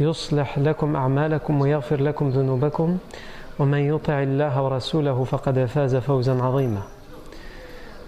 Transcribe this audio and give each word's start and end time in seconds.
يصلح 0.00 0.58
لكم 0.58 0.96
أعمالكم 0.96 1.60
ويغفر 1.60 2.00
لكم 2.02 2.28
ذنوبكم 2.28 2.98
ومن 3.58 3.78
يطع 3.78 4.22
الله 4.22 4.62
ورسوله 4.62 5.24
فقد 5.24 5.64
فاز 5.64 5.96
فوزا 5.96 6.42
عظيما. 6.42 6.82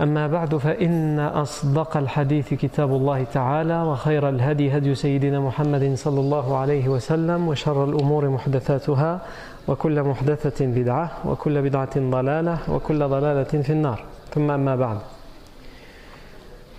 أما 0.00 0.26
بعد 0.26 0.56
فإن 0.56 1.20
أصدق 1.20 1.96
الحديث 1.96 2.54
كتاب 2.54 2.90
الله 2.90 3.24
تعالى 3.24 3.82
وخير 3.82 4.28
الهدي 4.28 4.76
هدي 4.76 4.94
سيدنا 4.94 5.40
محمد 5.40 5.94
صلى 5.94 6.20
الله 6.20 6.56
عليه 6.56 6.88
وسلم 6.88 7.48
وشر 7.48 7.84
الأمور 7.84 8.28
محدثاتها 8.28 9.20
وكل 9.68 10.02
محدثة 10.02 10.66
بدعة 10.66 11.10
وكل 11.24 11.62
بدعة 11.62 11.94
ضلالة 11.96 12.58
وكل 12.68 13.08
ضلالة 13.08 13.62
في 13.62 13.70
النار. 13.70 14.04
ثم 14.34 14.50
أما 14.50 14.76
بعد. 14.76 14.98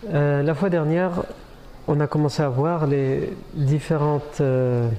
Euh, 0.04 0.44
la 0.44 0.54
fois 0.54 0.70
dernière, 0.70 1.12
on 1.88 2.00
a 2.00 2.08
commencé 2.08 2.42
à 2.42 2.50
voir 2.50 2.88
les 2.88 3.30
différentes 3.54 4.40
euh, 4.42 4.90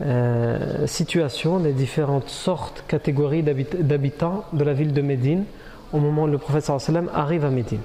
euh, 0.00 0.86
situations, 0.86 1.58
les 1.58 1.72
différentes 1.72 2.28
sortes, 2.28 2.84
catégories 2.88 3.42
d'habitants 3.42 4.44
de 4.52 4.64
la 4.64 4.72
ville 4.72 4.92
de 4.92 5.02
Médine 5.02 5.44
au 5.92 5.98
moment 5.98 6.24
où 6.24 6.26
le 6.26 6.38
prophète 6.38 6.64
sallam 6.64 7.10
arrive 7.14 7.44
à 7.44 7.50
Médine. 7.50 7.80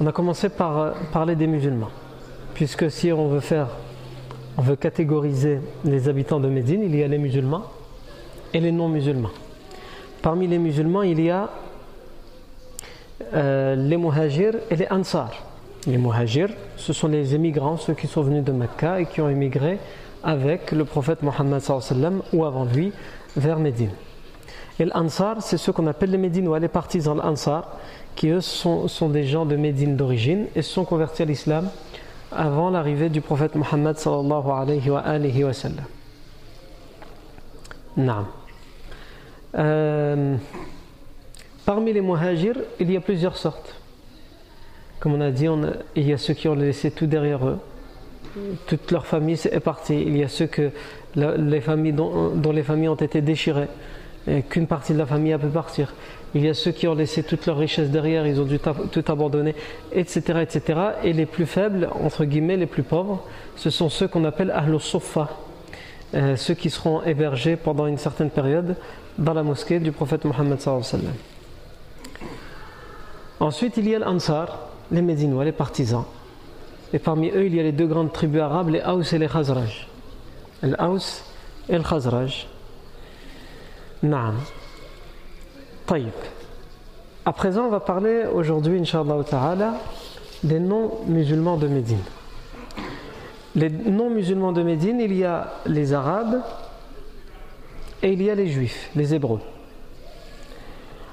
On 0.00 0.06
a 0.06 0.12
commencé 0.12 0.48
par 0.48 0.94
parler 1.12 1.34
des 1.34 1.48
musulmans, 1.48 1.90
puisque 2.54 2.90
si 2.90 3.12
on 3.12 3.28
veut 3.28 3.40
faire, 3.40 3.68
on 4.56 4.62
veut 4.62 4.76
catégoriser 4.76 5.58
les 5.84 6.08
habitants 6.08 6.40
de 6.40 6.48
Médine, 6.48 6.82
il 6.84 6.94
y 6.94 7.02
a 7.02 7.08
les 7.08 7.18
musulmans 7.18 7.64
et 8.54 8.60
les 8.60 8.72
non-musulmans. 8.72 9.30
Parmi 10.22 10.46
les 10.46 10.58
musulmans, 10.58 11.02
il 11.02 11.20
y 11.20 11.30
a 11.30 11.50
euh, 13.34 13.74
les 13.74 13.96
muhajirs 13.96 14.54
et 14.70 14.76
les 14.76 14.86
ansar. 14.88 15.47
Les 15.86 15.98
muhajirs, 15.98 16.50
ce 16.76 16.92
sont 16.92 17.08
les 17.08 17.34
émigrants, 17.34 17.76
ceux 17.76 17.94
qui 17.94 18.06
sont 18.06 18.22
venus 18.22 18.44
de 18.44 18.52
Mecca 18.52 19.00
et 19.00 19.06
qui 19.06 19.20
ont 19.20 19.28
émigré 19.28 19.78
avec 20.22 20.72
le 20.72 20.84
prophète 20.84 21.22
Mohammed 21.22 21.62
ou 22.32 22.44
avant 22.44 22.64
lui 22.64 22.92
vers 23.36 23.58
Médine. 23.58 23.92
Et 24.80 24.84
l'Ansar, 24.84 25.42
c'est 25.42 25.56
ceux 25.56 25.72
qu'on 25.72 25.86
appelle 25.86 26.10
les 26.10 26.18
Médinois, 26.18 26.58
les 26.58 26.68
partisans 26.68 27.16
l'Ansar, 27.16 27.78
qui 28.14 28.28
eux 28.28 28.40
sont, 28.40 28.88
des 29.08 29.24
gens 29.24 29.46
de 29.46 29.56
Médine 29.56 29.96
d'origine 29.96 30.46
et 30.54 30.62
se 30.62 30.72
sont 30.72 30.84
convertis 30.84 31.22
à 31.22 31.24
l'islam 31.24 31.68
avant 32.30 32.70
l'arrivée 32.70 33.08
du 33.08 33.20
prophète 33.20 33.54
Mohammed 33.54 33.96
sallallahu 33.96 34.50
alayhi 34.50 35.44
wa. 35.44 35.52
Euh, 39.54 40.36
Parmi 41.68 41.92
les 41.92 42.00
muhajirs, 42.00 42.56
il 42.80 42.90
y 42.90 42.96
a 42.96 43.00
plusieurs 43.02 43.36
sortes. 43.36 43.77
Comme 45.00 45.14
on 45.14 45.20
a 45.20 45.30
dit, 45.30 45.46
il 45.96 46.08
y 46.08 46.12
a 46.12 46.18
ceux 46.18 46.34
qui 46.34 46.48
ont 46.48 46.54
laissé 46.54 46.90
tout 46.90 47.06
derrière 47.06 47.46
eux. 47.46 47.58
Toute 48.66 48.90
leur 48.90 49.06
famille 49.06 49.38
est 49.50 49.60
partie. 49.60 50.00
Il 50.00 50.16
y 50.16 50.24
a 50.24 50.28
ceux 50.28 50.46
que 50.46 50.70
les 51.14 51.60
familles 51.60 51.92
dont, 51.92 52.52
les 52.52 52.62
familles 52.62 52.88
ont 52.88 52.94
été 52.94 53.20
déchirées 53.20 53.68
et 54.26 54.42
qu'une 54.42 54.66
partie 54.66 54.92
de 54.92 54.98
la 54.98 55.06
famille 55.06 55.32
a 55.32 55.38
pu 55.38 55.46
partir. 55.46 55.94
Il 56.34 56.44
y 56.44 56.48
a 56.48 56.54
ceux 56.54 56.72
qui 56.72 56.86
ont 56.86 56.94
laissé 56.94 57.22
toute 57.22 57.46
leur 57.46 57.56
richesse 57.56 57.88
derrière, 57.88 58.26
ils 58.26 58.40
ont 58.40 58.44
dû 58.44 58.58
tout 58.58 59.04
abandonner, 59.08 59.54
etc., 59.92 60.40
etc. 60.42 60.80
Et 61.02 61.14
les 61.14 61.24
plus 61.24 61.46
faibles, 61.46 61.88
entre 62.04 62.24
guillemets, 62.24 62.58
les 62.58 62.66
plus 62.66 62.82
pauvres, 62.82 63.24
ce 63.56 63.70
sont 63.70 63.88
ceux 63.88 64.08
qu'on 64.08 64.24
appelle 64.24 64.50
Ahlus 64.50 64.80
Sofa, 64.80 65.30
euh, 66.14 66.36
ceux 66.36 66.54
qui 66.54 66.68
seront 66.68 67.02
hébergés 67.02 67.56
pendant 67.56 67.86
une 67.86 67.96
certaine 67.96 68.30
période 68.30 68.76
dans 69.16 69.32
la 69.32 69.42
mosquée 69.42 69.80
du 69.80 69.92
prophète 69.92 70.26
Mohammed. 70.26 70.58
Ensuite, 73.40 73.76
il 73.78 73.88
y 73.88 73.94
a 73.94 73.98
l'Ansar, 73.98 74.67
les 74.90 75.02
Médinois, 75.02 75.44
les 75.44 75.52
partisans. 75.52 76.04
Et 76.92 76.98
parmi 76.98 77.28
eux, 77.30 77.46
il 77.46 77.54
y 77.54 77.60
a 77.60 77.62
les 77.62 77.72
deux 77.72 77.86
grandes 77.86 78.12
tribus 78.12 78.40
arabes, 78.40 78.70
les 78.70 78.82
Haus 78.82 79.02
et 79.12 79.18
les 79.18 79.28
Khazraj. 79.28 79.86
L'Aus 80.62 81.24
et 81.68 81.76
le 81.76 81.82
Khazraj. 81.82 82.46
Naam. 84.02 84.36
Taïb. 85.86 86.08
À 87.24 87.32
présent, 87.32 87.66
on 87.66 87.70
va 87.70 87.80
parler 87.80 88.24
aujourd'hui, 88.32 88.78
Inch'Allah 88.78 89.22
Ta'ala, 89.28 89.74
des 90.42 90.60
non-musulmans 90.60 91.56
de 91.56 91.68
Médine. 91.68 92.02
Les 93.54 93.68
non-musulmans 93.68 94.52
de 94.52 94.62
Médine, 94.62 95.00
il 95.00 95.14
y 95.14 95.24
a 95.24 95.52
les 95.66 95.92
Arabes 95.92 96.40
et 98.02 98.12
il 98.12 98.22
y 98.22 98.30
a 98.30 98.34
les 98.34 98.46
Juifs, 98.46 98.90
les 98.94 99.14
Hébreux. 99.14 99.40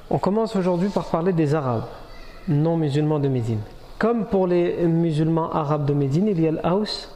On 0.09 0.19
commence 0.19 0.55
aujourd'hui 0.55 0.89
par 0.89 1.05
parler 1.05 1.33
des 1.33 1.55
Arabes 1.55 1.87
non 2.47 2.77
musulmans 2.77 3.19
de 3.19 3.27
Médine. 3.27 3.59
Comme 3.97 4.25
pour 4.25 4.47
les 4.47 4.85
musulmans 4.85 5.51
arabes 5.51 5.85
de 5.85 5.93
Médine, 5.93 6.27
il 6.27 6.39
y 6.39 6.47
a 6.47 6.51
l'Aus 6.51 7.09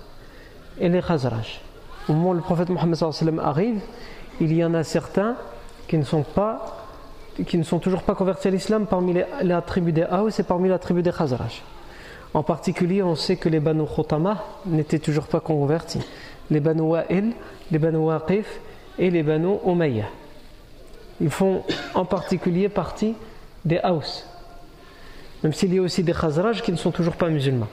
et 0.80 0.90
les 0.90 1.02
Khazraj. 1.02 1.62
Au 2.08 2.14
moment 2.14 2.30
où 2.32 2.34
le 2.34 2.42
prophète 2.42 2.70
Mohammed 2.70 2.98
arrive, 3.42 3.80
il 4.40 4.54
y 4.54 4.64
en 4.64 4.74
a 4.74 4.84
certains 4.84 5.36
qui 5.88 5.98
ne 5.98 6.04
sont 6.04 6.24
pas 6.24 6.76
qui 7.48 7.58
ne 7.58 7.64
sont 7.64 7.80
toujours 7.80 8.02
pas 8.02 8.16
convertis 8.16 8.50
à 8.50 8.52
l'islam 8.52 8.86
parmi 8.86 9.14
les, 9.14 9.26
la 9.44 9.62
tribu 9.62 9.94
des 9.94 10.04
Haus 10.04 10.30
et 10.40 10.44
parmi 10.44 10.68
la 10.68 10.78
tribu 10.78 11.02
des 11.02 11.12
Khazraj. 11.12 11.62
En 12.34 12.44
particulier, 12.44 13.02
on 13.02 13.16
sait 13.16 13.38
que 13.38 13.48
les 13.48 13.62
Banu 13.62 13.84
Khotama 13.86 14.44
n'étaient 14.66 15.00
toujours 15.00 15.26
pas 15.26 15.40
convertis. 15.40 16.02
Les 16.52 16.60
Banu 16.60 16.82
Wa'il, 16.82 17.32
les 17.72 17.80
Banu 17.80 17.98
Waqif 17.98 18.60
et 18.98 19.10
les 19.10 19.24
Banu 19.24 19.56
Umayya. 19.66 20.06
Ils 21.22 21.30
font 21.30 21.64
en 21.96 22.04
particulier 22.04 22.68
partie 22.68 23.16
des 23.64 23.80
Haus 23.84 24.26
même 25.44 25.54
s'il 25.54 25.74
y 25.74 25.80
a 25.80 25.82
aussi 25.82 26.04
des 26.04 26.14
Khazraj 26.14 26.62
qui 26.62 26.72
ne 26.72 26.78
sont 26.78 26.92
toujours 26.92 27.16
pas 27.16 27.30
musulmans. 27.30 27.68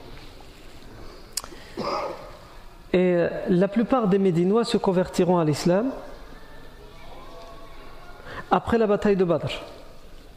Et 2.93 3.13
euh, 3.15 3.29
la 3.49 3.67
plupart 3.67 4.07
des 4.07 4.19
Médinois 4.19 4.63
se 4.63 4.77
convertiront 4.77 5.37
à 5.37 5.45
l'islam 5.45 5.91
après 8.49 8.77
la 8.77 8.87
bataille 8.87 9.17
de 9.17 9.25
Badr, 9.25 9.49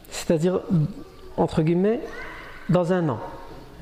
c'est-à-dire, 0.09 0.59
entre 1.37 1.61
guillemets, 1.61 2.01
dans 2.69 2.91
un 2.91 3.07
an. 3.07 3.19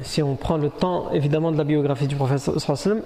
Si 0.01 0.23
on 0.23 0.35
prend 0.35 0.57
le 0.57 0.69
temps, 0.69 1.11
évidemment, 1.11 1.51
de 1.51 1.57
la 1.57 1.63
biographie 1.63 2.07
du 2.07 2.15
prophète, 2.15 2.49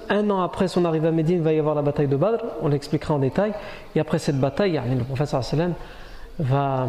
un 0.10 0.30
an 0.30 0.42
après 0.42 0.68
son 0.68 0.86
arrivée 0.86 1.08
à 1.08 1.12
Médine, 1.12 1.38
il 1.38 1.42
va 1.42 1.54
y 1.54 1.60
avoir 1.60 1.76
la 1.76 1.82
bataille 1.82 2.08
de 2.08 2.18
Badr, 2.18 2.44
on 2.62 2.68
l'expliquera 2.68 3.14
en 3.14 3.20
détail, 3.20 3.54
et 3.96 4.00
après 4.00 4.20
cette 4.20 4.40
bataille, 4.40 4.80
le 4.86 5.04
prophète 5.04 5.34
va 6.40 6.88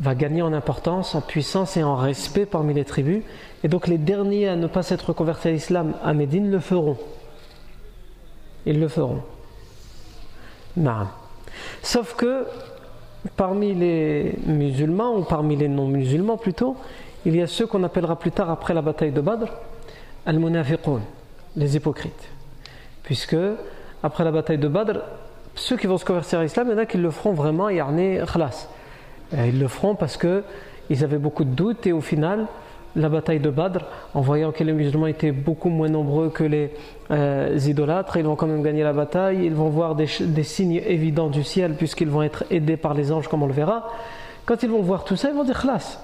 va 0.00 0.14
gagner 0.14 0.42
en 0.42 0.52
importance, 0.52 1.14
en 1.14 1.20
puissance 1.20 1.76
et 1.76 1.82
en 1.82 1.96
respect 1.96 2.46
parmi 2.46 2.74
les 2.74 2.84
tribus. 2.84 3.22
Et 3.64 3.68
donc 3.68 3.88
les 3.88 3.98
derniers 3.98 4.48
à 4.48 4.56
ne 4.56 4.66
pas 4.66 4.82
s'être 4.82 5.12
convertis 5.12 5.48
à 5.48 5.50
l'islam 5.50 5.94
à 6.04 6.12
Médine 6.12 6.50
le 6.50 6.60
feront. 6.60 6.96
Ils 8.66 8.78
le 8.78 8.88
feront. 8.88 9.22
Non. 10.76 11.08
Sauf 11.82 12.14
que 12.14 12.46
parmi 13.36 13.74
les 13.74 14.34
musulmans, 14.46 15.16
ou 15.16 15.24
parmi 15.24 15.56
les 15.56 15.68
non-musulmans 15.68 16.36
plutôt, 16.36 16.76
il 17.24 17.34
y 17.34 17.42
a 17.42 17.48
ceux 17.48 17.66
qu'on 17.66 17.82
appellera 17.82 18.16
plus 18.16 18.30
tard 18.30 18.50
après 18.50 18.74
la 18.74 18.82
bataille 18.82 19.10
de 19.10 19.20
Badr, 19.20 19.48
al-munafiqun, 20.24 21.00
les 21.56 21.76
hypocrites. 21.76 22.28
Puisque 23.02 23.36
après 24.02 24.22
la 24.22 24.30
bataille 24.30 24.58
de 24.58 24.68
Badr, 24.68 25.00
ceux 25.56 25.76
qui 25.76 25.88
vont 25.88 25.98
se 25.98 26.04
convertir 26.04 26.38
à 26.38 26.42
l'islam, 26.44 26.68
il 26.68 26.72
y 26.72 26.74
en 26.74 26.78
a 26.78 26.86
qui 26.86 26.98
le 26.98 27.10
feront 27.10 27.32
vraiment, 27.32 27.68
yarni 27.68 28.18
khlas 28.32 28.68
ils 29.32 29.58
le 29.58 29.68
feront 29.68 29.94
parce 29.94 30.16
qu'ils 30.16 31.04
avaient 31.04 31.18
beaucoup 31.18 31.44
de 31.44 31.50
doutes 31.50 31.86
et 31.86 31.92
au 31.92 32.00
final, 32.00 32.46
la 32.96 33.08
bataille 33.08 33.40
de 33.40 33.50
Badr, 33.50 33.84
en 34.14 34.20
voyant 34.20 34.52
que 34.52 34.64
les 34.64 34.72
musulmans 34.72 35.06
étaient 35.06 35.32
beaucoup 35.32 35.68
moins 35.68 35.88
nombreux 35.88 36.30
que 36.30 36.44
les 36.44 36.70
euh, 37.10 37.58
idolâtres, 37.66 38.16
ils 38.16 38.24
vont 38.24 38.36
quand 38.36 38.46
même 38.46 38.62
gagner 38.62 38.82
la 38.82 38.92
bataille, 38.92 39.44
ils 39.44 39.54
vont 39.54 39.68
voir 39.68 39.94
des, 39.94 40.06
signes 40.06 40.82
évidents 40.86 41.28
du 41.28 41.44
ciel 41.44 41.74
puisqu'ils 41.74 42.08
vont 42.08 42.22
être 42.22 42.44
aidés 42.50 42.76
par 42.76 42.94
les 42.94 43.12
anges 43.12 43.28
comme 43.28 43.42
on 43.42 43.46
le 43.46 43.52
verra. 43.52 43.90
Quand 44.46 44.62
ils 44.62 44.70
vont 44.70 44.82
voir 44.82 45.04
tout 45.04 45.16
ça, 45.16 45.28
ils 45.28 45.34
vont 45.34 45.44
dire 45.44 45.60
Khlas, 45.60 46.00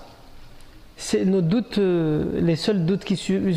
nos 1.25 1.41
doutes, 1.41 1.79
euh, 1.79 2.41
les 2.41 2.56
seuls 2.56 2.85
doutes 2.85 3.05
qui, 3.05 3.17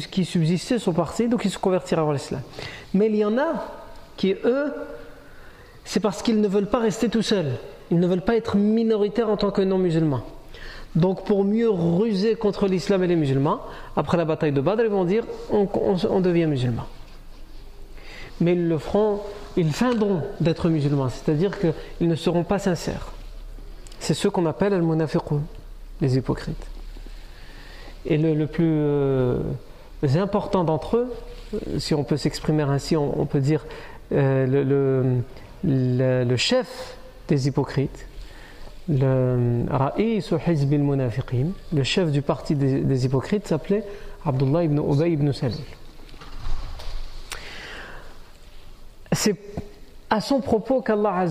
qui, 0.09 0.25
subsistaient 0.25 0.79
sont 0.79 0.93
partis, 0.93 1.27
donc 1.27 1.45
ils 1.45 1.51
se 1.51 1.59
convertiront 1.59 2.09
à 2.09 2.13
l'islam. 2.13 2.41
Mais 2.93 3.07
il 3.07 3.15
y 3.15 3.25
en 3.25 3.37
a 3.37 3.65
qui, 4.15 4.35
eux, 4.43 4.73
c'est 5.85 5.99
parce 5.99 6.21
qu'ils 6.21 6.41
ne 6.41 6.47
veulent 6.47 6.69
pas 6.69 6.79
rester 6.79 7.09
tout 7.09 7.21
seuls. 7.21 7.51
Ils 7.91 7.99
ne 7.99 8.07
veulent 8.07 8.21
pas 8.21 8.35
être 8.35 8.57
minoritaires 8.57 9.29
en 9.29 9.37
tant 9.37 9.51
que 9.51 9.61
non-musulmans. 9.61 10.23
Donc 10.95 11.25
pour 11.25 11.43
mieux 11.43 11.69
ruser 11.69 12.35
contre 12.35 12.67
l'islam 12.67 13.03
et 13.03 13.07
les 13.07 13.15
musulmans, 13.15 13.61
après 13.95 14.17
la 14.17 14.25
bataille 14.25 14.51
de 14.51 14.61
Badr, 14.61 14.83
ils 14.83 14.89
vont 14.89 15.05
dire 15.05 15.23
on, 15.51 16.19
devient 16.21 16.47
musulman. 16.47 16.85
Mais 18.41 18.53
ils 18.53 18.67
le 18.67 18.77
feront, 18.77 19.21
ils 19.55 19.71
feindront 19.71 20.21
d'être 20.39 20.69
musulmans, 20.69 21.09
c'est-à-dire 21.09 21.51
qu'ils 21.59 22.07
ne 22.07 22.15
seront 22.15 22.43
pas 22.43 22.57
sincères. 22.57 23.11
C'est 23.99 24.13
ceux 24.13 24.29
qu'on 24.29 24.45
appelle 24.45 24.73
al-munafiqun, 24.73 25.41
les 26.01 26.17
hypocrites. 26.17 26.65
Et 28.05 28.17
le, 28.17 28.47
plus 28.47 28.65
euh, 28.65 29.39
important 30.15 30.63
d'entre 30.63 30.97
eux, 30.97 31.13
si 31.77 31.93
on 31.93 32.03
peut 32.03 32.17
s'exprimer 32.17 32.63
ainsi, 32.63 32.95
on, 32.95 33.25
peut 33.25 33.39
dire 33.39 33.65
euh, 34.13 35.21
le 35.63 36.37
chef 36.37 36.97
des 37.27 37.47
hypocrites, 37.47 38.07
le 38.89 39.65
le 41.73 41.83
chef 41.83 42.11
du 42.11 42.21
parti 42.21 42.55
des, 42.55 43.05
hypocrites 43.05 43.47
s'appelait 43.47 43.83
Abdullah 44.25 44.63
ibn 44.63 44.79
Ubay 44.79 45.11
ibn 45.11 45.31
Salul. 45.31 45.57
C'est 49.11 49.35
à 50.09 50.21
son 50.21 50.39
propos 50.39 50.81
qu'Allah 50.81 51.25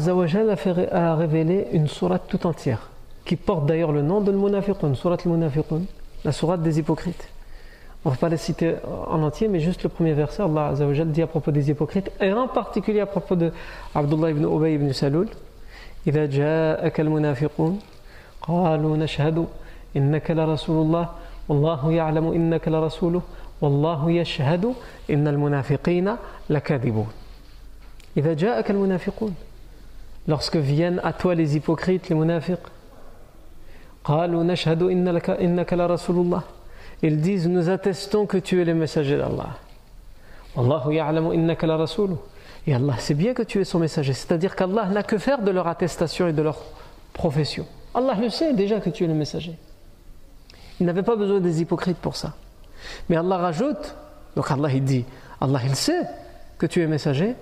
a 0.93 1.15
révélé 1.15 1.67
une 1.73 1.89
sourate 1.89 2.25
tout 2.29 2.47
entière, 2.47 2.91
qui 3.25 3.37
porte 3.37 3.67
d'ailleurs 3.67 3.93
le 3.93 4.03
nom 4.03 4.21
de 4.21 4.33
Munafiqun, 4.33 4.95
sourate 4.95 5.25
la 6.25 6.33
sourate 6.33 6.63
des 6.63 6.79
hypocrites. 6.79 7.29
On 8.05 8.11
ne 8.11 8.15
va 8.15 8.19
pas 8.19 8.29
la 8.29 8.37
citer 8.37 8.75
en 9.09 9.23
entier, 9.23 9.49
mais 9.49 9.61
juste 9.61 9.83
le 9.83 9.89
premier 9.89 10.13
verset, 10.13 10.43
Allah 10.43 10.75
dit 11.07 11.23
à 11.23 11.27
propos 11.27 11.51
des 11.51 11.71
hypocrites, 11.71 12.11
et 12.21 12.33
en 12.33 12.49
particulier 12.49 13.01
à 13.01 13.07
propos 13.07 13.35
de 13.35 13.51
Abdullah 13.95 14.31
ibn 14.31 14.45
Ubay 14.45 14.75
ibn 14.75 14.93
Salul, 14.93 15.29
إذا 16.07 16.27
جاءك 16.27 17.01
المنافقون 17.01 17.79
قالوا 18.43 18.97
نشهد 18.97 19.47
إنك 19.97 20.31
لرسول 20.31 20.87
الله 20.87 21.09
والله 21.49 21.93
يعلم 21.93 22.33
إنك 22.33 22.69
لرسوله 22.69 23.23
والله 23.61 24.11
يشهد 24.11 24.75
إن 25.11 25.29
المنافقين 25.29 26.17
لكاذبون. 26.51 27.09
إذا 28.17 28.33
جاءك 28.35 28.71
المنافقون 28.71 29.35
lorsque 30.29 30.57
viennent 30.57 31.01
à 31.05 31.13
toi 31.13 31.35
les 31.35 31.57
hypocrites 31.57 32.09
les 32.09 32.15
munafiqs 32.15 32.71
قالوا 34.05 34.45
نشهد 34.45 34.83
إنك, 34.83 35.31
إنك 35.31 35.73
لرسول 35.73 36.17
الله. 36.17 36.43
Ils 37.03 37.21
disent 37.21 37.49
nous 37.49 37.69
attestons 37.69 38.27
que 38.27 38.39
tu 38.39 38.61
es 38.61 38.65
le 38.65 38.75
messager 38.75 39.19
d'Allah. 39.19 39.59
والله 40.57 40.93
يعلم 40.93 41.31
إنك 41.33 41.65
لرسوله. 41.65 42.17
Et 42.67 42.75
Allah 42.75 42.97
sait 42.99 43.15
bien 43.15 43.33
que 43.33 43.43
tu 43.43 43.61
es 43.61 43.65
son 43.65 43.79
messager. 43.79 44.13
C'est-à-dire 44.13 44.57
qu'Allah 44.57 44.87
n'a 44.87 45.03
que 45.03 45.19
faire 45.19 45.41
de 45.41 45.51
leur 45.51 45.69
attestation 45.69 46.27
et 46.27 46.33
de 46.33 46.43
leur 46.43 46.59
profession. 47.13 47.67
Allah 47.95 48.15
le 48.21 48.29
sait 48.29 48.53
déjà 48.55 48.81
que 48.81 48.91
tu 48.91 49.05
es 49.05 49.07
le 49.07 49.15
messager. 49.15 49.57
Il 50.81 50.87
n'avait 50.87 51.03
pas 51.03 51.17
besoin 51.17 51.41
des 51.41 51.63
hypocrites 51.63 51.99
pour 51.99 52.17
ça. 52.17 52.35
Mais 53.09 53.17
Allah 53.17 53.39
rajoute, 53.39 53.95
donc 54.35 54.51
Allah 54.51 54.69
il 54.73 54.85
dit, 54.85 55.05
Allah 55.41 55.61
il 55.65 55.75
sait 55.75 56.03
que 56.59 56.67
tu 56.67 56.83
es 56.83 56.87
messager. 56.87 57.35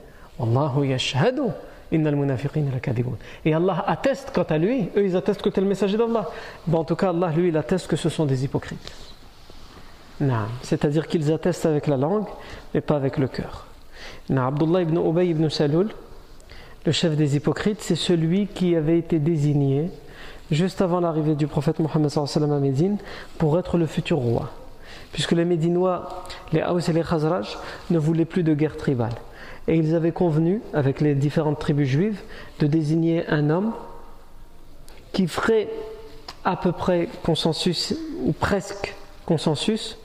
Et 3.45 3.55
Allah 3.55 3.85
atteste 3.87 4.31
quant 4.35 4.43
à 4.43 4.59
lui, 4.59 4.91
eux 4.97 5.05
ils 5.05 5.17
attestent 5.17 5.43
que 5.43 5.49
tu 5.49 5.59
es 5.59 5.63
le 5.63 5.69
messager 5.69 5.97
d'Allah. 5.97 6.29
En 6.73 6.85
tout 6.85 6.97
cas, 6.97 7.11
Allah 7.11 7.31
lui 7.31 7.49
il 7.49 7.57
atteste 7.57 7.87
que 7.87 7.97
ce 7.97 8.09
sont 8.09 8.27
des 8.27 8.45
hypocrites. 8.45 8.93
C'est-à-dire 10.63 11.07
qu'ils 11.07 11.33
attestent 11.33 11.67
avec 11.67 11.87
la 11.87 11.97
langue, 11.97 12.27
mais 12.73 12.81
pas 12.81 12.97
avec 12.97 13.17
le 13.19 13.29
cœur. 13.29 13.67
Abdullah 14.35 14.83
ibn 14.83 14.97
Ubay 14.97 15.29
ibn 15.29 15.49
Salul, 15.49 15.89
le 16.87 16.93
chef 16.93 17.17
des 17.17 17.37
hypocrites, 17.37 17.81
c'est 17.81 17.97
celui 17.97 18.47
qui 18.47 18.77
avait 18.77 18.99
été 18.99 19.19
désigné 19.19 19.91
juste 20.51 20.83
avant 20.83 21.01
l'arrivée 21.01 21.35
du 21.35 21.47
prophète 21.47 21.79
Mohammed 21.79 22.11
à 22.17 22.47
Médine 22.61 22.99
pour 23.39 23.59
être 23.59 23.79
le 23.79 23.87
futur 23.87 24.19
roi. 24.19 24.51
Puisque 25.13 25.33
les 25.33 25.45
Médinois, 25.45 26.25
les 26.53 26.63
Haus 26.63 26.81
et 26.81 26.93
les 26.93 27.03
Khazraj 27.03 27.57
ne 27.91 27.99
voulaient 27.99 28.25
plus 28.25 28.43
de 28.43 28.53
guerre 28.53 28.77
tribale. 28.77 29.15
Et 29.67 29.77
ils 29.77 29.95
avaient 29.95 30.13
convenu, 30.13 30.61
avec 30.75 31.01
les 31.01 31.15
différentes 31.15 31.59
tribus 31.59 31.89
juives, 31.89 32.21
de 32.59 32.67
désigner 32.67 33.27
un 33.29 33.49
homme 33.49 33.73
qui 35.13 35.27
ferait 35.27 35.69
à 36.45 36.57
peu 36.57 36.73
près 36.73 37.09
consensus, 37.25 37.95
ou 38.25 38.33
presque 38.33 38.95
consensus, 39.25 39.97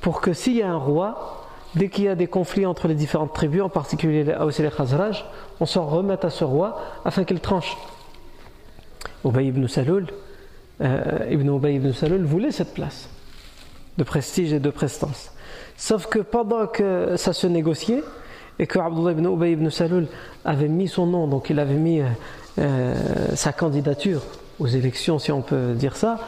pour 0.00 0.20
que 0.20 0.32
s'il 0.32 0.54
y 0.54 0.62
a 0.62 0.70
un 0.70 0.76
roi, 0.76 1.35
dès 1.76 1.88
qu'il 1.88 2.04
y 2.04 2.08
a 2.08 2.14
des 2.14 2.26
conflits 2.26 2.66
entre 2.66 2.88
les 2.88 2.94
différentes 2.94 3.34
tribus, 3.34 3.62
en 3.62 3.68
particulier 3.68 4.24
les 4.24 4.34
Haus 4.34 4.50
et 4.50 4.62
les 4.62 4.70
Khazraj, 4.70 5.24
on 5.60 5.66
s'en 5.66 5.86
remet 5.86 6.24
à 6.24 6.30
ce 6.30 6.42
roi 6.42 6.80
afin 7.04 7.24
qu'il 7.24 7.40
tranche. 7.40 7.76
Ubay 9.24 9.46
ibn 9.46 9.66
Salul, 9.68 10.06
euh, 10.80 11.26
ibn 11.30 11.48
Ubay 11.48 11.74
ibn 11.74 11.92
Salul 11.92 12.24
voulait 12.24 12.50
cette 12.50 12.74
place 12.74 13.08
de 13.98 14.04
prestige 14.04 14.52
et 14.52 14.60
de 14.60 14.70
prestance. 14.70 15.32
Sauf 15.76 16.06
que 16.06 16.18
pendant 16.18 16.66
que 16.66 17.14
ça 17.16 17.32
se 17.32 17.46
négociait, 17.46 18.02
et 18.58 18.66
que 18.66 18.78
Abdullah 18.78 19.12
ibn 19.12 19.26
Ubay 19.26 19.52
ibn 19.52 19.68
Salul 19.68 20.06
avait 20.44 20.68
mis 20.68 20.88
son 20.88 21.06
nom, 21.06 21.28
donc 21.28 21.50
il 21.50 21.60
avait 21.60 21.74
mis 21.74 22.00
euh, 22.00 22.06
euh, 22.58 22.94
sa 23.34 23.52
candidature 23.52 24.22
aux 24.58 24.66
élections, 24.66 25.18
si 25.18 25.30
on 25.30 25.42
peut 25.42 25.74
dire 25.74 25.94
ça, 25.94 26.20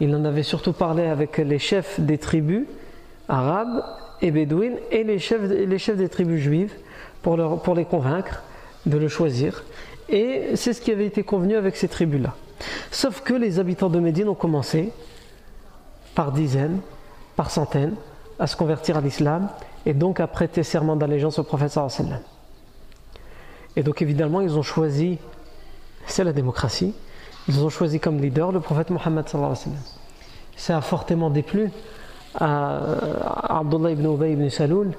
il 0.00 0.14
en 0.14 0.24
avait 0.24 0.42
surtout 0.42 0.72
parlé 0.72 1.04
avec 1.04 1.36
les 1.36 1.58
chefs 1.58 2.00
des 2.00 2.16
tribus 2.16 2.66
arabes 3.28 3.84
et 4.24 4.30
bédouines 4.30 4.78
et 4.90 5.04
les 5.04 5.18
chefs, 5.18 5.42
les 5.42 5.78
chefs 5.78 5.98
des 5.98 6.08
tribus 6.08 6.40
juives 6.42 6.72
pour, 7.22 7.36
leur, 7.36 7.60
pour 7.60 7.74
les 7.74 7.84
convaincre 7.84 8.42
de 8.86 8.96
le 8.96 9.06
choisir. 9.06 9.64
Et 10.08 10.56
c'est 10.56 10.72
ce 10.72 10.80
qui 10.80 10.90
avait 10.90 11.06
été 11.06 11.22
convenu 11.22 11.56
avec 11.56 11.76
ces 11.76 11.88
tribus-là. 11.88 12.34
Sauf 12.90 13.20
que 13.20 13.34
les 13.34 13.58
habitants 13.58 13.90
de 13.90 14.00
Médine 14.00 14.28
ont 14.28 14.34
commencé, 14.34 14.92
par 16.14 16.32
dizaines, 16.32 16.80
par 17.36 17.50
centaines, 17.50 17.94
à 18.38 18.46
se 18.46 18.56
convertir 18.56 18.96
à 18.96 19.02
l'islam 19.02 19.48
et 19.84 19.92
donc 19.92 20.20
à 20.20 20.26
prêter 20.26 20.62
serment 20.62 20.96
d'allégeance 20.96 21.38
au 21.38 21.44
prophète. 21.44 21.78
Et 23.76 23.82
donc 23.82 24.00
évidemment, 24.00 24.40
ils 24.40 24.56
ont 24.56 24.62
choisi, 24.62 25.18
c'est 26.06 26.24
la 26.24 26.32
démocratie, 26.32 26.94
ils 27.48 27.62
ont 27.62 27.68
choisi 27.68 28.00
comme 28.00 28.20
leader 28.20 28.52
le 28.52 28.60
prophète 28.60 28.88
Mohammed. 28.88 29.26
Ça 30.56 30.78
a 30.78 30.80
fortement 30.80 31.28
déplu 31.28 31.70
à 32.34 33.58
Abdullah 33.60 33.90
ibn 33.90 34.06
Ubay 34.06 34.32
ibn 34.32 34.48
Saloul, 34.48 34.92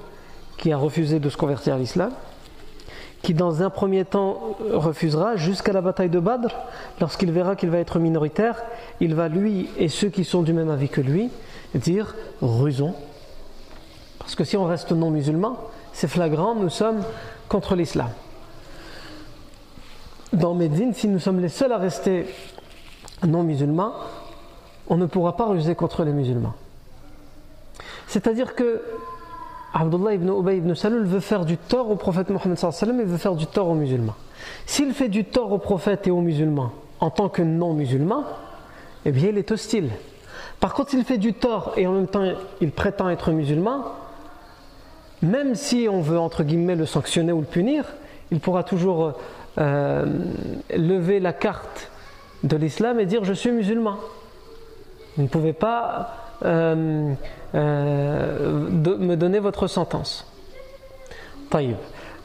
qui 0.56 0.72
a 0.72 0.76
refusé 0.76 1.20
de 1.20 1.28
se 1.28 1.36
convertir 1.36 1.74
à 1.74 1.78
l'islam, 1.78 2.12
qui 3.22 3.34
dans 3.34 3.62
un 3.62 3.70
premier 3.70 4.04
temps 4.04 4.56
refusera 4.72 5.36
jusqu'à 5.36 5.72
la 5.72 5.80
bataille 5.80 6.10
de 6.10 6.20
Badr, 6.20 6.54
lorsqu'il 7.00 7.32
verra 7.32 7.56
qu'il 7.56 7.70
va 7.70 7.78
être 7.78 7.98
minoritaire, 7.98 8.62
il 9.00 9.14
va 9.14 9.28
lui 9.28 9.68
et 9.78 9.88
ceux 9.88 10.08
qui 10.08 10.24
sont 10.24 10.42
du 10.42 10.52
même 10.52 10.70
avis 10.70 10.88
que 10.88 11.00
lui 11.00 11.30
dire 11.74 12.14
rusons. 12.40 12.94
Parce 14.18 14.34
que 14.34 14.44
si 14.44 14.56
on 14.56 14.64
reste 14.64 14.92
non 14.92 15.10
musulman, 15.10 15.56
c'est 15.92 16.08
flagrant, 16.08 16.54
nous 16.54 16.68
sommes 16.68 17.02
contre 17.48 17.74
l'islam. 17.74 18.08
Dans 20.32 20.54
Médine, 20.54 20.92
si 20.94 21.08
nous 21.08 21.18
sommes 21.18 21.40
les 21.40 21.48
seuls 21.48 21.72
à 21.72 21.78
rester 21.78 22.26
non 23.26 23.42
musulmans, 23.42 23.92
on 24.88 24.96
ne 24.96 25.06
pourra 25.06 25.36
pas 25.36 25.46
ruser 25.46 25.74
contre 25.74 26.04
les 26.04 26.12
musulmans. 26.12 26.54
C'est-à-dire 28.06 28.54
que 28.54 28.82
Abdullah 29.74 30.14
ibn 30.14 30.28
Ubay 30.28 30.58
ibn 30.58 30.74
Salul 30.74 31.04
veut 31.04 31.20
faire 31.20 31.44
du 31.44 31.58
tort 31.58 31.90
au 31.90 31.96
prophète 31.96 32.30
Mohammed 32.30 32.58
et 32.58 33.04
veut 33.04 33.16
faire 33.18 33.34
du 33.34 33.46
tort 33.46 33.68
aux 33.68 33.74
musulmans. 33.74 34.14
S'il 34.64 34.92
fait 34.92 35.08
du 35.08 35.24
tort 35.24 35.52
au 35.52 35.58
prophète 35.58 36.06
et 36.06 36.10
aux 36.10 36.20
musulmans 36.20 36.72
en 37.00 37.10
tant 37.10 37.28
que 37.28 37.42
non-musulman, 37.42 38.24
eh 39.04 39.10
bien 39.10 39.28
il 39.28 39.38
est 39.38 39.50
hostile. 39.50 39.90
Par 40.60 40.72
contre, 40.72 40.90
s'il 40.90 41.04
fait 41.04 41.18
du 41.18 41.34
tort 41.34 41.74
et 41.76 41.86
en 41.86 41.92
même 41.92 42.06
temps 42.06 42.24
il 42.60 42.70
prétend 42.70 43.10
être 43.10 43.32
musulman, 43.32 43.84
même 45.22 45.54
si 45.54 45.88
on 45.90 46.00
veut 46.00 46.18
entre 46.18 46.42
guillemets 46.42 46.76
le 46.76 46.86
sanctionner 46.86 47.32
ou 47.32 47.40
le 47.40 47.46
punir, 47.46 47.84
il 48.30 48.40
pourra 48.40 48.64
toujours 48.64 49.14
euh, 49.58 50.06
lever 50.74 51.20
la 51.20 51.32
carte 51.32 51.90
de 52.44 52.56
l'islam 52.56 52.98
et 53.00 53.06
dire 53.06 53.24
je 53.24 53.32
suis 53.32 53.50
musulman. 53.50 53.96
Vous 55.16 55.22
ne 55.22 55.28
pouvez 55.28 55.52
pas 55.52 56.25
euh, 56.44 57.14
euh, 57.54 58.68
de 58.70 58.94
me 58.94 59.16
donner 59.16 59.38
votre 59.38 59.66
sentence. 59.66 60.26
Taïb. 61.50 61.76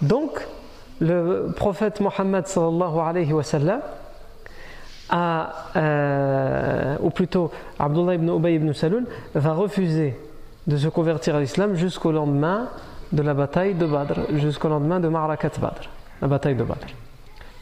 Donc, 0.02 0.46
le 1.00 1.54
prophète 1.56 2.02
Mohammed 2.02 2.48
sallallahu 2.48 3.00
alayhi 3.00 3.34
wa 3.34 3.44
sallam 3.44 3.82
a, 5.10 5.52
euh, 5.76 6.98
ou 7.02 7.10
plutôt 7.10 7.52
Abdullah 7.80 8.16
ibn 8.16 8.30
Ubay 8.30 8.56
ibn 8.56 8.74
Salul 8.74 9.06
va 9.34 9.54
refuser 9.54 10.18
de 10.68 10.78
se 10.78 10.88
convertir 10.88 11.36
à 11.36 11.40
l'islam 11.40 11.76
jusqu'au 11.76 12.12
lendemain 12.12 12.70
de 13.12 13.22
la 13.22 13.34
bataille 13.34 13.74
de 13.74 13.86
Badr, 13.86 14.20
jusqu'au 14.36 14.70
lendemain 14.70 15.00
de 15.00 15.08
Ma'rakat 15.08 15.52
Badr, 15.60 15.90
la 16.22 16.28
bataille 16.28 16.56
de 16.56 16.64
Badr. 16.64 16.88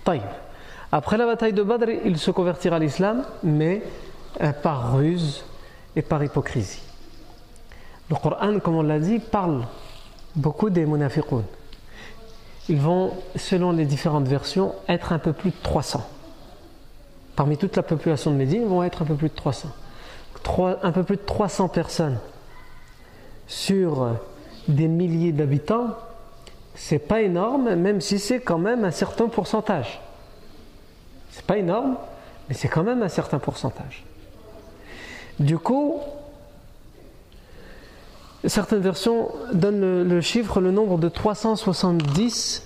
Taïb. 0.04 0.22
Après 0.92 1.18
la 1.18 1.26
bataille 1.26 1.54
de 1.54 1.64
Badr, 1.64 1.90
il 2.06 2.18
se 2.18 2.32
convertira 2.32 2.78
à 2.78 2.80
l'islam, 2.80 3.24
mais 3.44 3.82
par 4.62 4.96
ruse 4.96 5.44
et 5.96 6.02
par 6.02 6.24
hypocrisie. 6.24 6.82
Le 8.10 8.16
Coran, 8.16 8.60
comme 8.60 8.76
on 8.76 8.82
l'a 8.82 9.00
dit, 9.00 9.20
parle 9.20 9.66
beaucoup 10.36 10.70
des 10.70 10.86
munafiqun. 10.86 11.44
Ils 12.68 12.80
vont, 12.80 13.14
selon 13.36 13.72
les 13.72 13.86
différentes 13.86 14.28
versions, 14.28 14.74
être 14.88 15.14
un 15.14 15.20
peu 15.20 15.34
plus 15.34 15.52
de 15.52 15.56
300. 15.62 16.08
Parmi 17.36 17.58
toute 17.58 17.76
la 17.76 17.84
population 17.84 18.32
de 18.32 18.36
Médine, 18.36 18.62
ils 18.64 18.68
vont 18.68 18.84
être 18.84 19.02
un 19.02 19.06
peu 19.06 19.16
plus 19.16 19.30
de 19.30 19.36
300. 19.36 19.70
un 20.84 20.92
peu 20.92 21.04
plus 21.04 21.18
de 21.18 21.22
300 21.22 21.68
personnes 21.70 22.20
sur 23.48 24.16
des 24.68 24.88
milliers 24.88 25.32
d'habitants, 25.32 25.96
c'est 26.76 27.00
pas 27.00 27.22
énorme, 27.22 27.76
même 27.76 28.02
si 28.02 28.20
c'est 28.20 28.40
quand 28.40 28.58
même 28.58 28.86
un 28.86 28.92
certain 28.92 29.28
pourcentage. 29.28 30.00
C'est 31.32 31.46
pas 31.46 31.58
énorme, 31.58 31.98
mais 32.48 32.56
c'est 32.56 32.68
quand 32.68 32.84
même 32.84 33.04
un 33.04 33.10
certain 33.10 33.40
pourcentage. 33.40 34.06
Du 35.40 35.58
coup, 35.58 36.00
certaines 38.46 38.82
versions 38.82 39.30
donnent 39.54 40.04
le, 40.04 40.22
chiffre, 40.22 40.60
le 40.60 40.72
nombre 40.72 40.98
de 40.98 41.08
370 41.08 42.64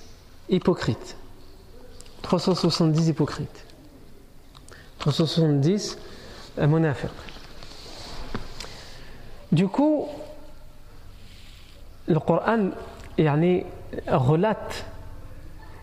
hypocrites. 0.50 1.16
370 2.24 3.10
hypocrites. 3.10 3.66
370 5.00 5.98
monafir. 6.58 7.10
Du 9.52 9.68
coup, 9.68 10.08
le 12.08 12.20
Coran 12.20 12.70
relate 14.08 14.86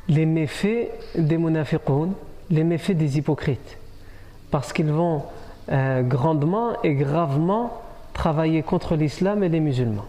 les 0.08 0.26
méfaits 0.26 0.90
des 1.14 1.38
munafiqoun, 1.38 2.14
les 2.50 2.64
méfaits 2.64 2.96
des 2.96 3.18
hypocrites, 3.18 3.78
parce 4.50 4.72
qu'ils 4.72 4.90
vont 4.90 5.22
euh, 5.71 6.01
grandement 6.01 6.73
et 6.83 6.93
gravement 6.93 7.73
travailler 8.13 8.61
contre 8.61 8.95
l'islam 8.95 9.43
et 9.43 9.49
les 9.49 9.59
musulmans. 9.59 10.05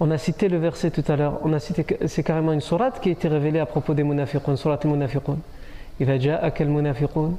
On 0.00 0.10
a 0.10 0.18
cité 0.18 0.48
le 0.48 0.58
verset 0.58 0.90
tout 0.90 1.04
à 1.08 1.16
l'heure, 1.16 1.38
on 1.42 1.52
a 1.52 1.58
cité 1.58 1.84
c'est 2.06 2.22
carrément 2.22 2.52
une 2.52 2.60
sourate 2.60 3.00
qui 3.00 3.08
a 3.08 3.12
été 3.12 3.28
révélée 3.28 3.58
à 3.58 3.66
propos 3.66 3.94
des 3.94 4.04
munafiqoun, 4.04 4.56
sourate 4.56 4.84
al-munafiqoun. 4.84 5.38
إذا 6.00 6.16
جاءك 6.16 6.62
المنافقون 6.62 7.36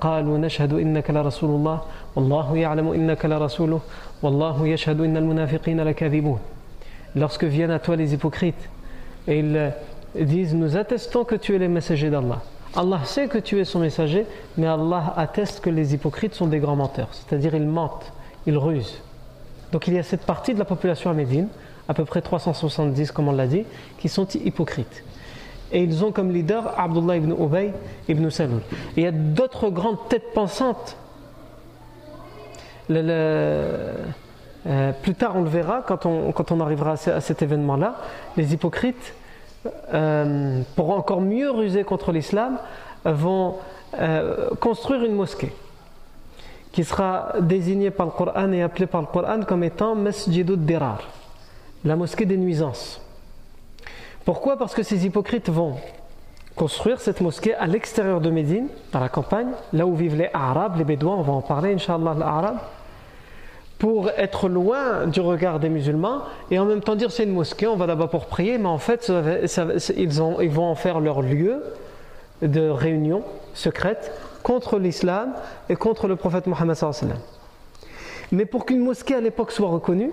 قالوا 0.00 0.38
نشهد 0.38 0.72
إنك 0.72 1.10
لرسول 1.10 1.50
الله 1.50 1.80
والله 2.16 2.56
يعلم 2.56 2.88
إنك 2.92 3.24
لرسوله 3.24 3.80
والله 4.22 4.68
يشهد 4.68 5.00
إن 5.00 5.16
المنافقين 5.16 5.80
لكاذبون 5.80 6.38
lorsque 7.16 7.44
viennent 7.44 7.70
à 7.70 7.78
toi 7.78 7.96
les 7.96 8.14
hypocrites 8.14 8.68
et 9.28 9.38
ils 9.38 9.72
disent 10.14 10.54
Nous 10.54 10.76
attestons 10.76 11.24
que 11.24 11.34
tu 11.34 11.54
es 11.54 11.58
le 11.58 11.68
messager 11.68 12.10
d'Allah. 12.10 12.42
Allah 12.77 13.01
sait 13.05 13.27
que 13.27 13.39
tu 13.39 13.59
es 13.59 13.65
son 13.65 13.79
messager, 13.79 14.27
mais 14.55 14.67
Allah 14.67 15.13
atteste 15.17 15.61
que 15.61 15.69
les 15.71 15.95
hypocrites 15.95 16.35
sont 16.35 16.45
des 16.45 16.59
grands 16.59 16.75
menteurs, 16.75 17.09
c'est-à-dire 17.11 17.55
ils 17.55 17.67
mentent, 17.67 18.13
ils 18.45 18.57
rusent. 18.57 19.01
Donc 19.71 19.87
il 19.87 19.95
y 19.95 19.97
a 19.97 20.03
cette 20.03 20.21
partie 20.21 20.53
de 20.53 20.59
la 20.59 20.65
population 20.65 21.09
à 21.09 21.13
Médine, 21.13 21.47
à 21.87 21.95
peu 21.95 22.05
près 22.05 22.21
370 22.21 23.11
comme 23.11 23.29
on 23.29 23.31
l'a 23.31 23.47
dit, 23.47 23.65
qui 23.97 24.09
sont 24.09 24.27
hypocrites. 24.27 25.03
Et 25.71 25.81
ils 25.83 26.05
ont 26.05 26.11
comme 26.11 26.31
leader 26.31 26.79
Abdullah 26.79 27.17
ibn 27.17 27.31
Ubay 27.31 27.73
ibn 28.07 28.29
Salul. 28.29 28.61
Et 28.95 29.01
il 29.01 29.03
y 29.03 29.07
a 29.07 29.11
d'autres 29.11 29.69
grandes 29.69 30.07
têtes 30.07 30.31
pensantes. 30.35 30.97
euh, 34.67 34.91
plus 35.01 35.15
tard, 35.15 35.35
on 35.35 35.41
le 35.41 35.49
verra 35.49 35.81
quand 35.85 36.05
on, 36.05 36.31
quand 36.31 36.51
on 36.51 36.59
arrivera 36.61 36.91
à, 36.91 37.21
cet 37.21 37.41
événement-là. 37.41 37.95
Les 38.37 38.53
hypocrites, 38.53 39.13
euh, 39.93 40.61
pour 40.75 40.91
encore 40.91 41.21
mieux 41.21 41.49
ruser 41.51 41.83
contre 41.83 42.11
l'islam, 42.11 42.57
vont 43.05 43.55
euh, 43.93 44.49
construire 44.59 45.03
une 45.03 45.15
mosquée 45.15 45.53
qui 46.71 46.83
sera 46.83 47.33
désignée 47.39 47.89
par 47.89 48.05
le 48.05 48.11
Coran 48.11 48.51
et 48.51 48.61
appelée 48.61 48.85
par 48.85 49.01
le 49.01 49.07
Coran 49.07 49.41
comme 49.47 49.63
étant 49.63 49.95
Masjidud 49.95 50.65
Dirar, 50.65 50.99
la 51.83 51.95
mosquée 51.95 52.25
des 52.25 52.37
nuisances. 52.37 53.01
Pourquoi? 54.25 54.57
Parce 54.57 54.75
que 54.75 54.83
ces 54.83 55.05
hypocrites 55.05 55.49
vont 55.49 55.75
construire 56.55 56.99
cette 56.99 57.21
mosquée 57.21 57.55
à 57.55 57.65
l'extérieur 57.65 58.19
de 58.19 58.29
Médine, 58.29 58.67
dans 58.91 58.99
la 58.99 59.09
campagne, 59.09 59.49
là 59.73 59.85
où 59.85 59.95
vivent 59.95 60.17
les 60.17 60.29
Arabes, 60.33 60.77
les 60.77 60.83
Bédouins, 60.83 61.15
on 61.15 61.21
va 61.21 61.33
en 61.33 61.41
parler, 61.41 61.73
Inch'Allah, 61.73 62.13
les 62.15 62.23
Arabes 62.23 62.59
pour 63.79 64.09
être 64.09 64.49
loin 64.49 65.05
du 65.05 65.19
regard 65.19 65.59
des 65.59 65.69
musulmans 65.69 66.23
et 66.49 66.57
en 66.57 66.65
même 66.65 66.81
temps 66.81 66.95
dire 66.95 67.11
c'est 67.11 67.23
une 67.23 67.33
mosquée, 67.33 67.67
on 67.67 67.75
va 67.75 67.85
là-bas 67.85 68.07
pour 68.07 68.25
prier, 68.25 68.57
mais 68.57 68.67
en 68.67 68.79
fait 68.79 69.11
ils, 69.95 70.09
vont 70.09 70.63
en 70.63 70.75
faire 70.75 70.99
leur 70.99 71.21
lieu 71.21 71.63
de 72.41 72.69
réunion 72.69 73.23
secrète 73.53 74.11
contre 74.43 74.79
l'islam 74.79 75.33
et 75.69 75.75
contre 75.75 76.07
le 76.07 76.15
prophète 76.15 76.47
Mohammed. 76.47 76.77
Mais 78.31 78.45
pour 78.45 78.65
qu'une 78.65 78.79
mosquée 78.79 79.15
à 79.15 79.21
l'époque 79.21 79.51
soit 79.51 79.69
reconnue, 79.69 80.11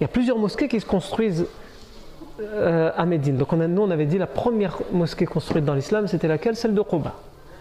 il 0.00 0.02
y 0.02 0.04
a 0.04 0.08
plusieurs 0.08 0.38
mosquées 0.38 0.68
qui 0.68 0.80
se 0.80 0.86
construisent 0.86 1.46
euh, 2.40 2.90
à 2.96 3.06
Médine. 3.06 3.36
Donc 3.36 3.52
on 3.52 3.56
nous 3.56 3.82
on 3.82 3.90
avait 3.90 4.06
dit 4.06 4.18
la 4.18 4.26
première 4.26 4.78
mosquée 4.92 5.26
construite 5.26 5.64
dans 5.64 5.74
l'islam 5.74 6.08
c'était 6.08 6.28
laquelle? 6.28 6.56
Celle 6.56 6.74
de 6.74 6.80
Quba. 6.80 7.14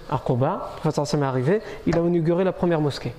À 0.10 0.22
Quba, 0.24 0.72
le 0.76 0.92
prophète 0.92 1.14
est 1.14 1.24
arrivé, 1.24 1.62
il 1.86 1.98
a 1.98 2.02
inauguré 2.02 2.44
la 2.44 2.54
première 2.54 2.82
mosquée. 2.82 3.14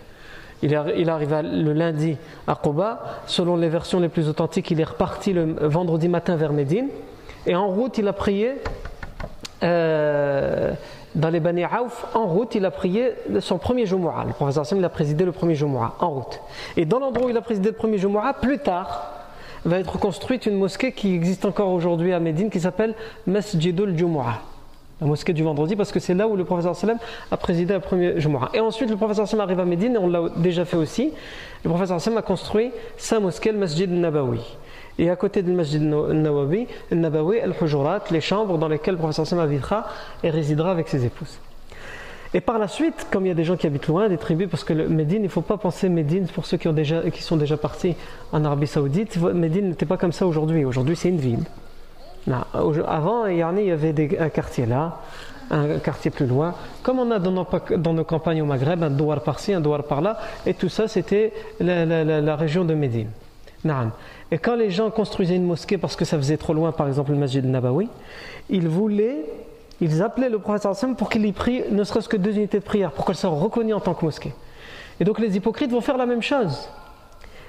Il, 0.64 1.10
arriva 1.10 1.42
le 1.42 1.74
lundi 1.74 2.16
à 2.46 2.54
Quba. 2.54 3.02
Selon 3.26 3.56
les 3.56 3.68
versions 3.68 4.00
les 4.00 4.08
plus 4.08 4.30
authentiques, 4.30 4.70
il 4.70 4.80
est 4.80 4.84
reparti 4.84 5.34
le 5.34 5.56
vendredi 5.60 6.08
matin 6.08 6.36
vers 6.36 6.54
Médine. 6.54 6.88
Et 7.46 7.54
en 7.54 7.68
route, 7.68 7.98
il 7.98 8.08
a 8.08 8.14
prié 8.14 8.54
euh, 9.62 10.72
dans 11.14 11.28
les 11.28 11.40
Bani 11.40 11.64
Aouf. 11.64 12.06
En 12.14 12.24
route, 12.24 12.54
il 12.54 12.64
a 12.64 12.70
prié 12.70 13.12
son 13.40 13.58
premier 13.58 13.84
Jumu'ah. 13.84 14.24
Le 14.26 14.32
professeur 14.32 14.64
Sam, 14.64 14.78
il 14.78 14.84
a 14.86 14.88
présidé 14.88 15.26
le 15.26 15.32
premier 15.32 15.54
Jumu'ah 15.54 15.96
en 16.00 16.08
route. 16.08 16.40
Et 16.78 16.86
dans 16.86 16.98
l'endroit 16.98 17.26
où 17.26 17.28
il 17.28 17.36
a 17.36 17.42
présidé 17.42 17.68
le 17.68 17.76
premier 17.76 17.98
Jumu'ah, 17.98 18.32
plus 18.32 18.58
tard, 18.58 19.10
va 19.66 19.78
être 19.78 19.98
construite 19.98 20.46
une 20.46 20.56
mosquée 20.56 20.92
qui 20.92 21.14
existe 21.14 21.44
encore 21.44 21.68
aujourd'hui 21.68 22.14
à 22.14 22.20
Médine 22.20 22.48
qui 22.48 22.60
s'appelle 22.60 22.94
Masjidul 23.26 23.98
Jumu'ah 23.98 24.53
la 25.00 25.06
mosquée 25.06 25.32
du 25.32 25.42
vendredi, 25.42 25.76
parce 25.76 25.92
que 25.92 26.00
c'est 26.00 26.14
là 26.14 26.28
où 26.28 26.36
le 26.36 26.44
professeur 26.44 26.76
sallam 26.76 26.98
a 27.30 27.36
présidé 27.36 27.74
le 27.74 27.80
premier 27.80 28.20
Jumu'ah. 28.20 28.50
Et 28.54 28.60
ensuite, 28.60 28.90
le 28.90 28.96
professeur 28.96 29.26
sallam 29.26 29.46
arrive 29.46 29.60
à 29.60 29.64
Médine, 29.64 29.94
et 29.94 29.98
on 29.98 30.08
l'a 30.08 30.28
déjà 30.36 30.64
fait 30.64 30.76
aussi. 30.76 31.12
Le 31.64 31.70
professeur 31.70 32.00
sallam 32.00 32.18
a 32.18 32.22
construit 32.22 32.70
sa 32.96 33.20
mosquée, 33.20 33.52
le 33.52 33.58
Masjid 33.58 33.90
Nabawi. 33.90 34.40
Et 34.98 35.10
à 35.10 35.16
côté 35.16 35.42
du 35.42 35.52
Masjid 35.52 35.82
Nabawi, 35.82 36.68
le 36.90 36.96
Nabawi, 36.96 37.40
al-Hujurat, 37.40 38.04
les 38.10 38.20
chambres 38.20 38.58
dans 38.58 38.68
lesquelles 38.68 38.94
le 38.94 39.00
professeur 39.00 39.26
sallam 39.26 39.44
habitera 39.44 39.86
et 40.22 40.30
résidera 40.30 40.70
avec 40.70 40.88
ses 40.88 41.04
épouses. 41.04 41.38
Et 42.32 42.40
par 42.40 42.58
la 42.58 42.66
suite, 42.66 43.06
comme 43.12 43.26
il 43.26 43.28
y 43.28 43.32
a 43.32 43.34
des 43.34 43.44
gens 43.44 43.56
qui 43.56 43.66
habitent 43.66 43.86
loin, 43.86 44.08
des 44.08 44.18
tribus, 44.18 44.48
parce 44.50 44.64
que 44.64 44.72
le 44.72 44.88
Médine, 44.88 45.20
il 45.20 45.24
ne 45.24 45.28
faut 45.28 45.40
pas 45.40 45.56
penser 45.56 45.88
Médine 45.88 46.26
pour 46.26 46.46
ceux 46.46 46.56
qui, 46.56 46.68
qui 47.12 47.22
sont 47.22 47.36
déjà 47.36 47.56
partis 47.56 47.94
en 48.32 48.44
Arabie 48.44 48.66
Saoudite. 48.66 49.16
Médine 49.18 49.68
n'était 49.68 49.86
pas 49.86 49.96
comme 49.96 50.10
ça 50.10 50.26
aujourd'hui. 50.26 50.64
Aujourd'hui, 50.64 50.96
c'est 50.96 51.10
une 51.10 51.18
ville. 51.18 51.44
Avant, 52.30 53.26
il 53.26 53.36
y 53.36 53.42
avait 53.42 54.18
un 54.18 54.28
quartier 54.30 54.66
là, 54.66 55.00
un 55.50 55.78
quartier 55.78 56.10
plus 56.10 56.26
loin, 56.26 56.54
comme 56.82 56.98
on 56.98 57.10
a 57.10 57.18
dans 57.18 57.92
nos, 57.92 58.04
campagnes 58.04 58.42
au 58.42 58.46
Maghreb, 58.46 58.82
un 58.82 58.90
douar 58.90 59.20
par-ci, 59.20 59.52
un 59.52 59.60
douar 59.60 59.84
par-là, 59.84 60.18
et 60.46 60.54
tout 60.54 60.68
ça 60.68 60.88
c'était 60.88 61.32
la, 61.60 62.36
région 62.36 62.64
de 62.64 62.74
Médine. 62.74 63.08
Et 64.30 64.38
quand 64.38 64.56
les 64.56 64.70
gens 64.70 64.90
construisaient 64.90 65.36
une 65.36 65.46
mosquée 65.46 65.78
parce 65.78 65.96
que 65.96 66.04
ça 66.04 66.16
faisait 66.16 66.36
trop 66.36 66.52
loin, 66.52 66.72
par 66.72 66.86
exemple 66.86 67.12
le 67.12 67.18
Masjid 67.18 67.44
Nabawi, 67.44 67.88
ils 68.50 68.68
voulaient, 68.68 69.24
ils 69.80 70.02
appelaient 70.02 70.28
le 70.28 70.38
prophète 70.38 70.68
pour 70.96 71.08
qu'il 71.08 71.24
y 71.24 71.32
prie 71.32 71.62
ne 71.70 71.84
serait-ce 71.84 72.08
que 72.08 72.16
deux 72.16 72.36
unités 72.36 72.58
de 72.58 72.64
prière, 72.64 72.92
pour 72.92 73.04
qu'elle 73.04 73.16
soit 73.16 73.30
reconnue 73.30 73.74
en 73.74 73.80
tant 73.80 73.94
que 73.94 74.04
mosquée. 74.04 74.34
Et 75.00 75.04
donc 75.04 75.18
les 75.18 75.36
hypocrites 75.36 75.70
vont 75.70 75.80
faire 75.80 75.96
la 75.96 76.06
même 76.06 76.22
chose. 76.22 76.68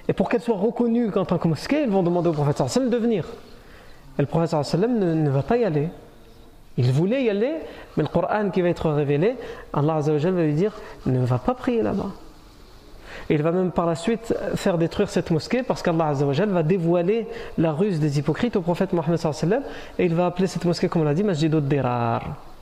Et 0.08 0.14
pour 0.14 0.30
qu'elle 0.30 0.42
soit 0.42 0.58
reconnue 0.58 1.10
en 1.16 1.26
tant 1.26 1.38
que 1.38 1.48
mosquée, 1.48 1.84
ils 1.84 1.90
vont 1.90 2.04
demander 2.04 2.30
au 2.30 2.34
prophète 2.34 2.90
de 2.90 2.98
venir. 2.98 3.26
Et 4.18 4.22
le 4.22 4.28
prophète 4.28 4.64
sallam 4.64 4.98
ne, 4.98 5.14
ne 5.14 5.30
va 5.30 5.42
pas 5.42 5.58
y 5.58 5.64
aller. 5.64 5.90
Il 6.78 6.92
voulait 6.92 7.24
y 7.24 7.30
aller, 7.30 7.54
mais 7.96 8.04
le 8.04 8.10
Coran 8.10 8.50
qui 8.50 8.62
va 8.62 8.70
être 8.70 8.90
révélé, 8.92 9.36
Allah 9.74 10.00
va 10.00 10.30
lui 10.30 10.54
dire 10.54 10.74
ne 11.06 11.26
va 11.26 11.38
pas 11.38 11.54
prier 11.54 11.82
là-bas. 11.82 12.12
Il 13.30 13.42
va 13.42 13.52
même 13.52 13.72
par 13.72 13.86
la 13.86 13.96
suite 13.96 14.36
faire 14.56 14.78
détruire 14.78 15.10
cette 15.10 15.32
mosquée 15.32 15.64
parce 15.64 15.82
qu'Allah 15.82 16.14
va 16.14 16.64
dévoiler 16.64 17.28
la 17.58 17.72
ruse 17.72 18.00
des 18.00 18.20
hypocrites 18.20 18.56
au 18.56 18.62
prophète 18.62 18.94
Mohammed 18.94 19.20
et 19.98 20.06
il 20.06 20.14
va 20.14 20.28
appeler 20.28 20.48
cette 20.48 20.66
mosquée, 20.66 20.90
comme 20.90 21.02
on 21.02 21.06
l'a 21.06 21.14
dit, 21.14 21.24
Masjidud 21.24 21.68
Dirar. 21.68 22.22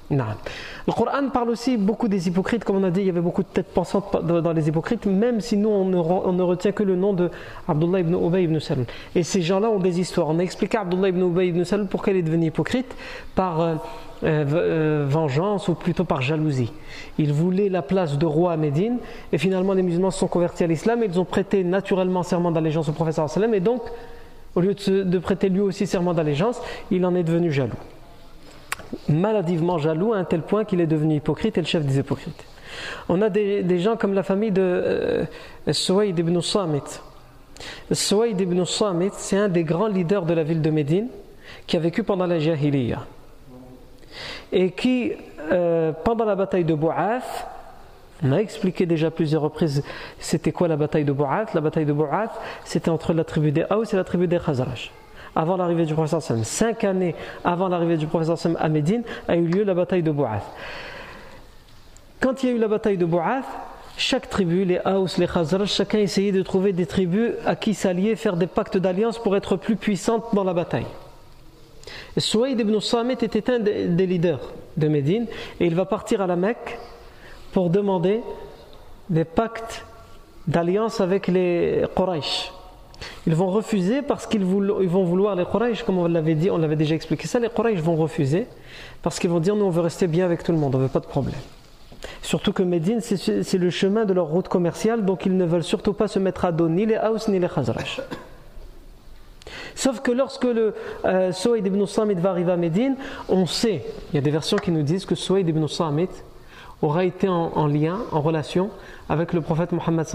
Le 0.10 0.92
Coran 0.92 1.30
parle 1.34 1.50
aussi 1.50 1.78
beaucoup 1.78 2.08
des 2.08 2.28
hypocrites, 2.28 2.64
comme 2.64 2.78
on 2.78 2.84
a 2.84 2.92
dit, 2.92 3.02
il 3.02 3.08
y 3.08 3.10
avait 3.10 3.22
beaucoup 3.22 3.44
de 3.44 3.48
têtes 3.48 3.74
pensantes 3.74 4.24
dans 4.26 4.54
les 4.54 4.68
hypocrites, 4.68 5.06
même 5.06 5.42
si 5.42 5.58
nous 5.58 5.70
on 5.70 5.86
ne, 5.86 6.44
retient 6.44 6.72
que 6.72 6.84
le 6.84 6.96
nom 6.96 7.14
de 7.14 7.30
Abdullah 7.68 8.02
ibn 8.02 8.14
Ubay 8.14 8.44
ibn 8.44 8.60
Salul. 8.60 8.86
Et 9.16 9.24
ces 9.24 9.42
gens-là 9.42 9.70
ont 9.70 9.80
des 9.80 10.00
histoires. 10.00 10.30
On 10.30 10.40
a 10.40 10.44
expliqué 10.44 10.78
à 10.78 10.82
Abdullah 10.82 11.10
ibn 11.10 11.22
Ubay 11.22 11.48
ibn 11.48 11.64
Salul 11.64 11.88
pourquoi 11.88 12.14
il 12.14 12.20
est 12.20 12.24
devenu 12.24 12.48
hypocrite 12.48 12.96
par 13.36 13.62
euh, 13.62 13.76
euh, 14.24 14.46
euh, 14.54 15.06
vengeance 15.08 15.68
ou 15.68 15.74
plutôt 15.74 16.04
par 16.04 16.22
jalousie. 16.22 16.72
Il 17.18 17.34
voulait 17.34 17.70
la 17.70 17.82
place 17.82 18.18
de 18.18 18.26
roi 18.26 18.54
à 18.54 18.58
Médine 18.58 18.98
et 19.32 19.38
finalement 19.38 19.74
les 19.74 19.84
musulmans 19.84 20.12
se 20.12 20.20
sont 20.20 20.28
convertis 20.28 20.64
à 20.64 20.68
l'islam 20.68 21.02
et 21.04 21.08
ils 21.08 21.20
ont 21.20 21.26
prêté 21.26 21.64
naturellement 21.64 22.24
serment 22.24 22.52
d'allégeance 22.52 22.90
au 22.90 22.94
professeur 22.94 23.28
et 23.54 23.60
donc 23.60 23.82
au 24.56 24.62
lieu 24.62 24.76
de 24.76 25.18
prêter 25.18 25.50
lui 25.50 25.62
aussi 25.62 25.88
serment 25.88 26.14
d'allégeance, 26.14 26.62
il 26.92 27.06
en 27.06 27.16
est 27.16 27.24
devenu 27.24 27.52
jaloux 27.52 27.74
maladivement 29.08 29.78
jaloux 29.78 30.14
à 30.14 30.18
un 30.18 30.24
tel 30.24 30.42
point 30.42 30.66
qu'il 30.66 30.82
est 30.82 30.88
devenu 30.88 31.16
hypocrite 31.16 31.58
et 31.58 31.62
le 31.62 31.68
chef 31.68 31.86
des 31.86 32.00
hypocrites. 32.00 32.46
On 33.10 33.22
a 33.22 33.30
des, 33.30 33.80
gens 33.80 33.98
comme 33.98 34.14
la 34.14 34.24
famille 34.24 34.52
de 34.52 34.62
euh, 34.62 35.26
ibn 35.68 36.42
Samit. 36.42 37.02
Suwaid 37.92 38.40
ibn 38.40 38.66
Samit, 38.66 39.12
c'est 39.14 39.38
un 39.38 39.50
des 39.50 39.64
grands 39.64 39.88
leaders 39.88 40.26
de 40.26 40.34
la 40.34 40.44
ville 40.44 40.62
de 40.62 40.70
Médine 40.70 41.08
qui 41.68 41.78
a 41.78 41.80
vécu 41.80 42.04
pendant 42.04 42.26
la 42.26 42.40
Jahiliya 42.40 43.06
et 44.52 44.72
qui, 44.72 45.14
euh, 45.52 45.92
pendant 45.92 46.26
la 46.26 46.36
bataille 46.36 46.64
de 46.64 46.74
Bou'ath, 46.74 47.48
on 48.24 48.32
a 48.32 48.38
expliqué 48.38 48.86
déjà 48.86 49.12
plusieurs 49.12 49.42
reprises 49.42 49.84
c'était 50.20 50.52
quoi 50.52 50.68
la 50.68 50.78
bataille 50.78 51.04
de 51.04 51.12
Bou'ath. 51.12 51.54
La 51.54 51.62
bataille 51.62 51.86
de 51.86 51.94
Bou'ath, 51.94 52.40
c'était 52.64 52.90
entre 52.90 53.14
la 53.14 53.24
tribu 53.24 53.52
des 53.52 53.66
Haus 53.70 53.84
et 53.92 53.96
la 53.96 54.04
tribu 54.04 54.28
des 54.28 54.40
Khazraj. 54.40 54.92
Avant 55.36 55.58
l'arrivée 55.58 55.86
du 55.86 55.94
professeur 55.94 56.22
Sam, 56.22 56.44
cinq 56.44 56.84
années 56.84 57.16
avant 57.44 57.68
l'arrivée 57.68 57.98
du 57.98 58.08
professeur 58.08 58.38
Sam 58.38 58.58
à 58.60 58.70
Médine, 58.70 59.04
a 59.28 59.36
eu 59.36 59.46
lieu 59.46 59.64
la 59.64 59.74
bataille 59.74 60.04
de 60.04 60.12
Bou'ath. 60.12 60.44
Quand 62.20 62.44
il 62.44 62.50
y 62.50 62.52
a 62.52 62.56
eu 62.56 62.60
la 62.60 62.68
bataille 62.68 62.98
de 62.98 63.06
Bou'ath, 63.06 63.46
chaque 63.98 64.30
tribu, 64.30 64.66
les 64.66 64.80
Haus, 64.86 65.18
les 65.18 65.28
Khazraj, 65.28 65.70
chacun 65.70 66.00
essayait 66.00 66.32
de 66.32 66.42
trouver 66.42 66.74
des 66.74 66.86
tribus 66.86 67.32
à 67.46 67.56
qui 67.56 67.74
s'allier, 67.74 68.16
faire 68.16 68.38
des 68.38 68.48
pactes 68.48 68.78
d'alliance 68.78 69.20
pour 69.20 69.36
être 69.36 69.56
plus 69.56 69.76
puissantes 69.76 70.34
dans 70.34 70.44
la 70.44 70.54
bataille. 70.54 70.88
Souaïd 72.18 72.60
ibn 72.60 72.80
Samit 72.80 73.18
était 73.22 73.52
un 73.52 73.60
des 73.60 74.06
leaders 74.06 74.40
de 74.78 74.88
Médine 74.88 75.28
et 75.60 75.66
il 75.66 75.76
va 75.76 75.86
partir 75.86 76.22
à 76.22 76.28
la 76.28 76.36
Mecque 76.36 76.80
pour 77.52 77.70
demander 77.70 78.22
des 79.10 79.26
pactes 79.26 79.86
d'alliance 80.48 81.02
avec 81.02 81.28
les 81.28 81.84
Quraysh. 81.96 82.52
Ils 83.28 83.36
vont 83.36 83.50
refuser 83.50 84.02
parce 84.02 84.28
qu'ils 84.28 84.46
vont 84.46 85.04
vouloir 85.04 85.36
les 85.36 85.46
Quraysh, 85.46 85.84
comme 85.84 85.98
on 85.98 86.08
l'avait 86.08 86.36
dit, 86.36 86.50
on 86.50 86.58
l'avait 86.58 86.76
déjà 86.76 86.96
expliqué 86.96 87.28
ça, 87.28 87.40
les 87.40 87.50
Quraysh 87.50 87.80
vont 87.80 87.96
refuser 87.96 88.48
parce 89.02 89.20
qu'ils 89.20 89.30
vont 89.30 89.40
dire 89.40 89.56
nous 89.56 89.66
on 89.66 89.70
veut 89.70 89.82
rester 89.82 90.08
bien 90.08 90.26
avec 90.26 90.44
tout 90.44 90.52
le 90.52 90.58
monde, 90.58 90.76
on 90.76 90.80
veut 90.80 90.88
pas 90.88 91.00
de 91.00 91.06
problème. 91.06 91.40
Surtout 92.22 92.54
que 92.54 92.64
Médine 92.64 93.00
c'est 93.02 93.58
le 93.58 93.70
chemin 93.70 94.06
de 94.06 94.14
leur 94.14 94.28
route 94.28 94.48
commerciale, 94.48 95.06
donc 95.06 95.26
ils 95.26 95.36
ne 95.36 95.46
veulent 95.46 95.64
surtout 95.64 95.94
pas 95.94 96.08
se 96.08 96.20
mettre 96.20 96.46
à 96.46 96.52
dos 96.52 96.70
ni 96.70 96.86
les 96.86 96.98
Haus 96.98 97.30
ni 97.30 97.40
les 97.40 97.48
Khazraj. 97.48 98.02
Sauf 99.76 100.02
que 100.02 100.12
lorsque 100.12 100.44
le 100.44 100.76
euh, 101.06 101.32
ibn 101.58 101.86
Samit 101.86 102.16
va 102.16 102.30
arriver 102.30 102.52
à 102.52 102.58
Médine, 102.58 102.96
on 103.28 103.46
sait, 103.46 103.84
il 104.12 104.16
y 104.16 104.18
a 104.18 104.22
des 104.22 104.32
versions 104.32 104.58
qui 104.58 104.72
nous 104.72 104.84
disent 104.84 105.06
que 105.06 105.16
Souaïd 105.16 105.48
ibn 105.48 105.68
Samit 105.68 106.10
aura 106.82 107.06
été 107.06 107.28
en, 107.28 107.68
lien, 107.68 108.00
en 108.12 108.22
relation 108.22 108.70
avec 109.10 109.34
le 109.34 109.42
prophète 109.42 109.72
Mohammed 109.72 110.06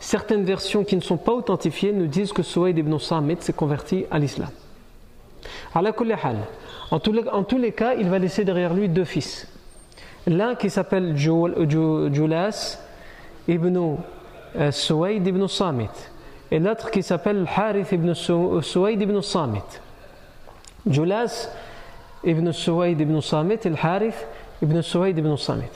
Certaines 0.00 0.44
versions 0.44 0.82
qui 0.82 0.96
ne 0.96 1.00
sont 1.00 1.18
pas 1.18 1.32
authentifiées 1.32 1.92
nous 1.92 2.06
disent 2.06 2.32
que 2.32 2.42
Souaïd 2.42 2.76
ibn 2.78 2.98
Samit 2.98 3.36
s'est 3.40 3.52
converti 3.52 4.06
à 4.10 4.18
l'islam. 4.18 4.50
En 5.74 6.98
tous, 6.98 7.12
les, 7.12 7.28
en 7.28 7.44
tous 7.44 7.58
les 7.58 7.72
cas, 7.72 7.94
il 7.94 8.08
va 8.08 8.18
laisser 8.18 8.44
derrière 8.44 8.74
lui 8.74 8.88
deux 8.88 9.04
fils. 9.04 9.46
L'un 10.26 10.54
qui 10.54 10.70
s'appelle 10.70 11.16
Julas 11.16 12.78
ibn 13.46 13.96
euh, 14.56 14.70
Souaïd 14.72 15.26
ibn 15.26 15.46
Samit 15.46 16.10
et 16.50 16.58
l'autre 16.58 16.90
qui 16.90 17.02
s'appelle 17.02 17.46
Harith 17.54 17.92
ibn 17.92 18.12
Suwaid 18.12 19.00
ibn 19.00 19.20
Samit. 19.22 19.80
Julas 20.86 21.48
ibn 22.24 22.50
Suwaid 22.52 23.00
ibn 23.00 23.20
Samit 23.20 23.66
et 23.66 23.72
Harith 23.80 24.26
ibn 24.60 24.82
Suwaid 24.82 25.16
ibn 25.18 25.36
Samit. 25.36 25.70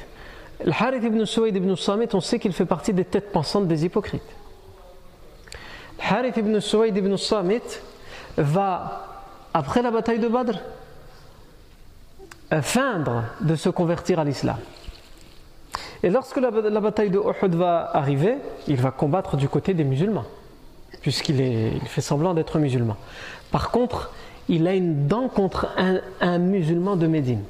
Le 0.62 0.72
Harith 0.72 1.02
ibn 1.02 1.24
Suwaid 1.24 1.56
ibn 1.56 1.74
Samit, 1.76 2.08
on 2.14 2.20
sait 2.20 2.38
qu'il 2.38 2.52
fait 2.52 2.66
partie 2.66 2.92
des 2.92 3.04
têtes 3.04 3.32
pensantes 3.32 3.66
des 3.66 3.84
hypocrites. 3.84 4.22
Le 5.98 6.14
Harith 6.14 6.36
ibn 6.36 6.60
Suwaid 6.60 6.96
ibn 6.96 7.16
Samit 7.16 7.62
va, 8.36 9.06
après 9.54 9.82
la 9.82 9.90
bataille 9.90 10.18
de 10.18 10.28
Badr, 10.28 10.58
feindre 12.62 13.24
de 13.40 13.56
se 13.56 13.68
convertir 13.68 14.20
à 14.20 14.24
l'islam. 14.24 14.58
Et 16.02 16.10
lorsque 16.10 16.36
la, 16.36 16.50
bataille 16.50 17.10
de 17.10 17.18
Uhud 17.18 17.54
va 17.54 17.90
arriver, 17.94 18.36
il 18.68 18.76
va 18.76 18.90
combattre 18.90 19.36
du 19.36 19.48
côté 19.48 19.72
des 19.74 19.84
musulmans 19.84 20.26
puisqu'il 21.04 21.38
il 21.38 21.86
fait 21.86 22.00
semblant 22.00 22.32
d'être 22.32 22.58
musulman. 22.58 22.96
Par 23.50 23.70
contre, 23.70 24.10
il 24.48 24.66
a 24.66 24.72
une 24.72 25.06
dent 25.06 25.28
contre 25.28 25.68
un, 25.76 26.38
musulman 26.38 26.96
de 26.96 27.06
Médine. 27.06 27.42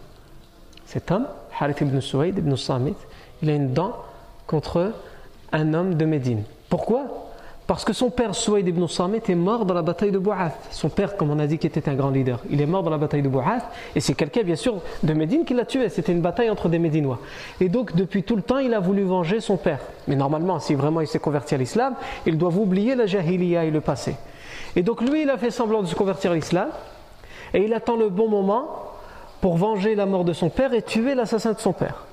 Cet 0.87 1.13
homme, 1.13 1.29
Harith 1.59 1.81
ibn 1.81 2.01
Suwaid 2.01 2.39
ibn 2.39 2.57
Samit, 2.57 2.97
il 3.43 3.51
a 3.51 3.55
une 3.55 3.73
dent 3.73 3.93
contre 4.47 4.93
un 5.53 5.75
homme 5.75 5.95
de 5.95 6.05
Médine. 6.05 6.43
Pourquoi? 6.69 7.25
Parce 7.67 7.85
que 7.85 7.95
son 7.95 8.11
père 8.11 8.35
Souaïd 8.35 8.69
ibn 8.69 8.87
Samit 8.87 9.23
est 9.27 9.35
mort 9.35 9.65
dans 9.65 9.73
la 9.73 9.81
bataille 9.81 10.11
de 10.11 10.19
Bou'ath. 10.19 10.53
Son 10.71 10.91
père, 10.91 11.17
comme 11.17 11.31
on 11.31 11.39
a 11.39 11.47
dit, 11.47 11.57
qui 11.57 11.67
était 11.67 11.89
un 11.89 11.95
grand 11.95 12.11
leader, 12.11 12.41
il 12.51 12.61
est 12.61 12.67
mort 12.67 12.83
dans 12.83 12.91
la 12.91 12.99
bataille 12.99 13.23
de 13.23 13.29
Bou'ath. 13.29 13.65
Et 13.97 14.01
c'est 14.01 14.15
quelqu'un, 14.15 14.43
bien 14.43 14.57
sûr, 14.57 14.83
de 15.03 15.13
Médine 15.15 15.47
qui 15.47 15.55
l'a 15.55 15.65
tué. 15.65 15.89
C'était 15.89 16.13
une 16.13 16.21
bataille 16.21 16.51
entre 16.51 16.69
des 16.69 16.79
Médinois. 16.79 17.21
Et 17.61 17.71
donc, 17.71 17.97
depuis 17.97 18.23
tout 18.23 18.37
le 18.37 18.43
temps, 18.43 18.59
il 18.59 18.75
a 18.75 18.81
voulu 18.81 19.05
venger 19.05 19.41
son 19.41 19.57
père. 19.57 19.79
Mais 20.09 20.15
normalement, 20.15 20.59
si 20.59 20.75
vraiment 20.75 21.01
il 21.01 21.07
s'est 21.07 21.19
converti 21.19 21.55
à 21.55 21.59
l'islam, 21.59 21.95
il 22.27 22.37
doit 22.37 22.51
oublier 22.51 22.95
la 22.95 23.07
jahiliya 23.07 23.65
et 23.65 23.71
le 23.71 23.81
passé. 23.81 24.17
Et 24.77 24.83
donc, 24.83 25.01
lui, 25.01 25.23
il 25.23 25.31
a 25.31 25.39
fait 25.39 25.51
semblant 25.51 25.81
de 25.81 25.87
se 25.87 25.95
convertir 25.95 26.33
à 26.33 26.35
l'islam. 26.35 26.69
Et 27.55 27.65
il 27.65 27.73
attend 27.73 27.97
le 27.97 28.11
bon 28.11 28.29
moment 28.29 28.94
pour 29.45 29.59
venger 29.59 29.95
la 29.95 30.07
mort 30.07 30.25
de 30.25 30.33
son 30.33 30.49
père 30.49 30.73
et 30.73 30.81
tuer 30.81 31.15
l'assassin 31.15 31.53
de 31.53 31.59
son 31.59 31.75
père. 31.75 32.07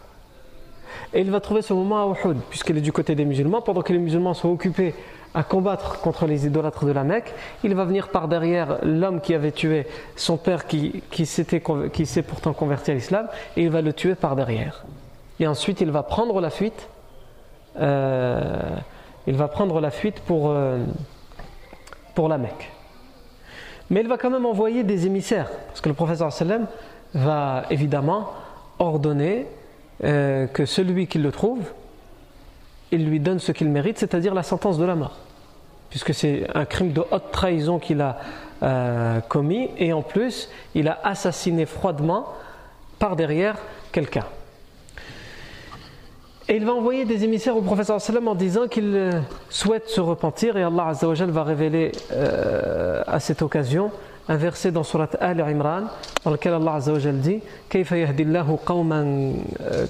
Et 1.13 1.21
il 1.21 1.31
va 1.31 1.39
trouver 1.39 1.61
ce 1.61 1.71
moment 1.71 2.03
à 2.03 2.13
Uhud, 2.13 2.35
puisqu'il 2.49 2.77
est 2.77 2.81
du 2.81 2.91
côté 2.91 3.15
des 3.15 3.23
musulmans, 3.23 3.61
pendant 3.61 3.83
que 3.83 3.93
les 3.93 3.99
musulmans 3.99 4.33
sont 4.33 4.49
occupés 4.49 4.93
à 5.33 5.43
combattre 5.43 6.01
contre 6.01 6.25
les 6.25 6.45
idolâtres 6.45 6.83
de 6.83 6.91
la 6.91 7.05
Mecque, 7.05 7.33
il 7.63 7.73
va 7.73 7.85
venir 7.85 8.09
par 8.09 8.27
derrière 8.27 8.79
l'homme 8.83 9.21
qui 9.21 9.33
avait 9.33 9.53
tué 9.53 9.87
son 10.17 10.35
père 10.35 10.67
qui, 10.67 11.03
qui 11.09 11.25
s'est 11.25 12.21
pourtant 12.21 12.51
converti 12.51 12.91
à 12.91 12.95
l'islam 12.95 13.29
et 13.55 13.63
il 13.63 13.69
va 13.69 13.81
le 13.81 13.93
tuer 13.93 14.15
par 14.15 14.35
derrière. 14.35 14.83
Et 15.39 15.47
ensuite 15.47 15.79
il 15.79 15.89
va 15.89 16.03
prendre 16.03 16.41
la 16.41 16.49
fuite. 16.49 16.89
Euh, 17.79 18.75
il 19.25 19.37
va 19.37 19.47
prendre 19.47 19.79
la 19.79 19.89
fuite 19.89 20.19
pour, 20.19 20.49
euh, 20.49 20.83
pour 22.13 22.27
la 22.27 22.37
Mecque. 22.37 22.73
Mais 23.89 24.01
il 24.01 24.09
va 24.09 24.17
quand 24.17 24.29
même 24.29 24.45
envoyer 24.45 24.83
des 24.83 25.05
émissaires, 25.05 25.49
parce 25.67 25.79
que 25.79 25.87
le 25.87 25.95
professeur 25.95 26.33
sallam 26.33 26.67
va 27.13 27.65
évidemment 27.69 28.33
ordonner 28.79 29.45
euh, 30.03 30.47
que 30.47 30.65
celui 30.65 31.07
qui 31.07 31.19
le 31.19 31.31
trouve 31.31 31.59
il 32.91 33.07
lui 33.07 33.19
donne 33.19 33.39
ce 33.39 33.51
qu'il 33.51 33.69
mérite, 33.69 33.97
c'est-à-dire 33.97 34.33
la 34.33 34.43
sentence 34.43 34.77
de 34.77 34.83
la 34.83 34.95
mort. 34.95 35.17
Puisque 35.89 36.13
c'est 36.13 36.45
un 36.53 36.65
crime 36.65 36.91
de 36.91 37.01
haute 37.11 37.31
trahison 37.31 37.79
qu'il 37.79 38.01
a 38.01 38.17
euh, 38.63 39.19
commis, 39.21 39.69
et 39.77 39.93
en 39.93 40.01
plus, 40.01 40.49
il 40.75 40.87
a 40.87 40.99
assassiné 41.03 41.65
froidement 41.65 42.27
par 42.99 43.15
derrière 43.15 43.55
quelqu'un. 43.91 44.25
Et 46.49 46.57
il 46.57 46.65
va 46.65 46.73
envoyer 46.73 47.05
des 47.05 47.23
émissaires 47.23 47.55
au 47.55 47.61
professeur 47.61 48.01
sallam 48.01 48.27
en 48.27 48.35
disant 48.35 48.67
qu'il 48.67 48.93
euh, 48.93 49.21
souhaite 49.49 49.87
se 49.87 50.01
repentir, 50.01 50.57
et 50.57 50.63
Allah 50.63 50.91
va 50.93 51.43
révéler 51.43 51.91
à 53.07 53.19
cette 53.19 53.41
occasion 53.41 53.91
un 54.28 54.36
verset 54.36 54.72
dans 54.72 54.82
Surat 54.82 55.10
Al 55.20 55.40
Imran 55.40 55.84
dans 56.24 56.30
lequel 56.30 56.54
Allah 56.54 56.74
Azza 56.74 56.92
wa 56.92 56.98
Jal 56.98 57.20
dit 57.20 57.40
كيف 57.70 57.92
يهدي 57.92 58.22
الله 58.22 58.58
قوما 58.66 59.32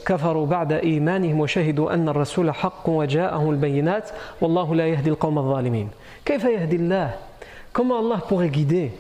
كفروا 0.07 0.47
بعد 0.47 0.73
إيمانهم 0.73 1.41
وشهدوا 1.41 1.95
أن 1.95 2.09
الرسول 2.09 2.51
حق 2.51 2.89
وجاءهم 2.89 3.51
البينات 3.51 4.11
والله 4.41 4.75
لا 4.75 4.87
يهدي 4.87 5.11
القوم 5.11 5.39
الظالمين 5.39 5.89
كيف 6.25 6.45
يهدي 6.45 6.77
الله 6.77 7.11
Comment 7.73 7.99
Allah 7.99 8.21
pourrait 8.29 8.49
guider 8.49 8.91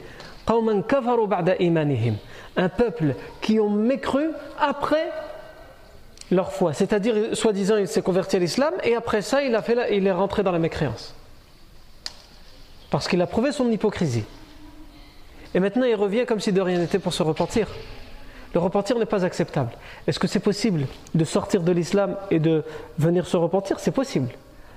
قوما 0.46 0.82
كفروا 0.88 1.26
بعد 1.26 1.48
إيمانهم 1.48 2.16
un 2.56 2.68
peuple 2.68 3.14
qui 3.42 3.61
ont 3.61 3.70
mécru 3.70 4.30
après 4.59 5.11
leur 6.30 6.52
foi 6.52 6.72
c'est-à-dire 6.72 7.14
soi-disant 7.35 7.76
il 7.76 7.88
s'est 7.88 8.02
converti 8.02 8.37
à 8.37 8.38
l'islam 8.38 8.74
et 8.82 8.94
après 8.94 9.22
ça 9.22 9.42
il, 9.42 9.54
a 9.54 9.62
fait 9.62 9.74
la, 9.74 9.90
il 9.90 10.06
est 10.06 10.12
rentré 10.12 10.42
dans 10.42 10.52
la 10.52 10.59
mécréance 10.59 11.14
parce 12.90 13.09
qu'il 13.09 13.20
a 13.20 13.26
prouvé 13.26 13.52
son 13.52 13.70
hypocrisie 13.70 14.24
et 15.53 15.59
maintenant 15.59 15.85
il 15.85 15.95
revient 15.95 16.25
comme 16.25 16.39
si 16.39 16.51
de 16.51 16.61
rien 16.61 16.79
n'était 16.79 16.99
pour 16.99 17.13
se 17.13 17.23
repentir. 17.23 17.67
Le 18.53 18.59
repentir 18.59 18.99
n'est 18.99 19.05
pas 19.05 19.23
acceptable. 19.23 19.71
Est-ce 20.07 20.19
que 20.19 20.27
c'est 20.27 20.39
possible 20.39 20.85
de 21.15 21.23
sortir 21.23 21.61
de 21.61 21.71
l'islam 21.71 22.17
et 22.31 22.39
de 22.39 22.63
venir 22.97 23.25
se 23.25 23.37
repentir? 23.37 23.79
C'est 23.79 23.91
possible. 23.91 24.29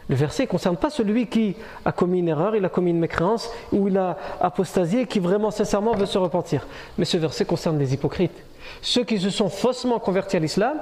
Le 0.08 0.14
verset 0.14 0.44
ne 0.44 0.48
concerne 0.48 0.76
pas 0.76 0.90
celui 0.90 1.26
qui 1.26 1.56
a 1.84 1.90
commis 1.90 2.18
une 2.18 2.28
erreur, 2.28 2.54
il 2.54 2.64
a 2.64 2.68
commis 2.68 2.90
une 2.90 2.98
mécréance, 2.98 3.50
ou 3.72 3.88
il 3.88 3.96
a 3.96 4.18
apostasié 4.40 5.02
et 5.02 5.06
qui 5.06 5.18
vraiment 5.18 5.50
sincèrement 5.50 5.94
veut 5.94 6.06
se 6.06 6.18
repentir. 6.18 6.66
Mais 6.98 7.04
ce 7.04 7.16
verset 7.16 7.46
concerne 7.46 7.78
les 7.78 7.94
hypocrites. 7.94 8.44
Ceux 8.82 9.04
qui 9.04 9.18
se 9.18 9.30
sont 9.30 9.48
faussement 9.48 9.98
convertis 9.98 10.37
à 10.37 10.40
l'islam 10.40 10.78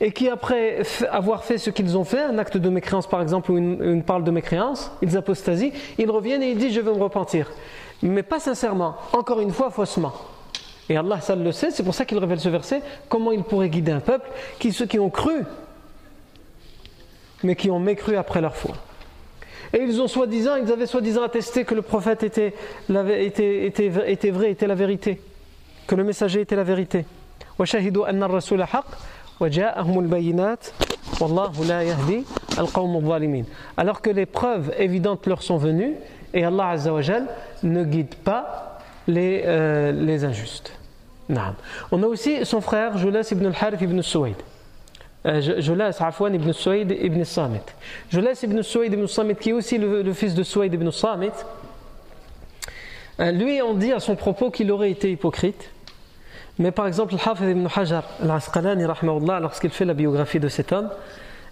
et 0.00 0.12
qui 0.12 0.28
après 0.28 0.82
avoir 1.10 1.44
fait 1.44 1.58
ce 1.58 1.70
qu'ils 1.70 1.96
ont 1.96 2.04
fait, 2.04 2.22
un 2.22 2.38
acte 2.38 2.56
de 2.56 2.68
mécréance 2.68 3.06
par 3.06 3.22
exemple, 3.22 3.52
ou 3.52 3.58
une, 3.58 3.82
une 3.82 4.22
de 4.24 4.30
mécréance, 4.30 4.90
ils 5.02 5.16
apostasient, 5.16 5.72
ils 5.98 6.10
reviennent 6.10 6.42
et 6.42 6.50
ils 6.50 6.58
disent 6.58 6.74
je 6.74 6.80
veux 6.80 6.92
me 6.92 7.02
repentir 7.02 7.50
mais 8.02 8.22
pas 8.22 8.40
sincèrement, 8.40 8.96
encore 9.12 9.40
une 9.40 9.52
fois 9.52 9.70
faussement. 9.70 10.12
Et 10.88 10.96
Allah, 10.96 11.20
ça 11.20 11.36
le 11.36 11.52
sait, 11.52 11.70
c'est 11.70 11.84
pour 11.84 11.94
ça 11.94 12.04
qu'il 12.04 12.18
révèle 12.18 12.40
ce 12.40 12.48
verset, 12.48 12.82
comment 13.08 13.30
il 13.30 13.44
pourrait 13.44 13.68
guider 13.68 13.92
un 13.92 14.00
peuple, 14.00 14.28
qui 14.58 14.72
ceux 14.72 14.86
qui 14.86 14.98
ont 14.98 15.10
cru, 15.10 15.44
mais 17.42 17.54
qui 17.54 17.70
ont 17.70 17.78
mécru 17.78 18.16
après 18.16 18.40
leur 18.40 18.56
foi. 18.56 18.74
Et 19.72 19.82
ils 19.82 20.00
ont 20.00 20.08
soi-disant, 20.08 20.56
ils 20.56 20.70
avaient 20.72 20.86
soi-disant 20.86 21.22
attesté 21.22 21.64
que 21.64 21.74
le 21.74 21.82
prophète 21.82 22.24
était, 22.24 22.54
était, 22.88 23.88
vrai, 23.88 24.50
était 24.50 24.66
la 24.66 24.74
vérité, 24.74 25.20
que 25.86 25.94
le 25.94 26.02
messager 26.02 26.40
était 26.40 26.56
la 26.56 26.64
vérité. 26.64 27.06
Alors 33.76 34.02
que 34.02 34.10
les 34.10 34.26
preuves 34.26 34.72
évidentes 34.76 35.26
leur 35.26 35.42
sont 35.42 35.56
venues 35.56 35.94
et 36.32 36.44
Allah 36.44 36.70
Azzawajal 36.70 37.26
ne 37.62 37.84
guide 37.84 38.14
pas 38.14 38.78
les, 39.06 39.42
euh, 39.44 39.92
les 39.92 40.24
injustes. 40.24 40.72
On 41.92 42.02
a 42.02 42.06
aussi 42.06 42.44
son 42.44 42.60
frère 42.60 42.98
Julas 42.98 43.28
ibn 43.30 43.46
al-Harith 43.46 43.80
ibn 43.80 44.02
Suwaid. 44.02 44.36
Euh, 45.26 45.60
Julas 45.60 45.96
Afwan 46.00 46.34
ibn 46.34 46.52
Suwaid 46.52 46.90
ibn 46.90 47.22
Samit. 47.24 47.62
Julas 48.10 48.40
ibn 48.42 48.62
Suwaid 48.62 48.92
ibn 48.92 49.06
Samit, 49.06 49.36
qui 49.36 49.50
est 49.50 49.52
aussi 49.52 49.78
le, 49.78 50.12
fils 50.12 50.34
de 50.34 50.42
Suwaid 50.42 50.72
ibn 50.72 50.90
Samit, 50.90 51.32
euh, 53.20 53.30
lui, 53.32 53.60
on 53.62 53.74
dit 53.74 53.92
à 53.92 54.00
son 54.00 54.16
propos 54.16 54.50
qu'il 54.50 54.72
aurait 54.72 54.90
été 54.90 55.12
hypocrite. 55.12 55.70
Mais 56.58 56.72
par 56.72 56.86
exemple, 56.86 57.14
le 57.14 57.18
Hafiz 57.30 57.48
ibn 57.48 57.66
Hajar 57.74 58.04
al-Asqalani, 58.22 58.84
lorsqu'il 59.40 59.70
fait 59.70 59.84
la 59.84 59.94
biographie 59.94 60.40
de 60.40 60.48
cet 60.48 60.72
homme, 60.72 60.90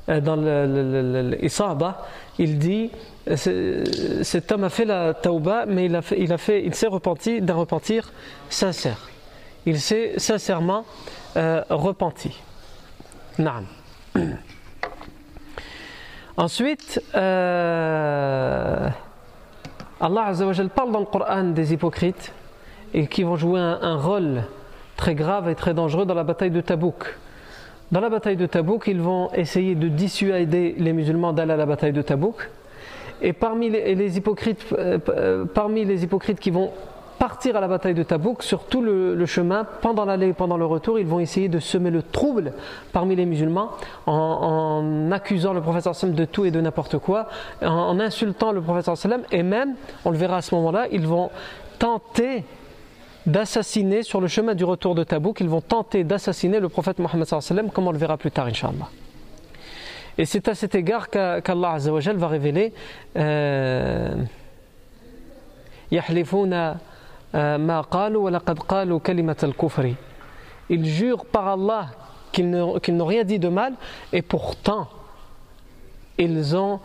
dans 0.09 0.37
l'Isaba, 0.37 2.07
il 2.39 2.59
dit 2.59 2.91
cet 3.37 4.53
homme 4.53 4.65
a 4.65 4.69
fait 4.71 4.85
la 4.85 5.15
tauba, 5.15 5.67
mais 5.67 5.87
il, 5.87 5.97
a 5.97 6.03
fait, 6.03 6.21
il, 6.21 6.33
a 6.33 6.39
fait, 6.39 6.65
il 6.65 6.75
s'est 6.75 6.87
repenti 6.87 7.41
d'un 7.41 7.55
repentir 7.55 8.13
sincère. 8.49 9.09
Il 9.67 9.81
s'est 9.81 10.15
sincèrement 10.17 10.85
euh, 11.37 11.63
repenti. 11.69 12.41
Naam. 13.39 13.67
Ensuite, 16.37 17.03
euh, 17.15 18.89
Allah 20.01 20.25
Azzawajal 20.27 20.71
parle 20.71 20.93
dans 20.93 21.01
le 21.01 21.07
Coran 21.07 21.45
des 21.45 21.73
hypocrites 21.73 22.33
et 22.95 23.09
qui 23.09 23.25
vont 23.25 23.37
jouer 23.37 23.61
un, 23.61 23.79
un, 23.83 23.97
rôle 23.97 24.45
très 24.97 25.15
grave 25.15 25.49
et 25.49 25.55
très 25.55 25.75
dangereux 25.75 26.07
dans 26.07 26.15
la 26.15 26.25
bataille 26.25 26.51
de 26.51 26.61
Tabouk. 26.61 27.17
Dans 27.91 28.01
la 28.01 28.09
bataille 28.09 28.37
de 28.37 28.47
Tabouk, 28.47 28.87
ils 28.87 29.01
vont 29.01 29.31
essayer 29.33 29.75
de 29.75 29.89
dissuader 29.89 30.77
les 30.79 30.93
musulmans 30.93 31.33
d'aller 31.33 31.53
à 31.53 31.57
la 31.57 31.67
bataille 31.67 31.93
de 31.93 32.03
Tabouk. 32.03 32.49
Et 33.21 33.33
parmi 33.33 33.71
les, 33.71 34.17
hypocrites, 34.17 34.65
euh, 34.73 34.99
euh, 35.09 35.45
parmi 35.45 35.85
les 35.85 36.05
hypocrites 36.05 36.39
qui 36.39 36.51
vont 36.51 36.71
partir 37.19 37.57
à 37.57 37.61
la 37.61 37.69
bataille 37.69 37.95
de 37.95 38.03
Tabouk, 38.03 38.43
sur 38.43 38.65
tout 38.65 38.81
le, 38.81 39.27
chemin, 39.27 39.67
pendant 39.83 40.05
l'aller 40.05 40.29
et 40.29 40.33
pendant 40.33 40.57
le 40.57 40.65
retour, 40.65 40.99
ils 40.99 41.07
vont 41.07 41.19
essayer 41.19 41.49
de 41.49 41.59
semer 41.59 41.91
le 41.91 42.03
trouble 42.03 42.53
parmi 42.93 43.17
les 43.17 43.27
musulmans 43.27 43.71
en, 44.07 45.11
accusant 45.11 45.53
le 45.53 45.61
professeur 45.61 45.95
sallam 45.95 46.15
de 46.15 46.25
tout 46.25 46.45
et 46.45 46.51
de 46.51 46.61
n'importe 46.61 46.99
quoi, 46.99 47.29
en, 47.61 47.99
insultant 47.99 48.53
le 48.53 48.61
professeur 48.61 48.97
sallam, 48.97 49.23
et 49.33 49.43
même, 49.43 49.75
on 50.05 50.11
le 50.11 50.17
verra 50.17 50.37
à 50.37 50.43
ce 50.43 50.55
moment-là, 50.55 50.87
ils 50.93 51.07
vont 51.07 51.31
tenter 51.79 52.45
d'assassiner 53.27 54.03
sur 54.03 54.21
le 54.21 54.29
chemin 54.29 54.55
du 54.55 54.65
retour 54.65 54.95
de 54.95 55.03
Tabouk, 55.03 55.41
ils 55.41 55.49
vont 55.49 55.61
tenter 55.61 56.05
d'assassiner 56.05 56.61
le 56.61 56.69
prophète 56.69 56.99
Mohammed 57.01 57.27
sallam, 57.27 57.71
comme 57.71 57.89
on 57.89 57.93
le 57.93 57.99
verra 57.99 58.17
plus 58.17 58.31
tard, 58.31 58.47
Inch'Allah. 58.47 58.89
Et 60.19 60.25
c'est 60.25 60.49
à 60.49 60.55
cet 60.57 60.75
égard 60.75 61.11
qu'Allah 61.11 61.79
va 61.79 62.29
révéler 62.29 62.75
euh, 63.17 64.17
euh, 67.35 67.57
Ils 70.69 70.87
jurent 70.87 71.25
par 71.25 71.49
Allah 71.49 71.87
qu'ils 72.33 72.51
n'ont 72.51 73.07
rien 73.07 73.25
dit 73.25 73.39
de 73.39 73.49
mal 73.49 73.75
et 74.13 74.23
pourtant 74.23 74.89
ils 76.19 76.57
ont 76.57 76.81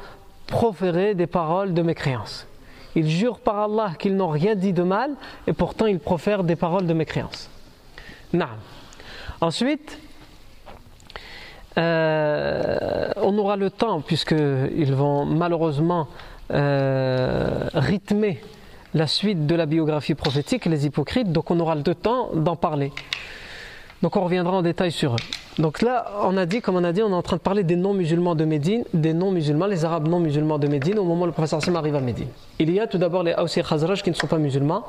proféré 0.45 1.15
des 1.15 1.27
paroles 1.27 1.73
de 1.73 1.81
mécréance. 1.81 2.47
Ils 2.95 3.09
jurent 3.09 3.39
par 3.39 3.57
Allah 3.57 3.93
qu'ils 3.97 4.15
n'ont 4.15 4.29
rien 4.29 4.53
dit 4.53 4.73
de 4.73 4.83
mal 4.83 5.15
et 5.47 5.53
pourtant 5.53 5.87
ils 5.87 5.99
profèrent 5.99 6.43
des 6.43 6.55
paroles 6.55 6.85
de 6.85 6.93
mécréance. 6.93 7.49
Ensuite, 9.41 9.99
euh, 11.77 13.09
on 13.17 13.37
aura 13.37 13.55
le 13.55 13.69
temps, 13.69 14.01
puisqu'ils 14.01 14.93
vont 14.93 15.25
malheureusement 15.25 16.07
euh, 16.51 17.69
rythmer 17.73 18.41
la 18.93 19.07
suite 19.07 19.47
de 19.47 19.55
la 19.55 19.65
biographie 19.65 20.13
prophétique, 20.13 20.65
les 20.65 20.85
hypocrites, 20.85 21.31
donc 21.31 21.49
on 21.49 21.59
aura 21.59 21.75
le 21.75 21.83
temps 21.95 22.29
d'en 22.35 22.55
parler. 22.55 22.91
Donc 24.03 24.15
on 24.17 24.23
reviendra 24.23 24.57
en 24.57 24.61
détail 24.61 24.91
sur 24.91 25.13
eux. 25.13 25.23
Donc 25.59 25.81
là, 25.81 26.11
on 26.23 26.35
a 26.35 26.45
dit, 26.45 26.61
comme 26.61 26.75
on 26.75 26.83
a 26.83 26.91
dit, 26.91 27.01
on 27.01 27.09
est 27.09 27.13
en 27.13 27.21
train 27.21 27.37
de 27.37 27.41
parler 27.41 27.63
des 27.63 27.75
non-musulmans 27.75 28.35
de 28.35 28.43
Médine, 28.43 28.83
des 28.93 29.13
non-musulmans, 29.13 29.67
les 29.67 29.85
arabes 29.85 30.07
non-musulmans 30.07 30.59
de 30.59 30.67
Médine, 30.67 30.99
au 30.99 31.05
moment 31.05 31.23
où 31.23 31.27
le 31.27 31.31
professeur 31.31 31.59
Hassim 31.59 31.75
arrive 31.75 31.95
à 31.95 32.01
Médine. 32.01 32.27
Il 32.59 32.71
y 32.71 32.79
a 32.79 32.87
tout 32.87 32.97
d'abord 32.97 33.23
les 33.23 33.33
Aws 33.33 33.47
et 33.55 33.63
Khazraj 33.63 34.03
qui 34.03 34.09
ne 34.09 34.15
sont 34.15 34.27
pas 34.27 34.39
musulmans, 34.39 34.83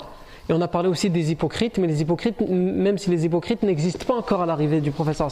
et 0.48 0.52
on 0.52 0.60
a 0.60 0.68
parlé 0.68 0.88
aussi 0.88 1.08
des 1.08 1.30
hypocrites, 1.30 1.78
mais 1.78 1.86
les 1.86 2.02
hypocrites, 2.02 2.40
même 2.40 2.98
si 2.98 3.08
les 3.08 3.24
hypocrites 3.24 3.62
n'existent 3.62 4.04
pas 4.04 4.14
encore 4.14 4.42
à 4.42 4.46
l'arrivée 4.46 4.80
du 4.80 4.90
professeur 4.90 5.28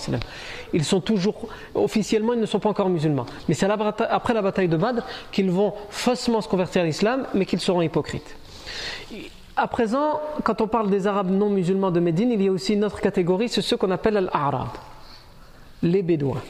ils 0.73 0.85
sont 0.85 1.01
toujours, 1.01 1.49
officiellement, 1.75 2.33
ils 2.33 2.41
ne 2.41 2.47
sont 2.47 2.61
pas 2.61 2.71
encore 2.71 2.89
musulmans. 2.89 3.27
Mais 3.49 3.55
c'est 3.55 3.67
après 3.69 4.35
la 4.35 4.43
bataille 4.43 4.69
de 4.69 4.77
Badr 4.77 5.03
qu'ils 5.31 5.51
vont 5.51 5.75
faussement 5.91 6.41
se 6.41 6.49
convertir 6.49 6.83
à 6.83 6.85
l'islam, 6.87 7.27
mais 7.35 7.45
qu'ils 7.45 7.61
seront 7.61 7.83
hypocrites. 7.83 8.37
À 9.55 9.69
présent, 9.69 10.21
quand 10.45 10.63
on 10.63 10.67
parle 10.67 10.89
des 10.89 11.07
arabes 11.07 11.31
non 11.31 11.51
musulmans 11.51 11.91
de 11.91 12.01
Médine, 12.01 12.31
il 12.33 12.43
y 12.43 12.49
a 12.49 12.53
aussi 12.53 12.73
une 12.73 12.85
autre 12.85 13.01
catégorie, 13.01 13.51
c'est 13.51 13.61
ceux 13.61 13.77
qu'on 13.77 13.91
appelle 13.91 14.17
al-Arab, 14.17 14.69
les 15.83 16.03
Bédouins. 16.03 16.41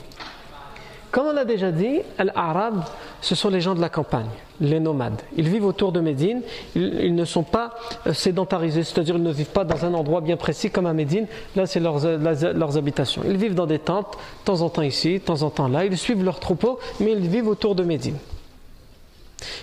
Comme 1.13 1.27
on 1.27 1.33
l'a 1.33 1.45
déjà 1.45 1.71
dit, 1.71 2.01
Al-Arab, 2.17 2.83
ce 3.21 3.35
sont 3.35 3.51
les 3.51 3.61
gens 3.61 3.75
de 3.75 3.83
la 3.83 3.91
campagne, 3.91 4.31
les 4.63 4.81
nomades. 4.81 5.21
Ils 5.37 5.47
vivent 5.47 5.67
autour 5.67 5.93
de 5.93 6.01
Médine, 6.01 6.41
ils, 6.75 7.15
ne 7.15 7.27
sont 7.27 7.43
pas 7.43 7.75
euh, 8.07 8.15
sédentarisés, 8.15 8.83
c'est-à-dire 8.83 9.17
ils 9.17 9.23
ne 9.23 9.31
vivent 9.31 9.51
pas 9.51 9.65
dans 9.65 9.85
un 9.85 9.93
endroit 9.93 10.23
bien 10.23 10.39
précis 10.39 10.71
comme 10.71 10.87
à 10.87 10.95
Médine, 10.95 11.27
là 11.55 11.67
c'est 11.67 11.81
leurs, 11.81 12.07
euh, 12.07 12.17
leurs, 12.55 12.79
habitations. 12.79 13.23
Ils 13.27 13.37
vivent 13.37 13.55
dans 13.55 13.67
des 13.67 13.79
tentes, 13.79 14.15
de 14.15 14.45
temps 14.47 14.63
en 14.63 14.71
temps 14.71 14.81
ici, 14.81 15.19
de 15.19 15.19
temps 15.19 15.43
en 15.43 15.51
temps 15.51 15.69
là, 15.69 15.85
ils 15.85 15.99
suivent 15.99 16.25
leurs 16.25 16.41
troupeaux, 16.41 16.79
mais 16.99 17.13
ils 17.13 17.29
vivent 17.29 17.49
autour 17.49 17.75
de 17.75 17.83
Médine. 17.83 18.17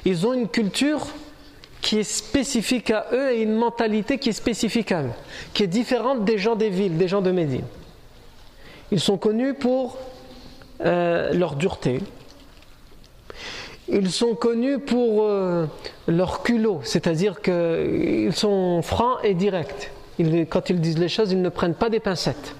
Ils 0.05 0.27
ont 0.27 0.33
une 0.33 0.49
culture 0.49 1.07
qui 1.81 1.97
est 1.97 2.03
spécifique 2.03 2.91
à 2.91 3.07
eux 3.11 3.31
et 3.31 3.41
une 3.41 3.55
mentalité 3.55 4.19
qui 4.19 4.29
est 4.29 4.33
spécifique 4.33 4.91
à 4.91 5.01
eux, 5.01 5.11
qui 5.55 5.63
est 5.63 5.67
différente 5.67 6.25
des 6.25 6.37
gens 6.37 6.55
des 6.55 6.69
villes, 6.69 6.95
des 6.95 7.07
gens 7.07 7.21
de 7.21 7.31
Médine. 7.31 7.65
Ils 8.91 8.99
sont 8.99 9.17
connus 9.17 9.55
pour 9.55 9.97
euh, 10.81 11.33
leur 11.33 11.55
dureté. 11.55 11.99
Ils 13.89 14.11
sont 14.11 14.35
connus 14.35 14.79
pour 14.79 15.23
euh, 15.23 15.65
leur 16.07 16.43
culot, 16.43 16.81
c'est-à-dire 16.83 17.41
qu'ils 17.41 18.33
sont 18.33 18.81
francs 18.81 19.17
et 19.23 19.33
directs. 19.33 19.91
quand 20.49 20.69
ils 20.69 20.79
disent 20.79 20.99
les 20.99 21.09
choses, 21.09 21.31
ils 21.31 21.41
ne 21.41 21.49
prennent 21.49 21.73
pas 21.73 21.89
des 21.89 21.99
pincettes. 21.99 22.55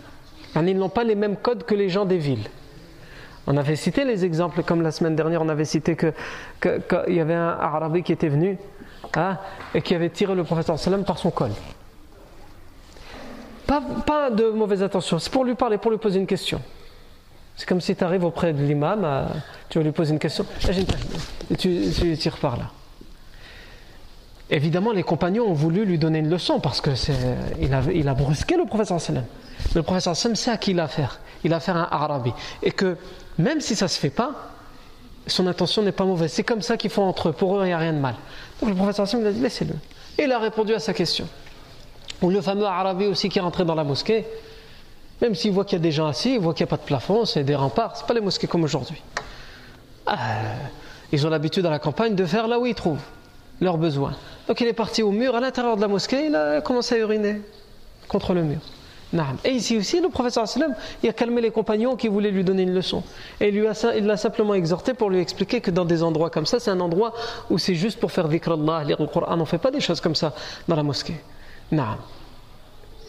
Ils 0.56 0.78
n'ont 0.78 0.90
pas 0.90 1.04
les 1.04 1.16
mêmes 1.16 1.38
codes 1.38 1.64
que 1.64 1.76
les 1.76 1.90
gens 1.90 2.06
des 2.06 2.18
villes. 2.18 2.50
On 3.46 3.58
avait 3.58 3.76
cité 3.76 4.06
les 4.06 4.26
exemples, 4.26 4.64
comme 4.64 4.82
la 4.82 4.92
semaine 4.92 5.16
dernière, 5.16 5.42
on 5.42 5.50
avait 5.50 5.66
cité 5.66 5.96
qu'il 5.96 6.14
y 7.08 7.20
avait 7.20 7.34
un 7.34 7.50
Arabe 7.50 8.02
qui 8.02 8.12
était 8.12 8.28
venu 8.28 8.58
hein, 9.16 9.38
et 9.74 9.82
qui 9.82 9.96
avait 9.96 10.10
tiré 10.10 10.36
le 10.36 10.44
prophète 10.44 10.76
sallam 10.78 11.04
par 11.04 11.18
son 11.18 11.32
col. 11.32 11.52
Pas, 13.66 13.82
pas 14.06 14.30
de 14.32 14.50
mauvaise 14.50 14.82
intention, 14.82 15.20
c'est 15.20 15.32
pour 15.32 15.46
lui 15.46 15.56
parler, 15.56 15.78
pour 15.78 15.92
lui 15.92 16.00
poser 16.00 16.20
une 16.20 16.28
question. 16.28 16.62
C'est 17.60 17.68
comme 17.68 17.82
si 17.82 17.94
tu 17.94 18.06
arrives 18.06 18.24
auprès 18.24 18.54
de 18.54 18.64
l'imam, 18.64 19.02
euh, 19.04 19.26
tu 19.68 19.80
vas 19.80 19.84
lui 19.84 19.92
poser 19.92 20.14
une 20.14 20.20
question, 20.20 20.46
et 21.52 21.58
tu, 21.58 21.82
tu 21.94 22.18
tires 22.18 22.38
par 22.38 22.56
là. 22.56 22.72
Évidemment, 24.50 24.94
les 24.94 25.04
compagnons 25.04 25.44
ont 25.44 25.54
voulu 25.54 25.84
lui 25.84 25.98
donner 25.98 26.20
une 26.20 26.30
leçon 26.30 26.62
parce 26.62 26.80
que 26.80 26.92
il 27.60 28.08
a, 28.08 28.14
brusqué 28.14 28.56
le 28.56 28.64
professeur 28.64 29.02
sallam. 29.02 29.26
Le 29.76 29.84
professeur 29.84 30.16
sallam 30.16 30.38
sait 30.38 30.52
à 30.52 30.56
qui 30.56 30.72
il 30.72 30.80
a 30.80 30.86
affaire. 30.86 31.20
Il 31.44 31.52
a 31.52 31.58
affaire 31.58 31.76
à 31.76 31.82
un 31.82 32.02
arabe. 32.02 32.30
Et 32.64 32.72
que 32.72 32.96
même 33.38 33.60
si 33.60 33.76
ça 33.76 33.86
ne 33.86 33.90
se 33.90 34.00
fait 34.00 34.10
pas, 34.10 34.54
son 35.28 35.46
intention 35.46 35.84
n'est 35.84 35.92
pas 35.92 36.06
mauvaise. 36.06 36.32
C'est 36.32 36.44
comme 36.44 36.62
ça 36.62 36.78
qu'ils 36.78 36.92
font 36.92 37.04
entre 37.04 37.28
eux. 37.28 37.34
Pour 37.34 37.58
eux, 37.58 37.64
il 37.64 37.68
n'y 37.68 37.74
a 37.74 37.78
rien 37.78 37.92
de 37.92 38.00
mal. 38.00 38.16
Donc 38.62 38.70
le 38.70 38.76
professeur 38.76 39.06
sallam 39.06 39.28
a 39.28 39.32
dit 39.32 39.42
laissez-le. 39.42 39.76
Et 40.18 40.24
il 40.24 40.32
a 40.32 40.40
répondu 40.40 40.74
à 40.74 40.80
sa 40.80 40.94
question. 40.94 41.28
Ou 42.22 42.30
le 42.30 42.40
fameux 42.40 42.66
arabe 42.66 43.02
aussi 43.02 43.28
qui 43.28 43.38
est 43.38 43.42
rentré 43.42 43.66
dans 43.66 43.76
la 43.76 43.84
mosquée. 43.84 44.26
Même 45.22 45.36
s'il 45.36 45.52
voit 45.52 45.66
qu'il 45.66 45.78
y 45.78 45.82
a 45.82 45.84
des 45.84 45.92
gens 45.92 46.08
assis, 46.08 46.36
il 46.36 46.40
voit 46.40 46.54
qu'il 46.54 46.66
n'y 46.66 46.70
a 46.70 46.72
pas 46.72 46.78
de 46.78 46.86
plafond, 46.86 47.26
c'est 47.26 47.44
des 47.44 47.56
remparts, 47.56 47.98
ce 47.98 48.04
pas 48.04 48.14
les 48.14 48.22
mosquées 48.22 48.48
comme 48.48 48.64
aujourd'hui. 48.64 49.02
Ah, 50.06 50.18
ils 51.12 51.26
ont 51.28 51.30
l'habitude 51.30 51.66
à 51.66 51.70
la 51.70 51.80
campagne 51.80 52.16
de 52.16 52.26
faire 52.26 52.48
là 52.48 52.60
où 52.60 52.66
ils 52.66 52.76
trouvent 52.76 53.04
leurs 53.62 53.78
besoins. 53.78 54.16
Donc 54.48 54.62
il 54.62 54.68
est 54.68 54.74
parti 54.74 55.04
au 55.04 55.12
mur, 55.12 55.36
à 55.36 55.40
l'intérieur 55.40 55.76
de 55.76 55.82
la 55.82 55.88
mosquée, 55.88 56.28
il 56.28 56.36
a 56.36 56.62
commencé 56.62 56.96
à 56.96 56.98
uriner 57.00 57.42
contre 58.08 58.34
le 58.34 58.44
mur. 58.44 58.60
Et 59.44 59.50
ici 59.50 59.76
aussi, 59.76 60.02
le 60.02 60.10
professeur 60.10 60.46
il 61.02 61.10
a 61.10 61.14
calmé 61.14 61.42
les 61.42 61.50
compagnons 61.50 61.96
qui 61.96 62.08
voulaient 62.08 62.30
lui 62.30 62.44
donner 62.44 62.62
une 62.62 62.76
leçon. 62.76 63.04
Et 63.42 63.50
il 63.50 64.06
l'a 64.06 64.18
simplement 64.18 64.54
exhorté 64.54 64.94
pour 64.94 65.10
lui 65.10 65.20
expliquer 65.20 65.62
que 65.62 65.72
dans 65.72 65.86
des 65.86 66.04
endroits 66.04 66.30
comme 66.30 66.46
ça, 66.46 66.60
c'est 66.60 66.70
un 66.70 66.80
endroit 66.80 67.14
où 67.50 67.58
c'est 67.58 67.74
juste 67.74 68.00
pour 68.00 68.12
faire 68.12 68.28
dhikr 68.28 68.52
Allah, 68.52 68.84
lire 68.84 69.02
le 69.02 69.08
Coran. 69.08 69.26
On 69.30 69.38
ne 69.38 69.46
fait 69.46 69.58
pas 69.58 69.72
des 69.72 69.80
choses 69.80 70.00
comme 70.00 70.14
ça 70.14 70.34
dans 70.68 70.76
la 70.76 70.84
mosquée. 70.84 71.20
À 71.76 71.98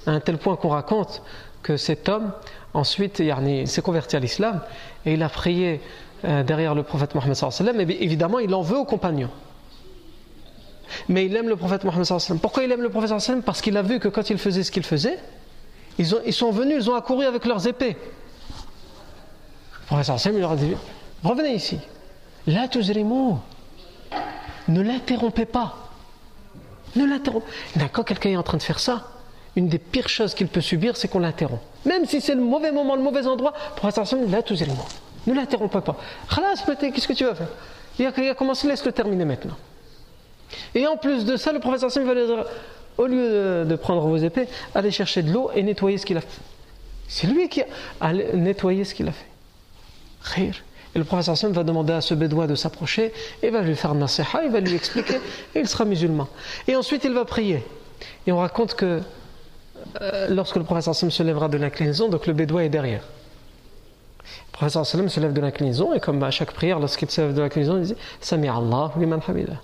un 0.06 0.20
tel 0.20 0.38
point 0.38 0.56
qu'on 0.56 0.70
raconte 0.70 1.22
que 1.62 1.76
cet 1.76 2.08
homme, 2.08 2.32
ensuite, 2.74 3.22
s'est 3.66 3.82
converti 3.82 4.16
à 4.16 4.20
l'islam 4.20 4.60
et 5.04 5.14
il 5.14 5.22
a 5.22 5.28
prié 5.28 5.80
euh, 6.24 6.42
derrière 6.42 6.74
le 6.74 6.82
prophète 6.82 7.14
Mohammed 7.14 7.34
sallam, 7.34 7.80
et 7.80 7.96
évidemment, 8.02 8.38
il 8.38 8.54
en 8.54 8.62
veut 8.62 8.76
aux 8.76 8.84
compagnons. 8.84 9.30
Mais 11.08 11.24
il 11.26 11.36
aime 11.36 11.48
le 11.48 11.56
prophète 11.56 11.84
Mohammed 11.84 12.04
sallam. 12.04 12.38
Pourquoi 12.38 12.64
il 12.64 12.72
aime 12.72 12.82
le 12.82 12.90
prophète 12.90 13.18
sallam? 13.18 13.42
Parce 13.42 13.60
qu'il 13.60 13.76
a 13.76 13.82
vu 13.82 14.00
que 14.00 14.08
quand 14.08 14.28
il 14.30 14.38
faisait 14.38 14.62
ce 14.62 14.70
qu'il 14.70 14.82
faisait, 14.82 15.18
ils, 15.98 16.14
ont, 16.14 16.20
ils 16.26 16.32
sont 16.32 16.50
venus, 16.50 16.76
ils 16.84 16.90
ont 16.90 16.94
accouru 16.94 17.24
avec 17.24 17.44
leurs 17.44 17.66
épées. 17.66 17.96
professeur 19.86 20.16
Hassan 20.16 20.38
leur 20.38 20.52
a 20.52 20.56
dit 20.56 20.74
Revenez 21.22 21.54
ici. 21.54 21.78
La 22.46 22.68
tuzrimu. 22.68 23.34
Ne 24.68 24.82
l'interrompez 24.82 25.46
pas. 25.46 25.90
Ne 26.96 27.04
l'interrompez 27.04 27.46
Quand 27.92 28.04
quelqu'un 28.04 28.30
est 28.30 28.36
en 28.36 28.42
train 28.42 28.56
de 28.56 28.62
faire 28.62 28.78
ça, 28.78 29.08
une 29.56 29.68
des 29.68 29.78
pires 29.78 30.08
choses 30.08 30.34
qu'il 30.34 30.48
peut 30.48 30.60
subir, 30.60 30.96
c'est 30.96 31.08
qu'on 31.08 31.18
l'interrompt. 31.18 31.62
Même 31.84 32.06
si 32.06 32.20
c'est 32.20 32.34
le 32.34 32.40
mauvais 32.40 32.72
moment, 32.72 32.96
le 32.96 33.02
mauvais 33.02 33.26
endroit, 33.26 33.52
professeur 33.76 34.02
Hassan, 34.02 34.30
la 34.30 34.42
tuzrimu. 34.42 34.76
Ne 35.26 35.34
l'interrompez 35.34 35.80
pas. 35.80 35.96
Khalas, 36.34 36.64
qu'est-ce 36.78 37.08
que 37.08 37.12
tu 37.12 37.24
vas 37.24 37.34
faire? 37.34 37.48
Il 37.98 38.06
a, 38.06 38.34
commencé, 38.34 38.66
laisse 38.66 38.84
le 38.84 38.92
terminer 38.92 39.24
maintenant. 39.24 39.56
Et 40.74 40.86
en 40.86 40.96
plus 40.96 41.24
de 41.24 41.36
ça, 41.36 41.52
le 41.52 41.58
professeur 41.60 41.88
Hassan 41.88 42.04
va 42.04 42.14
lui 42.14 42.26
dire 42.26 42.44
au 42.96 43.06
lieu 43.06 43.64
de, 43.64 43.76
prendre 43.76 44.02
vos 44.02 44.16
épées, 44.16 44.46
allez 44.74 44.90
chercher 44.90 45.22
de 45.22 45.32
l'eau 45.32 45.50
et 45.54 45.62
nettoyer 45.62 45.98
ce 45.98 46.06
qu'il 46.06 46.16
a 46.16 46.20
fait. 46.20 46.40
C'est 47.08 47.26
lui 47.26 47.48
qui 47.48 47.62
a 48.00 48.12
nettoyé 48.12 48.84
ce 48.84 48.94
qu'il 48.94 49.08
a 49.08 49.12
fait. 49.12 49.26
Et 50.94 50.98
le 50.98 51.04
professeur 51.04 51.36
Sam 51.36 51.52
va 51.52 51.64
demander 51.64 51.92
à 51.92 52.00
ce 52.00 52.14
bédouin 52.14 52.46
de 52.46 52.54
s'approcher 52.54 53.12
et 53.42 53.50
va 53.50 53.62
lui 53.62 53.76
faire 53.76 53.94
nasiha, 53.94 54.44
il 54.44 54.50
va 54.50 54.60
lui 54.60 54.74
expliquer 54.74 55.16
et 55.54 55.60
il 55.60 55.68
sera 55.68 55.84
musulman. 55.84 56.28
Et 56.66 56.76
ensuite 56.76 57.04
il 57.04 57.12
va 57.12 57.24
prier. 57.24 57.62
Et 58.26 58.32
on 58.32 58.38
raconte 58.38 58.74
que 58.74 59.00
euh, 60.00 60.28
lorsque 60.30 60.56
le 60.56 60.64
professeur 60.64 60.94
Sam 60.94 61.10
se 61.10 61.22
lèvera 61.22 61.48
de 61.48 61.56
l'inclinaison, 61.56 62.08
donc 62.08 62.26
le 62.26 62.32
bédouin 62.32 62.62
est 62.62 62.68
derrière. 62.68 63.02
Le 64.22 64.52
professeur 64.52 64.86
Sam 64.86 65.08
se 65.08 65.20
lève 65.20 65.32
de 65.32 65.40
l'inclinaison 65.40 65.92
et 65.94 66.00
comme 66.00 66.22
à 66.22 66.30
chaque 66.30 66.52
prière, 66.52 66.78
lorsqu'il 66.78 67.10
se 67.10 67.20
lève 67.20 67.34
de 67.34 67.40
l'inclinaison, 67.40 67.78
il 67.78 67.84
dit 67.84 67.96
Sami 68.20 68.48
Allah 68.48 68.92
liman 68.96 69.20
hamida. 69.26 69.54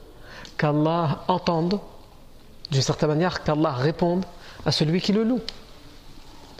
Qu'Allah 0.58 1.22
entende 1.28 1.78
d'une 2.70 2.82
certaine 2.82 3.10
manière, 3.10 3.42
qu'Allah 3.42 3.72
réponde 3.72 4.24
à 4.64 4.72
celui 4.72 5.00
qui 5.00 5.12
le 5.12 5.22
loue, 5.22 5.40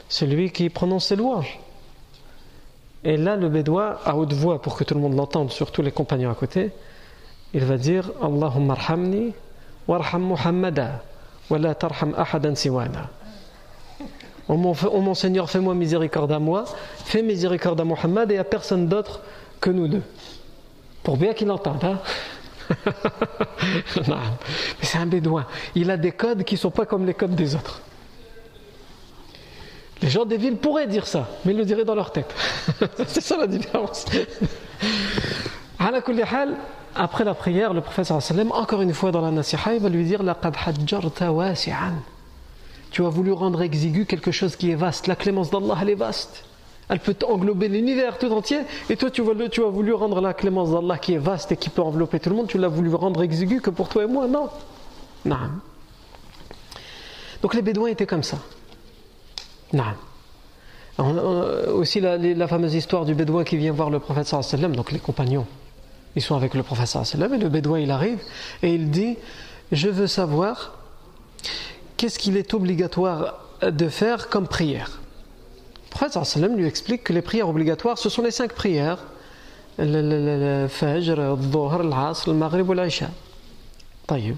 celui 0.07 0.51
qui 0.51 0.69
prononce 0.69 1.07
ses 1.07 1.15
louanges. 1.15 1.59
Et 3.03 3.17
là, 3.17 3.35
le 3.35 3.49
bédouin, 3.49 3.97
à 4.05 4.15
haute 4.15 4.33
voix, 4.33 4.61
pour 4.61 4.75
que 4.75 4.83
tout 4.83 4.93
le 4.93 4.99
monde 4.99 5.15
l'entende, 5.15 5.51
surtout 5.51 5.81
les 5.81 5.91
compagnons 5.91 6.31
à 6.31 6.35
côté, 6.35 6.71
il 7.53 7.63
va 7.63 7.77
dire 7.77 8.11
Allahumma 8.21 8.73
arhamni 8.73 9.33
warham 9.87 10.23
Muhammada 10.23 11.03
wa 11.49 11.57
la 11.57 11.75
tarham 11.75 12.13
ahadan 12.17 12.55
siwana. 12.55 13.09
Oh 14.49 14.55
mon, 14.55 15.13
Seigneur, 15.13 15.49
fais-moi 15.49 15.75
miséricorde 15.75 16.31
à 16.31 16.39
moi, 16.39 16.65
fais 17.03 17.21
miséricorde 17.21 17.81
à 17.81 17.83
Muhammad 17.83 18.31
et 18.31 18.37
à 18.37 18.45
personne 18.45 18.87
d'autre 18.87 19.21
que 19.59 19.69
nous 19.69 19.87
deux. 19.87 20.03
Pour 21.03 21.17
bien 21.17 21.33
qu'il 21.33 21.51
entende. 21.51 21.83
Hein 21.83 21.99
Mais 24.07 24.15
c'est 24.81 24.97
un 24.97 25.05
bédouin. 25.05 25.45
Il 25.75 25.91
a 25.91 25.97
des 25.97 26.11
codes 26.11 26.43
qui 26.43 26.55
ne 26.55 26.59
sont 26.59 26.71
pas 26.71 26.85
comme 26.85 27.05
les 27.05 27.13
codes 27.13 27.35
des 27.35 27.55
autres. 27.55 27.81
Les 30.01 30.09
gens 30.09 30.25
des 30.25 30.37
villes 30.37 30.57
pourraient 30.57 30.87
dire 30.87 31.07
ça, 31.07 31.27
mais 31.43 31.53
ils 31.53 31.57
le 31.57 31.65
diraient 31.65 31.85
dans 31.85 31.95
leur 31.95 32.11
tête. 32.11 32.33
c'est 33.07 33.21
ça 33.21 33.35
la 33.37 33.47
différence. 33.47 34.05
Après 35.79 37.23
la 37.23 37.33
prière, 37.33 37.73
le 37.73 37.81
prophète 37.81 38.11
encore 38.51 38.81
une 38.81 38.93
fois 38.93 39.11
dans 39.11 39.21
la 39.21 39.31
nasiha, 39.31 39.73
il 39.73 39.81
va 39.81 39.89
lui 39.89 40.03
dire 40.03 40.21
Tu 42.91 43.05
as 43.05 43.09
voulu 43.09 43.31
rendre 43.31 43.61
exigu 43.61 44.05
quelque 44.05 44.31
chose 44.31 44.55
qui 44.55 44.71
est 44.71 44.75
vaste. 44.75 45.07
La 45.07 45.15
clémence 45.15 45.49
d'Allah, 45.49 45.77
elle 45.81 45.89
est 45.89 45.95
vaste. 45.95 46.45
Elle 46.89 46.99
peut 46.99 47.15
englober 47.27 47.67
l'univers 47.67 48.17
tout 48.17 48.31
entier. 48.31 48.59
Et 48.89 48.95
toi, 48.95 49.11
tu, 49.11 49.21
as 49.21 49.69
voulu 49.69 49.93
rendre 49.93 50.21
la 50.21 50.33
clémence 50.33 50.71
d'Allah 50.71 50.97
qui 50.97 51.13
est 51.13 51.17
vaste 51.17 51.51
et 51.51 51.57
qui 51.57 51.69
peut 51.69 51.81
envelopper 51.81 52.19
tout 52.19 52.29
le 52.29 52.35
monde, 52.35 52.47
tu 52.47 52.57
l'as 52.57 52.69
voulu 52.69 52.93
rendre 52.93 53.21
exigu 53.23 53.61
que 53.61 53.69
pour 53.69 53.89
toi 53.89 54.03
et 54.03 54.07
moi. 54.07 54.27
Non. 54.27 54.49
Non. 55.25 55.37
Donc 57.41 57.53
les 57.53 57.61
Bédouins 57.61 57.89
étaient 57.89 58.05
comme 58.05 58.23
ça. 58.23 58.37
Non. 59.73 59.83
Aussi 61.73 61.99
la, 61.99 62.47
fameuse 62.47 62.73
histoire 62.73 63.05
du 63.05 63.13
Bédouin 63.13 63.43
qui 63.43 63.57
vient 63.57 63.71
voir 63.71 63.89
le 63.89 63.99
prophète 63.99 64.27
sallam, 64.27 64.75
donc 64.75 64.91
les 64.91 64.99
compagnons. 64.99 65.45
Ils 66.15 66.21
sont 66.21 66.35
avec 66.35 66.55
le 66.55 66.63
prophète 66.63 66.87
sallam 66.87 67.33
et 67.33 67.37
le 67.37 67.49
Bédouin 67.49 67.79
il 67.79 67.91
arrive 67.91 68.19
et 68.63 68.73
il 68.73 68.89
dit 68.89 69.17
Je 69.71 69.89
veux 69.89 70.07
savoir 70.07 70.79
qu'est-ce 71.97 72.19
qu'il 72.19 72.37
est 72.37 72.53
obligatoire 72.53 73.39
de 73.61 73.89
faire 73.89 74.29
comme 74.29 74.47
prière? 74.47 75.01
Le 75.91 76.09
prophète 76.09 76.55
lui 76.55 76.65
explique 76.65 77.03
que 77.03 77.13
les 77.13 77.23
prières 77.23 77.49
obligatoires, 77.49 77.97
ce 77.97 78.09
sont 78.09 78.21
les 78.21 78.31
cinq 78.31 78.53
prières 78.53 78.99
le 79.79 80.67
Fajr, 80.67 81.15
le 81.15 81.89
l'Asr, 81.89 82.29
le 82.29 82.33
Maghrib 82.33 82.69
ou 82.69 82.73
l'Aisha. 82.73 83.09
Et 84.11 84.33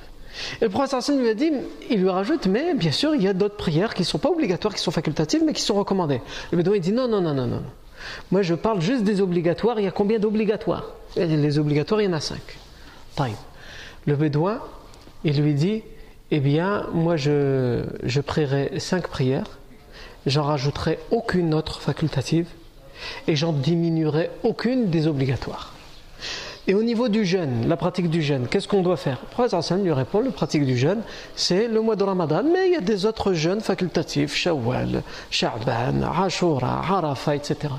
le 0.62 0.70
prophète 0.70 1.10
lui 1.10 1.36
dit, 1.36 1.52
il 1.90 2.02
lui 2.02 2.10
rajoute, 2.10 2.48
mais 2.48 2.74
bien 2.74 2.92
sûr, 2.92 3.16
il 3.16 3.24
y 3.24 3.28
a 3.28 3.34
d'autres 3.34 3.58
prières 3.58 3.94
qui 3.94 4.02
ne 4.02 4.08
sont 4.08 4.18
pas 4.18 4.30
obligatoires, 4.30 4.74
qui 4.74 4.82
sont 4.82 4.92
facultatives, 4.92 5.44
mais 5.46 5.54
qui 5.54 5.62
sont 5.62 5.76
recommandées. 5.76 6.22
Le 6.52 6.58
bédouin 6.58 6.80
dit, 6.80 6.92
non, 6.92 7.08
non, 7.08 7.22
non, 7.22 7.34
non, 7.34 7.48
non. 7.48 7.64
Moi, 8.32 8.42
je 8.42 8.56
parle 8.56 8.82
juste 8.82 9.04
des 9.04 9.22
obligatoires. 9.22 9.80
Il 9.80 9.84
y 9.84 9.88
a 9.88 9.92
combien 9.92 10.20
d'obligatoires? 10.20 10.86
Les 11.16 11.60
obligatoires, 11.60 12.02
il 12.02 12.06
y 12.06 12.08
en 12.08 12.14
a 12.14 12.22
cinq. 12.22 12.58
Le 14.06 14.16
bédouin, 14.16 14.60
il 15.24 15.42
lui 15.42 15.54
dit, 15.54 15.84
eh 16.32 16.40
bien, 16.40 16.88
moi, 16.94 17.18
je, 17.18 17.84
je 18.04 18.22
prierai 18.22 18.80
cinq 18.80 19.08
prières 19.08 19.60
j'en 20.26 20.44
rajouterai 20.44 21.00
aucune 21.12 21.54
autre 21.54 21.82
facultative 21.82 22.48
et 23.28 23.36
j'en 23.36 23.54
diminuerai 23.54 24.30
aucune 24.44 24.90
des 24.90 25.08
obligatoires. 25.08 25.74
Et 26.68 26.76
au 26.76 26.84
niveau 26.84 27.10
du 27.10 27.26
jeûne, 27.26 27.68
la 27.68 27.78
pratique 27.78 28.10
du 28.10 28.22
jeûne, 28.22 28.48
qu'est-ce 28.48 28.68
qu'on 28.68 28.84
doit 28.84 28.98
faire? 28.98 29.20
Le 29.22 29.48
prophète 29.48 29.84
lui 29.84 29.92
répond, 29.92 30.20
la 30.20 30.32
pratique 30.32 30.66
du 30.66 30.78
jeûne, 30.78 31.02
c'est 31.36 31.68
le 31.68 31.82
mois 31.82 31.96
de 31.96 32.04
Ramadan, 32.04 32.44
mais 32.44 32.68
il 32.68 32.74
y 32.74 32.76
a 32.76 32.82
des 32.82 33.06
autres 33.06 33.34
jeûnes 33.34 33.62
facultatifs, 33.62 34.36
Shawwal, 34.36 35.02
Sha'ban, 35.32 36.04
Ashura, 36.04 36.84
Arafah, 36.88 37.36
etc. 37.36 37.74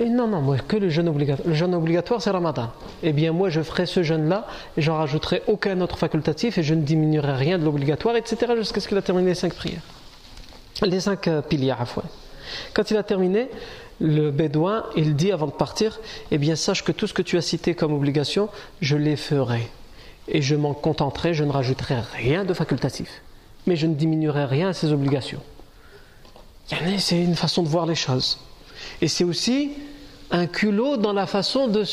Et 0.00 0.08
non, 0.08 0.28
non, 0.28 0.40
moi, 0.40 0.56
que 0.58 0.76
le 0.76 0.90
jeûne 0.90 1.08
obligatoire. 1.08 1.48
Le 1.48 1.54
jeûne 1.54 1.74
obligatoire, 1.74 2.22
c'est 2.22 2.30
Ramadan. 2.30 2.70
Eh 3.02 3.12
bien, 3.12 3.32
moi, 3.32 3.48
je 3.50 3.60
ferai 3.60 3.84
ce 3.84 4.02
jeûne-là, 4.02 4.46
et 4.76 4.82
j'en 4.82 4.96
rajouterai 4.96 5.42
aucun 5.48 5.80
autre 5.80 5.98
facultatif, 5.98 6.56
et 6.58 6.62
je 6.62 6.74
ne 6.74 6.82
diminuerai 6.82 7.32
rien 7.34 7.58
de 7.58 7.64
l'obligatoire, 7.64 8.14
etc., 8.16 8.52
jusqu'à 8.56 8.80
ce 8.80 8.86
qu'il 8.86 8.96
a 8.96 9.02
terminé 9.02 9.30
les 9.30 9.34
cinq 9.34 9.54
prières 9.54 9.82
les 10.86 11.00
cinq 11.00 11.28
euh, 11.28 11.42
piliers 11.42 11.72
à 11.78 11.84
fois. 11.84 12.04
Quand 12.74 12.90
il 12.90 12.96
a 12.96 13.02
terminé, 13.02 13.48
le 14.00 14.30
bédouin, 14.30 14.84
il 14.96 15.16
dit 15.16 15.32
avant 15.32 15.46
de 15.46 15.52
partir, 15.52 16.00
eh 16.30 16.38
bien 16.38 16.56
sache 16.56 16.84
que 16.84 16.92
tout 16.92 17.06
ce 17.06 17.14
que 17.14 17.22
tu 17.22 17.36
as 17.36 17.42
cité 17.42 17.74
comme 17.74 17.92
obligation, 17.92 18.48
je 18.80 18.96
les 18.96 19.16
ferai. 19.16 19.68
Et 20.28 20.42
je 20.42 20.54
m'en 20.54 20.74
contenterai, 20.74 21.34
je 21.34 21.44
ne 21.44 21.50
rajouterai 21.50 21.96
rien 22.14 22.44
de 22.44 22.54
facultatif. 22.54 23.22
Mais 23.66 23.76
je 23.76 23.86
ne 23.86 23.94
diminuerai 23.94 24.44
rien 24.44 24.68
à 24.68 24.72
ces 24.72 24.92
obligations. 24.92 25.40
C'est 26.98 27.22
une 27.22 27.34
façon 27.34 27.62
de 27.62 27.68
voir 27.68 27.86
les 27.86 27.94
choses. 27.94 28.38
Et 29.00 29.08
c'est 29.08 29.24
aussi 29.24 29.72
un 30.30 30.46
culot 30.46 30.96
dans 30.96 31.12
la 31.12 31.26
façon 31.26 31.68
de, 31.68 31.84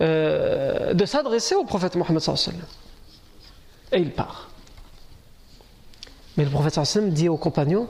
euh, 0.00 1.06
s'adresser 1.06 1.54
au 1.54 1.64
prophète 1.64 1.94
Mohammed 1.96 2.22
Et 3.92 3.98
il 3.98 4.10
part. 4.12 4.48
Mais 6.36 6.44
le 6.44 6.50
prophète 6.50 6.78
dit 7.12 7.28
aux 7.28 7.36
compagnons, 7.36 7.88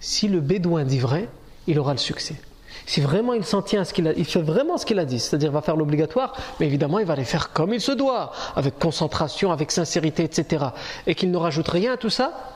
si 0.00 0.28
le 0.28 0.40
bédouin 0.40 0.84
dit 0.84 0.98
vrai, 0.98 1.28
il 1.66 1.78
aura 1.78 1.92
le 1.92 1.98
succès. 1.98 2.36
Si 2.86 3.00
vraiment 3.00 3.32
il 3.32 3.44
s'en 3.44 3.62
tient 3.62 3.80
à 3.80 3.84
ce 3.84 3.92
qu'il 3.92 4.06
a, 4.06 4.12
il 4.12 4.24
fait 4.24 4.40
vraiment 4.40 4.78
ce 4.78 4.86
qu'il 4.86 4.98
a 4.98 5.04
dit, 5.04 5.18
c'est-à-dire 5.18 5.50
va 5.50 5.60
faire 5.60 5.76
l'obligatoire, 5.76 6.34
mais 6.60 6.66
évidemment 6.66 6.98
il 7.00 7.06
va 7.06 7.16
les 7.16 7.24
faire 7.24 7.52
comme 7.52 7.74
il 7.74 7.80
se 7.80 7.92
doit, 7.92 8.32
avec 8.54 8.78
concentration, 8.78 9.50
avec 9.50 9.72
sincérité, 9.72 10.22
etc. 10.22 10.66
Et 11.06 11.14
qu'il 11.14 11.30
ne 11.30 11.36
rajoute 11.36 11.68
rien 11.68 11.94
à 11.94 11.96
tout 11.96 12.10
ça, 12.10 12.55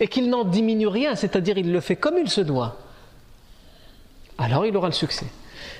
et 0.00 0.08
qu'il 0.08 0.28
n'en 0.30 0.44
diminue 0.44 0.88
rien, 0.88 1.14
c'est-à-dire 1.14 1.58
il 1.58 1.72
le 1.72 1.80
fait 1.80 1.96
comme 1.96 2.18
il 2.18 2.28
se 2.28 2.40
doit, 2.40 2.76
alors 4.38 4.66
il 4.66 4.76
aura 4.76 4.88
le 4.88 4.92
succès. 4.92 5.26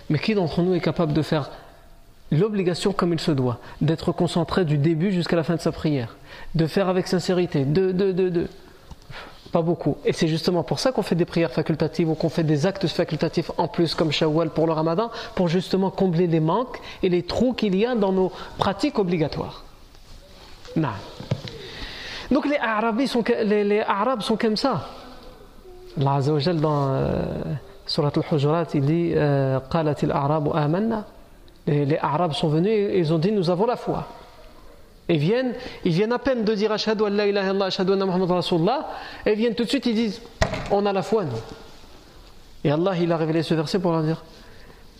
Mais 0.08 0.18
qui 0.18 0.34
d'entre 0.34 0.62
nous 0.62 0.74
est 0.74 0.80
capable 0.80 1.12
de 1.12 1.22
faire 1.22 1.50
l'obligation 2.30 2.92
comme 2.92 3.12
il 3.12 3.20
se 3.20 3.30
doit, 3.30 3.58
d'être 3.80 4.12
concentré 4.12 4.64
du 4.64 4.78
début 4.78 5.12
jusqu'à 5.12 5.36
la 5.36 5.44
fin 5.44 5.56
de 5.56 5.60
sa 5.60 5.72
prière, 5.72 6.16
de 6.54 6.66
faire 6.66 6.88
avec 6.88 7.06
sincérité, 7.06 7.64
de, 7.64 7.92
de, 7.92 8.12
de, 8.12 8.28
de. 8.28 8.48
Pas 9.52 9.62
beaucoup. 9.62 9.96
Et 10.04 10.12
c'est 10.12 10.26
justement 10.26 10.64
pour 10.64 10.80
ça 10.80 10.90
qu'on 10.90 11.02
fait 11.02 11.14
des 11.14 11.24
prières 11.24 11.52
facultatives 11.52 12.10
ou 12.10 12.14
qu'on 12.14 12.28
fait 12.28 12.42
des 12.42 12.66
actes 12.66 12.86
facultatifs 12.88 13.50
en 13.58 13.68
plus 13.68 13.94
comme 13.94 14.10
Shawwal 14.10 14.50
pour 14.50 14.66
le 14.66 14.72
Ramadan, 14.72 15.10
pour 15.34 15.48
justement 15.48 15.90
combler 15.90 16.26
les 16.26 16.40
manques 16.40 16.80
et 17.02 17.08
les 17.08 17.22
trous 17.22 17.52
qu'il 17.52 17.76
y 17.76 17.86
a 17.86 17.94
dans 17.94 18.12
nos 18.12 18.32
pratiques 18.58 18.98
obligatoires. 18.98 19.64
Non. 20.74 20.88
Donc 22.30 22.46
les 22.46 22.56
Arabes 22.56 23.04
sont, 23.06 23.24
les, 23.44 23.80
Arabes 23.80 24.22
sont 24.22 24.36
comme 24.36 24.56
ça. 24.56 24.88
Allah 25.98 26.14
Azzawajal 26.14 26.60
dans 26.60 26.88
euh, 26.90 27.22
Surat 27.86 28.10
al-Hujurat, 28.14 28.66
il 28.74 28.84
dit 28.84 29.12
euh, 29.14 29.58
les, 31.66 31.84
les, 31.84 31.98
Arabes 31.98 32.32
sont 32.32 32.48
venus 32.48 32.70
et 32.70 32.98
ils 32.98 33.12
ont 33.12 33.18
dit 33.18 33.32
Nous 33.32 33.50
avons 33.50 33.66
la 33.66 33.76
foi. 33.76 34.06
Ils 35.08 35.18
viennent, 35.18 35.54
ils 35.84 35.92
viennent 35.92 36.12
à 36.12 36.18
peine 36.18 36.44
de 36.44 36.54
dire 36.54 36.72
Ashhadu 36.72 37.04
an 37.04 37.10
la 37.10 37.26
ilaha 37.26 37.46
illallah, 37.46 37.66
Ashhadu 37.66 37.92
anna 37.92 38.06
Muhammad 38.06 38.30
Rasulullah, 38.30 38.88
et 39.24 39.32
ils 39.32 39.38
viennent 39.38 39.54
tout 39.54 39.64
de 39.64 39.68
suite, 39.68 39.86
ils 39.86 39.94
disent 39.94 40.20
On 40.70 40.84
a 40.84 40.92
la 40.92 41.02
foi, 41.02 41.24
nous. 41.24 41.30
Et 42.64 42.70
Allah, 42.70 42.92
il 43.00 43.10
a 43.12 43.16
révélé 43.16 43.42
ce 43.42 43.54
verset 43.54 43.78
pour 43.78 43.92
leur 43.92 44.02
dire 44.02 44.24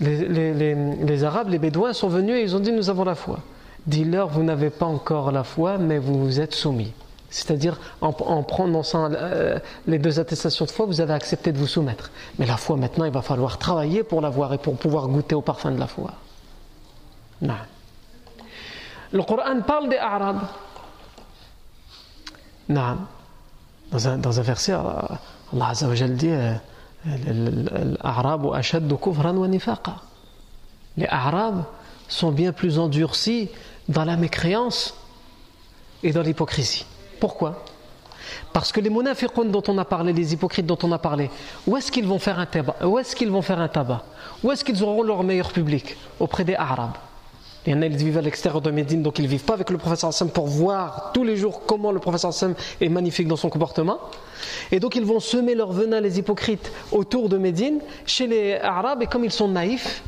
les, 0.01 0.29
les, 0.29 0.75
les, 0.75 1.25
Arabes, 1.25 1.49
les 1.49 1.59
Bédouins 1.59 1.93
sont 1.93 2.09
venus 2.09 2.37
et 2.37 2.43
ils 2.43 2.55
ont 2.55 2.61
dit 2.61 2.73
Nous 2.73 2.91
avons 2.91 3.05
la 3.05 3.15
foi. 3.15 3.39
Dis-leur, 3.87 4.29
vous 4.29 4.43
n'avez 4.43 4.71
pas 4.71 4.87
encore 4.87 5.33
la 5.33 5.45
foi, 5.45 5.79
mais 5.79 5.99
vous 5.99 6.19
vous 6.19 6.41
êtes 6.41 6.55
soumis. 6.55 6.93
C'est-à-dire, 7.31 7.79
en, 8.01 8.13
prononçant 8.13 9.11
euh, 9.13 9.59
les 9.87 9.99
deux 9.99 10.21
attestations 10.21 10.65
de 10.65 10.71
foi, 10.71 10.87
vous 10.87 11.01
avez 11.01 11.13
accepté 11.13 11.53
de 11.53 11.59
vous 11.59 11.67
soumettre. 11.67 12.11
Mais 12.39 12.47
la 12.47 12.57
foi, 12.57 12.77
maintenant, 12.77 13.05
il 13.05 13.13
va 13.13 13.23
falloir 13.23 13.59
travailler 13.59 14.05
pour 14.05 14.21
l'avoir 14.21 14.53
et 14.55 14.59
pour 14.59 14.77
pouvoir 14.77 15.09
goûter 15.09 15.35
au 15.35 15.43
parfum 15.43 15.73
de 15.73 15.79
la 15.79 15.87
foi. 15.87 16.13
Non. 17.43 17.55
Le 19.13 19.23
Coran 19.23 19.61
parle 19.67 19.89
des 19.89 19.99
Arabes. 19.99 20.43
Non. 22.69 22.99
Dans 23.91 24.09
un, 24.09 24.43
verset, 24.43 24.73
Allah 24.73 25.69
Azza 25.69 25.87
dit 26.09 26.31
euh, 26.31 26.55
Les 30.97 31.07
Arabes 31.11 31.65
sont 32.09 32.33
bien 32.33 32.53
plus 32.53 32.79
endurcis 32.79 33.51
dans 33.89 34.05
la 34.05 34.17
mécréance 34.17 34.95
et 36.03 36.13
dans 36.13 36.23
l'hypocrisie. 36.23 36.85
Pourquoi? 37.19 37.65
Parce 38.53 38.73
que 38.73 38.81
les 38.81 38.91
munafiqun 38.91 39.45
dont 39.45 39.63
on 39.69 39.79
a 39.79 39.85
parlé, 39.85 40.13
les 40.13 40.33
hypocrites 40.33 40.67
dont 40.67 40.79
on 40.83 40.93
a 40.93 40.99
parlé, 40.99 41.31
où 41.67 41.77
est-ce 41.77 41.93
qu'ils 41.93 42.07
vont 42.07 42.19
faire 42.19 42.39
un 42.39 42.47
tabac? 42.47 42.77
Où 42.85 42.99
est-ce 42.99 43.15
qu'ils 43.15 43.31
vont 43.31 43.43
faire 43.43 43.61
un 43.61 43.69
tabac? 43.69 44.03
Où 44.43 44.51
est-ce 44.51 44.65
qu'ils 44.65 44.83
auront 44.83 45.03
leur 45.03 45.23
meilleur 45.23 45.53
public? 45.53 45.97
Auprès 46.19 46.45
des 46.45 46.55
Arabes. 46.55 46.97
Il 47.67 47.73
y 47.73 47.75
en 47.75 47.83
a, 47.83 47.87
ils 47.87 47.97
vivent 47.97 48.19
à 48.19 48.23
l'extérieur 48.23 48.61
de 48.61 48.71
Médine, 48.71 49.03
donc 49.03 49.19
ils 49.19 49.23
ne 49.23 49.29
vivent 49.29 49.45
pas 49.45 49.55
avec 49.55 49.71
le 49.71 49.79
professeur 49.79 50.11
Hassan 50.11 50.31
pour 50.31 50.47
voir 50.47 51.11
tous 51.13 51.25
les 51.25 51.37
jours 51.37 51.63
comment 51.67 51.91
le 51.91 51.99
professeur 51.99 52.31
Hassan 52.31 52.55
est 52.81 52.89
magnifique 52.89 53.27
dans 53.27 53.37
son 53.37 53.49
comportement. 53.49 53.99
Et 54.71 54.79
donc 54.79 54.95
ils 54.95 55.05
vont 55.05 55.19
semer 55.19 55.57
leur 55.57 55.73
venin, 55.73 56.01
les 56.01 56.19
hypocrites, 56.19 56.71
autour 56.93 57.29
de 57.29 57.39
Médine, 57.39 57.81
chez 58.05 58.29
les 58.29 58.55
Arabes, 58.55 59.03
et 59.03 59.07
comme 59.07 59.25
ils 59.25 59.33
sont 59.33 59.49
naïfs, 59.49 60.05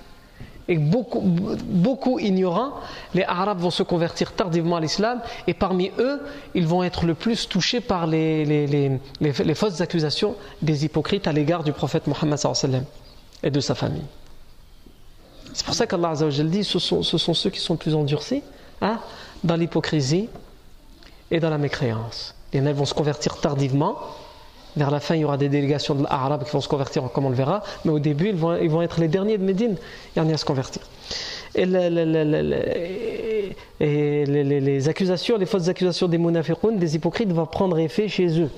et 0.69 0.77
beaucoup, 0.77 1.23
beaucoup 1.23 2.19
ignorants, 2.19 2.75
les 3.15 3.25
Arabes 3.25 3.59
vont 3.59 3.71
se 3.71 3.83
convertir 3.83 4.33
tardivement 4.33 4.77
à 4.77 4.81
l'islam 4.81 5.21
et 5.47 5.55
parmi 5.55 5.91
eux, 5.99 6.21
ils 6.55 6.67
vont 6.67 6.83
être 6.83 7.07
le 7.07 7.15
plus 7.15 7.49
touchés 7.49 7.81
par 7.81 8.07
les, 8.07 8.45
les, 8.45 8.99
les, 9.21 9.55
fausses 9.55 9.81
accusations 9.81 10.37
des 10.61 10.85
hypocrites 10.85 11.27
à 11.27 11.33
l'égard 11.33 11.65
du 11.65 11.73
prophète 11.73 12.07
Mohammed 12.07 12.39
et 13.43 13.51
de 13.51 13.61
sa 13.61 13.75
famille. 13.75 14.05
C'est 15.55 15.65
pour 15.65 15.75
ça 15.75 15.87
qu'Allah 15.87 16.15
dit 16.15 16.65
ce 16.65 16.79
sont, 16.79 17.03
ce 17.03 17.17
sont 17.17 17.35
ceux 17.35 17.51
qui 17.51 17.61
sont 17.61 17.77
plus 17.77 17.95
endurcis 17.95 18.43
hein, 18.83 19.01
dans 19.43 19.57
l'hypocrisie 19.57 20.29
et 21.31 21.41
dans 21.41 21.51
la 21.51 21.59
mécréance. 21.59 22.35
Et 22.53 22.59
elles 22.59 22.75
vont 22.75 22.85
se 22.85 22.95
convertir 22.95 23.41
tardivement 23.41 23.97
vers 24.77 24.91
la 24.91 25.01
fin, 25.01 25.15
il 25.15 25.23
y 25.23 25.25
aura 25.25 25.37
des 25.37 25.49
délégations 25.49 25.95
de 25.95 26.03
l'arabe 26.05 26.45
qui 26.45 26.51
vont 26.51 26.61
se 26.61 26.69
convertir, 26.69 27.03
comme 27.13 27.27
on 27.27 27.31
le 27.31 27.35
verra, 27.35 27.63
mais 27.85 27.91
au 27.91 27.99
début, 27.99 28.29
ils 28.29 28.37
vont, 28.37 28.83
être 28.83 29.01
les 29.01 29.09
derniers 29.09 29.39
de 29.39 29.45
Médine 29.45 29.77
et 30.17 30.21
à 30.21 30.37
se 30.37 30.45
convertir. 30.45 30.83
Et, 31.55 31.67
les, 33.81 34.89
accusations, 34.89 35.39
les 35.39 35.47
fausses 35.47 35.69
accusations 35.69 36.09
des 36.09 36.19
munafiqun, 36.19 36.73
des 36.73 36.95
hypocrites, 36.95 37.33
vont 37.33 37.47
prendre 37.47 37.79
effet 37.79 38.09
chez 38.09 38.41
eux, 38.41 38.51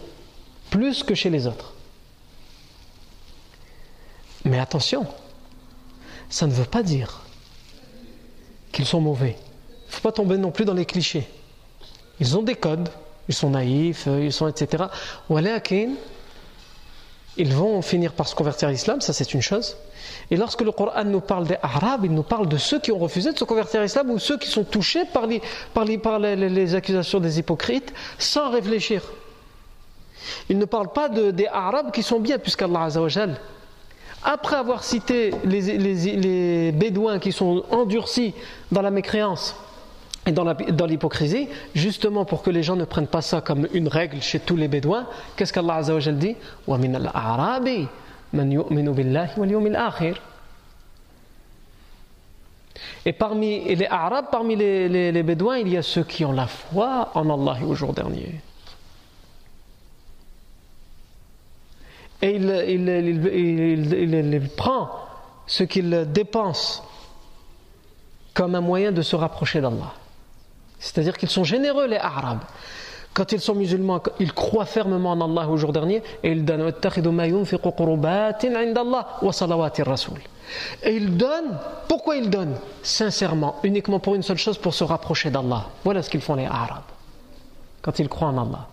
plus 0.71 1.03
que 1.03 1.15
chez 1.15 1.31
les 1.31 1.47
autres. 1.47 1.75
Mais 4.45 4.59
attention, 4.59 5.07
ça 6.29 6.47
ne 6.47 6.53
veut 6.53 6.65
pas 6.65 6.83
dire 6.83 7.23
qu'ils 8.73 8.87
sont 8.87 9.01
mauvais. 9.01 9.37
Il 9.87 9.91
ne 9.91 9.93
faut 9.93 10.03
pas 10.03 10.13
tomber 10.13 10.37
non 10.39 10.51
plus 10.51 10.65
dans 10.65 10.75
les 10.75 10.87
clichés. 10.87 11.27
Ils 12.21 12.37
ont 12.37 12.43
des 12.43 12.55
codes, 12.55 12.89
ils 13.31 13.35
sont 13.35 13.51
naïfs, 13.51 14.09
euh, 14.09 14.25
ils 14.25 14.33
sont 14.33 14.49
etc. 14.49 14.85
Ils 17.37 17.55
vont 17.55 17.81
finir 17.81 18.13
par 18.13 18.27
se 18.27 18.35
convertir 18.35 18.69
à 18.69 18.73
l'islam, 18.73 19.01
ça 19.01 19.13
c'est 19.13 19.33
une 19.33 19.41
chose. 19.41 19.77
Et 20.33 20.37
lorsque 20.37 20.63
le 20.63 20.73
Coran 20.73 21.05
nous 21.05 21.21
parle 21.21 21.47
des 21.47 21.57
Arabes, 21.63 22.05
il 22.05 22.13
nous 22.13 22.25
parle 22.25 22.49
de 22.49 22.57
ceux 22.57 22.81
qui 22.81 22.91
ont 22.91 22.99
refusé 22.99 23.33
de 23.33 23.39
se 23.39 23.45
convertir 23.45 23.81
à 23.81 23.83
l'islam 23.85 24.11
ou 24.11 24.19
ceux 24.19 24.37
qui 24.37 24.49
sont 24.49 24.65
touchés 24.65 25.05
par 25.05 25.29
les, 25.29 25.41
par 25.73 26.19
les, 26.19 26.75
accusations 26.75 27.21
des 27.21 27.39
hypocrites 27.39 27.95
sans 28.19 28.51
réfléchir. 28.51 29.03
Il 30.49 30.59
ne 30.59 30.65
parle 30.65 30.93
pas 30.93 31.09
de, 31.09 31.31
des 31.31 31.47
Arabes 31.47 31.93
qui 31.93 32.03
sont 32.03 32.19
bien, 32.19 32.39
puisqu'Allah 32.39 32.83
Azzawajal, 32.83 33.41
après 34.25 34.57
avoir 34.57 34.83
cité 34.83 35.33
les, 35.45 35.61
les 35.79 36.73
Bédouins 36.73 37.21
qui 37.21 37.31
sont 37.31 37.65
endurcis 37.71 38.35
dans 38.73 38.83
la 38.83 38.91
mécréance, 38.91 39.55
et 40.31 40.73
dans 40.73 40.87
l'hypocrisie, 40.87 41.49
justement 41.75 42.25
pour 42.25 42.43
que 42.43 42.51
les 42.51 42.63
gens 42.63 42.77
ne 42.77 42.85
prennent 42.85 43.09
pas 43.09 43.23
ça 43.23 43.41
comme 43.41 43.67
une 43.73 43.89
règle 43.89 44.23
chez 44.23 44.39
tous 44.39 44.55
les 44.57 44.69
Bédouins, 44.69 45.07
qu'est-ce 45.37 45.53
qu'Allah 45.53 45.75
Azzawajal 45.77 46.19
dit? 46.19 46.37
Et 53.05 53.13
parmi 53.13 53.75
les 53.75 53.87
Arabes, 53.87 54.27
parmi 54.31 54.55
les, 54.57 55.23
Bédouins, 55.23 55.59
il 55.59 55.69
y 55.69 55.77
a 55.77 55.83
ceux 55.83 56.05
qui 56.05 56.25
ont 56.25 56.33
la 56.33 56.47
foi 56.47 57.11
en 57.15 57.29
Allah 57.29 57.59
au 57.67 57.75
jour 57.75 57.93
dernier. 57.93 58.41
Et 62.23 62.37
il 62.37 64.49
prend 64.57 64.91
ce 65.47 65.65
qu'il 65.65 66.07
dépense 66.13 66.83
comme 68.35 68.55
un 68.55 68.61
moyen 68.61 68.93
de 68.93 69.03
se 69.03 69.17
rapprocher 69.17 69.61
d'Allah. 69.61 69.95
C'est-à-dire 70.81 71.17
qu'ils 71.17 71.29
sont 71.29 71.45
généreux, 71.45 71.87
les 71.87 71.99
Arabes. 71.99 72.41
Quand 73.13 73.33
ils 73.33 73.41
sont 73.41 73.55
musulmans, 73.55 74.01
ils 74.19 74.33
croient 74.33 74.65
fermement 74.65 75.13
en 75.13 75.21
Allah 75.21 75.49
au 75.49 75.57
jour 75.57 75.73
dernier 75.73 76.03
et 76.23 76.33
ils 76.33 76.45
donnent. 76.45 76.73
Et 80.83 80.97
ils 80.97 81.17
donnent, 81.17 81.59
pourquoi 81.89 82.17
ils 82.17 82.31
donnent? 82.31 82.57
Sincèrement, 82.83 83.57
uniquement 83.63 83.99
pour 83.99 84.15
une 84.15 84.23
seule 84.23 84.39
chose, 84.39 84.59
pour 84.59 84.75
se 84.75 84.85
rapprocher 84.85 85.31
d'Allah. 85.31 85.67
Voilà 85.85 86.03
ce 86.03 86.11
qu'ils 86.11 86.21
font 86.21 86.35
les 86.35 86.47
Arabes, 86.47 86.83
quand 87.83 87.99
ils 87.99 88.09
croient 88.09 88.29
en 88.29 88.39
Allah. 88.39 88.69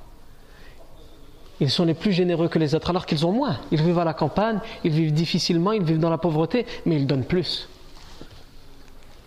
Ils 1.60 1.72
sont 1.72 1.86
les 1.86 1.96
plus 1.96 2.12
généreux 2.13 2.48
que 2.48 2.60
les 2.60 2.76
autres, 2.76 2.91
alors 2.91 3.08
qu'ils 3.08 3.26
ont 3.26 3.32
moins. 3.32 3.58
Ils 3.72 3.82
vivent 3.82 3.98
à 4.00 4.06
la 4.06 4.13
campagne, 4.13 4.60
ils 4.84 4.91
vivent 4.91 5.13
difficilement, 5.13 5.72
ils 5.72 5.84
vivent 5.84 6.00
dans 6.00 6.12
la 6.12 6.20
pauvreté, 6.20 6.67
mais 6.86 6.96
ils 6.96 7.08
donnent 7.08 7.26
plus. 7.26 7.67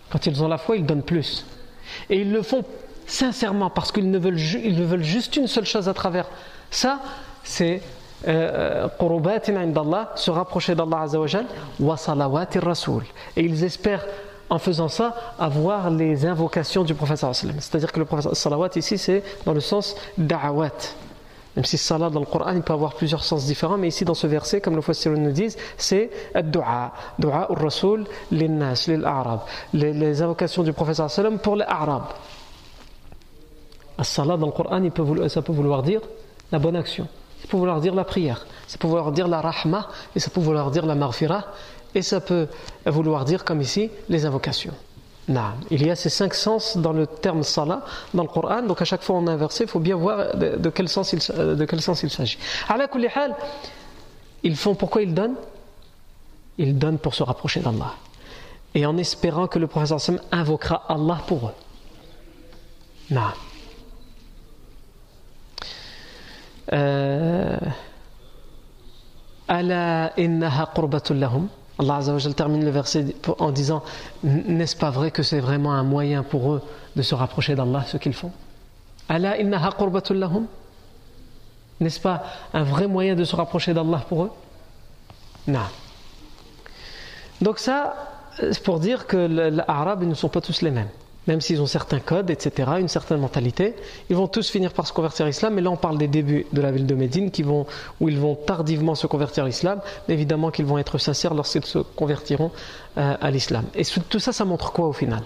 Quand 0.09 0.25
ils 0.25 0.41
ont 0.41 0.47
la 0.47 0.57
foi, 0.57 0.77
ils 0.77 0.85
donnent 0.85 1.03
plus. 1.03 1.45
Et 2.09 2.21
ils 2.21 2.31
le 2.31 2.41
font 2.41 2.63
sincèrement 3.07 3.69
parce 3.69 3.91
qu'ils 3.91 4.09
ne 4.09 4.17
veulent, 4.17 4.39
ils 4.39 4.83
veulent 4.83 5.03
juste 5.03 5.35
une 5.35 5.47
seule 5.47 5.65
chose 5.65 5.89
à 5.89 5.93
travers 5.93 6.27
ça, 6.69 6.99
c'est 7.43 7.81
euh, 8.27 8.87
euh, 8.89 10.05
se 10.15 10.31
rapprocher 10.31 10.75
d'Allah 10.75 11.01
Azzawajal, 11.01 11.45
wa 11.79 11.97
salawatir 11.97 12.63
rasoul. 12.63 13.03
Et 13.35 13.43
ils 13.43 13.63
espèrent 13.63 14.05
en 14.49 14.59
faisant 14.59 14.89
ça 14.89 15.15
avoir 15.39 15.89
les 15.89 16.25
invocations 16.25 16.83
du 16.83 16.93
prophète 16.93 17.19
C'est-à-dire 17.33 17.91
que 17.91 17.99
le 17.99 18.05
prophète 18.05 18.35
salawat 18.35 18.69
ici 18.75 18.97
c'est 18.97 19.23
dans 19.45 19.53
le 19.53 19.61
sens 19.61 19.95
da'awat. 20.17 20.71
Même 21.55 21.65
si 21.65 21.77
salat 21.77 22.09
dans 22.09 22.21
le 22.21 22.25
Coran, 22.25 22.53
il 22.53 22.61
peut 22.61 22.71
avoir 22.71 22.93
plusieurs 22.93 23.23
sens 23.23 23.45
différents, 23.45 23.77
mais 23.77 23.89
ici 23.89 24.05
dans 24.05 24.13
ce 24.13 24.25
verset, 24.25 24.61
comme 24.61 24.75
le 24.75 24.81
Fassirun 24.81 25.17
nous 25.17 25.31
disent, 25.31 25.57
c'est 25.77 26.09
dua, 26.43 26.93
dua 27.19 27.51
au 27.51 27.55
Rasoul, 27.55 28.05
nas, 28.31 28.85
les 28.87 29.03
Arabes, 29.03 29.41
les 29.73 30.21
invocations 30.21 30.63
du 30.63 30.71
prophète 30.71 31.09
sallam 31.09 31.39
pour 31.39 31.57
les 31.57 31.65
Arabes. 31.67 32.07
As-salat 33.97 34.37
dans 34.37 34.45
le 34.45 34.51
Coran, 34.53 34.81
il 34.81 34.91
peut, 34.91 35.27
ça 35.27 35.41
peut 35.41 35.51
vouloir 35.51 35.83
dire 35.83 35.99
la 36.53 36.59
bonne 36.59 36.77
action, 36.77 37.07
ça 37.41 37.47
peut 37.49 37.57
vouloir 37.57 37.81
dire 37.81 37.95
la 37.95 38.05
prière, 38.05 38.45
ça 38.65 38.77
peut 38.77 38.87
vouloir 38.87 39.11
dire 39.11 39.27
la 39.27 39.41
rahma, 39.41 39.89
et 40.15 40.19
ça 40.19 40.29
peut 40.29 40.39
vouloir 40.39 40.71
dire 40.71 40.85
la 40.85 40.95
marfira, 40.95 41.47
et 41.93 42.01
ça 42.01 42.21
peut 42.21 42.47
vouloir 42.85 43.25
dire, 43.25 43.43
comme 43.43 43.59
ici, 43.59 43.91
les 44.07 44.25
invocations. 44.25 44.73
Il 45.69 45.85
y 45.85 45.89
a 45.89 45.95
ces 45.95 46.09
cinq 46.09 46.33
sens 46.33 46.77
dans 46.77 46.93
le 46.93 47.07
terme 47.07 47.43
salat 47.43 47.83
dans 48.13 48.23
le 48.23 48.29
Coran, 48.29 48.63
donc 48.63 48.81
à 48.81 48.85
chaque 48.85 49.01
fois 49.01 49.17
on 49.17 49.27
a 49.27 49.31
un 49.33 49.37
verset, 49.37 49.65
il 49.65 49.69
faut 49.69 49.79
bien 49.79 49.95
voir 49.95 50.35
de, 50.35 50.69
quel 50.69 50.89
sens 50.89 51.13
il, 51.13 51.19
de 51.19 51.65
quel 51.65 51.81
sens 51.81 52.05
s'agit. 52.07 52.37
Ils 54.43 54.55
font 54.55 54.75
pourquoi 54.75 55.01
ils 55.03 55.13
donnent? 55.13 55.35
Ils 56.57 56.77
donnent 56.77 56.97
pour 56.97 57.13
se 57.13 57.23
rapprocher 57.23 57.59
d'Allah. 57.59 57.93
Et 58.73 58.85
en 58.85 58.97
espérant 58.97 59.47
que 59.47 59.59
le 59.59 59.67
Sam 59.97 60.19
invoquera 60.31 60.85
Allah 60.87 61.19
pour 61.27 61.47
eux. 61.47 61.53
Non. 63.11 63.21
Euh, 66.73 67.57
Allah 71.81 71.95
Azzawajal 71.95 72.35
termine 72.35 72.63
le 72.63 72.69
verset 72.69 73.15
en 73.39 73.51
disant 73.51 73.83
N'est-ce 74.23 74.75
pas 74.75 74.91
vrai 74.91 75.09
que 75.09 75.23
c'est 75.23 75.39
vraiment 75.39 75.73
un 75.73 75.83
moyen 75.83 76.21
pour 76.21 76.53
eux 76.53 76.61
de 76.95 77.01
se 77.01 77.15
rapprocher 77.15 77.55
d'Allah, 77.55 77.83
ce 77.87 77.97
qu'ils 77.97 78.13
font? 78.13 78.31
Allah 79.09 79.35
N'est-ce 81.79 81.99
pas 81.99 82.23
un 82.53 82.63
vrai 82.63 82.87
moyen 82.87 83.15
de 83.15 83.23
se 83.23 83.35
rapprocher 83.35 83.73
d'Allah 83.73 84.05
pour 84.07 84.25
eux? 84.25 84.31
Non. 85.47 85.59
Donc, 87.41 87.57
ça, 87.57 87.95
c'est 88.37 88.61
pour 88.61 88.79
dire 88.79 89.07
que 89.07 89.17
les 89.17 89.63
Arabes 89.67 90.03
ne 90.03 90.13
sont 90.13 90.29
pas 90.29 90.41
tous 90.41 90.61
les 90.61 90.69
mêmes 90.69 90.89
même 91.27 91.41
s'ils 91.41 91.61
ont 91.61 91.67
certains 91.67 91.99
codes, 91.99 92.29
etc., 92.29 92.71
une 92.79 92.87
certaine 92.87 93.19
mentalité, 93.19 93.75
ils 94.09 94.15
vont 94.15 94.27
tous 94.27 94.49
finir 94.49 94.73
par 94.73 94.87
se 94.87 94.93
convertir 94.93 95.25
à 95.25 95.29
l'islam. 95.29 95.53
Mais 95.53 95.61
là, 95.61 95.69
on 95.69 95.77
parle 95.77 95.97
des 95.97 96.07
débuts 96.07 96.47
de 96.51 96.61
la 96.61 96.71
ville 96.71 96.87
de 96.87 96.95
Médine, 96.95 97.29
qui 97.29 97.43
vont, 97.43 97.67
où 97.99 98.09
ils 98.09 98.19
vont 98.19 98.35
tardivement 98.35 98.95
se 98.95 99.07
convertir 99.07 99.43
à 99.43 99.47
l'islam. 99.47 99.81
Mais 100.07 100.15
évidemment 100.15 100.49
qu'ils 100.49 100.65
vont 100.65 100.77
être 100.77 100.97
sincères 100.97 101.33
lorsqu'ils 101.33 101.65
se 101.65 101.79
convertiront 101.79 102.51
euh, 102.97 103.15
à 103.21 103.31
l'islam. 103.31 103.65
Et 103.75 103.83
tout 103.85 104.19
ça, 104.19 104.31
ça 104.31 104.45
montre 104.45 104.71
quoi 104.71 104.87
au 104.87 104.93
final? 104.93 105.23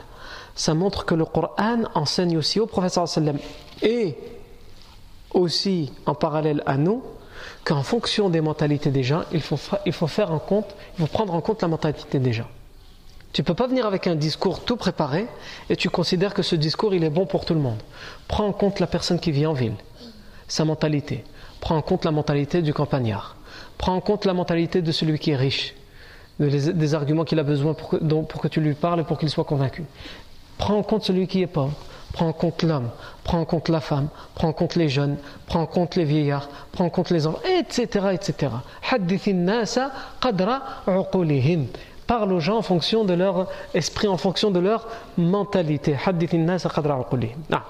Ça 0.56 0.74
montre 0.74 1.06
que 1.06 1.16
le 1.16 1.26
Coran 1.26 1.84
enseigne 1.96 2.38
aussi 2.38 2.60
au 2.60 2.66
professeur 2.66 3.06
et 3.82 4.16
aussi 5.34 5.92
en 6.06 6.16
parallèle 6.16 6.64
à 6.66 6.78
nous 6.78 7.04
qu'en 7.64 7.84
fonction 7.84 8.30
des 8.30 8.42
mentalités 8.42 8.90
des 8.90 9.04
gens, 9.04 9.24
il 9.34 9.42
faut, 9.42 9.60
il 9.86 9.92
faut 9.92 10.08
faire 10.08 10.32
en 10.32 10.40
compte, 10.40 10.76
il 10.98 11.02
faut 11.02 11.12
prendre 11.12 11.34
en 11.34 11.42
compte 11.42 11.62
la 11.62 11.68
mentalité 11.68 12.20
des 12.20 12.32
gens. 12.32 12.48
Tu 13.36 13.44
peux 13.44 13.54
pas 13.54 13.68
venir 13.68 13.86
avec 13.86 14.08
un 14.08 14.16
discours 14.16 14.64
tout 14.64 14.78
préparé 14.78 15.28
et 15.70 15.76
tu 15.76 15.90
considères 15.90 16.34
que 16.34 16.42
ce 16.42 16.56
discours 16.56 16.94
il 16.94 17.04
est 17.04 17.10
bon 17.10 17.26
pour 17.26 17.44
tout 17.44 17.54
le 17.54 17.60
monde. 17.60 17.84
Prends 18.30 18.48
en 18.48 18.54
compte 18.54 18.80
la 18.80 18.88
personne 18.88 19.20
qui 19.20 19.34
vit 19.34 19.46
en 19.46 19.52
ville, 19.52 19.74
sa 20.48 20.64
mentalité. 20.64 21.26
Prends 21.60 21.76
en 21.76 21.82
compte 21.82 22.06
la 22.06 22.12
mentalité 22.12 22.62
du 22.62 22.74
campagnard. 22.74 23.36
Prends 23.78 23.94
en 23.94 24.00
compte 24.00 24.24
la 24.24 24.34
mentalité 24.34 24.82
de 24.82 24.90
celui 24.94 25.20
qui 25.20 25.32
est 25.32 25.36
riche, 25.36 25.76
des 26.40 26.94
arguments 26.94 27.26
qu'il 27.26 27.38
a 27.38 27.44
besoin 27.44 27.74
pour 27.74 27.90
que, 27.90 27.98
pour 27.98 28.40
que 28.40 28.48
tu 28.48 28.62
lui 28.62 28.74
parles 28.74 29.02
et 29.02 29.04
pour 29.04 29.20
qu'il 29.20 29.30
soit 29.30 29.44
convaincu. 29.44 29.84
Prends 30.58 30.78
en 30.78 30.84
compte 30.84 31.04
celui 31.04 31.28
qui 31.28 31.42
est 31.42 31.48
pauvre. 31.48 31.74
Prends 32.14 32.30
en 32.30 32.34
compte 32.34 32.64
l'homme, 32.64 32.90
prends 33.26 33.42
en 33.42 33.46
compte 33.46 33.68
la 33.68 33.82
femme, 33.82 34.08
prends 34.36 34.48
en 34.48 34.54
compte 34.54 34.76
les 34.76 34.88
jeunes, 34.88 35.18
prends 35.48 35.64
en 35.64 35.66
compte 35.66 35.98
les 35.98 36.06
vieillards, 36.06 36.48
prends 36.72 36.86
en 36.86 36.90
compte 36.90 37.10
les 37.10 37.28
enfants, 37.28 37.42
etc. 37.60 38.06
etc. 38.14 38.54
Parle 42.08 42.32
aux 42.34 42.40
gens 42.40 42.58
en 42.58 42.62
fonction 42.62 43.04
de 43.04 43.14
leur 43.14 43.48
esprit, 43.74 44.08
en 44.08 44.18
fonction 44.18 44.52
de 44.52 44.60
leur 44.60 44.88
mentalité. 45.18 45.98
Ah. 46.06 46.12
Donc 46.12 47.66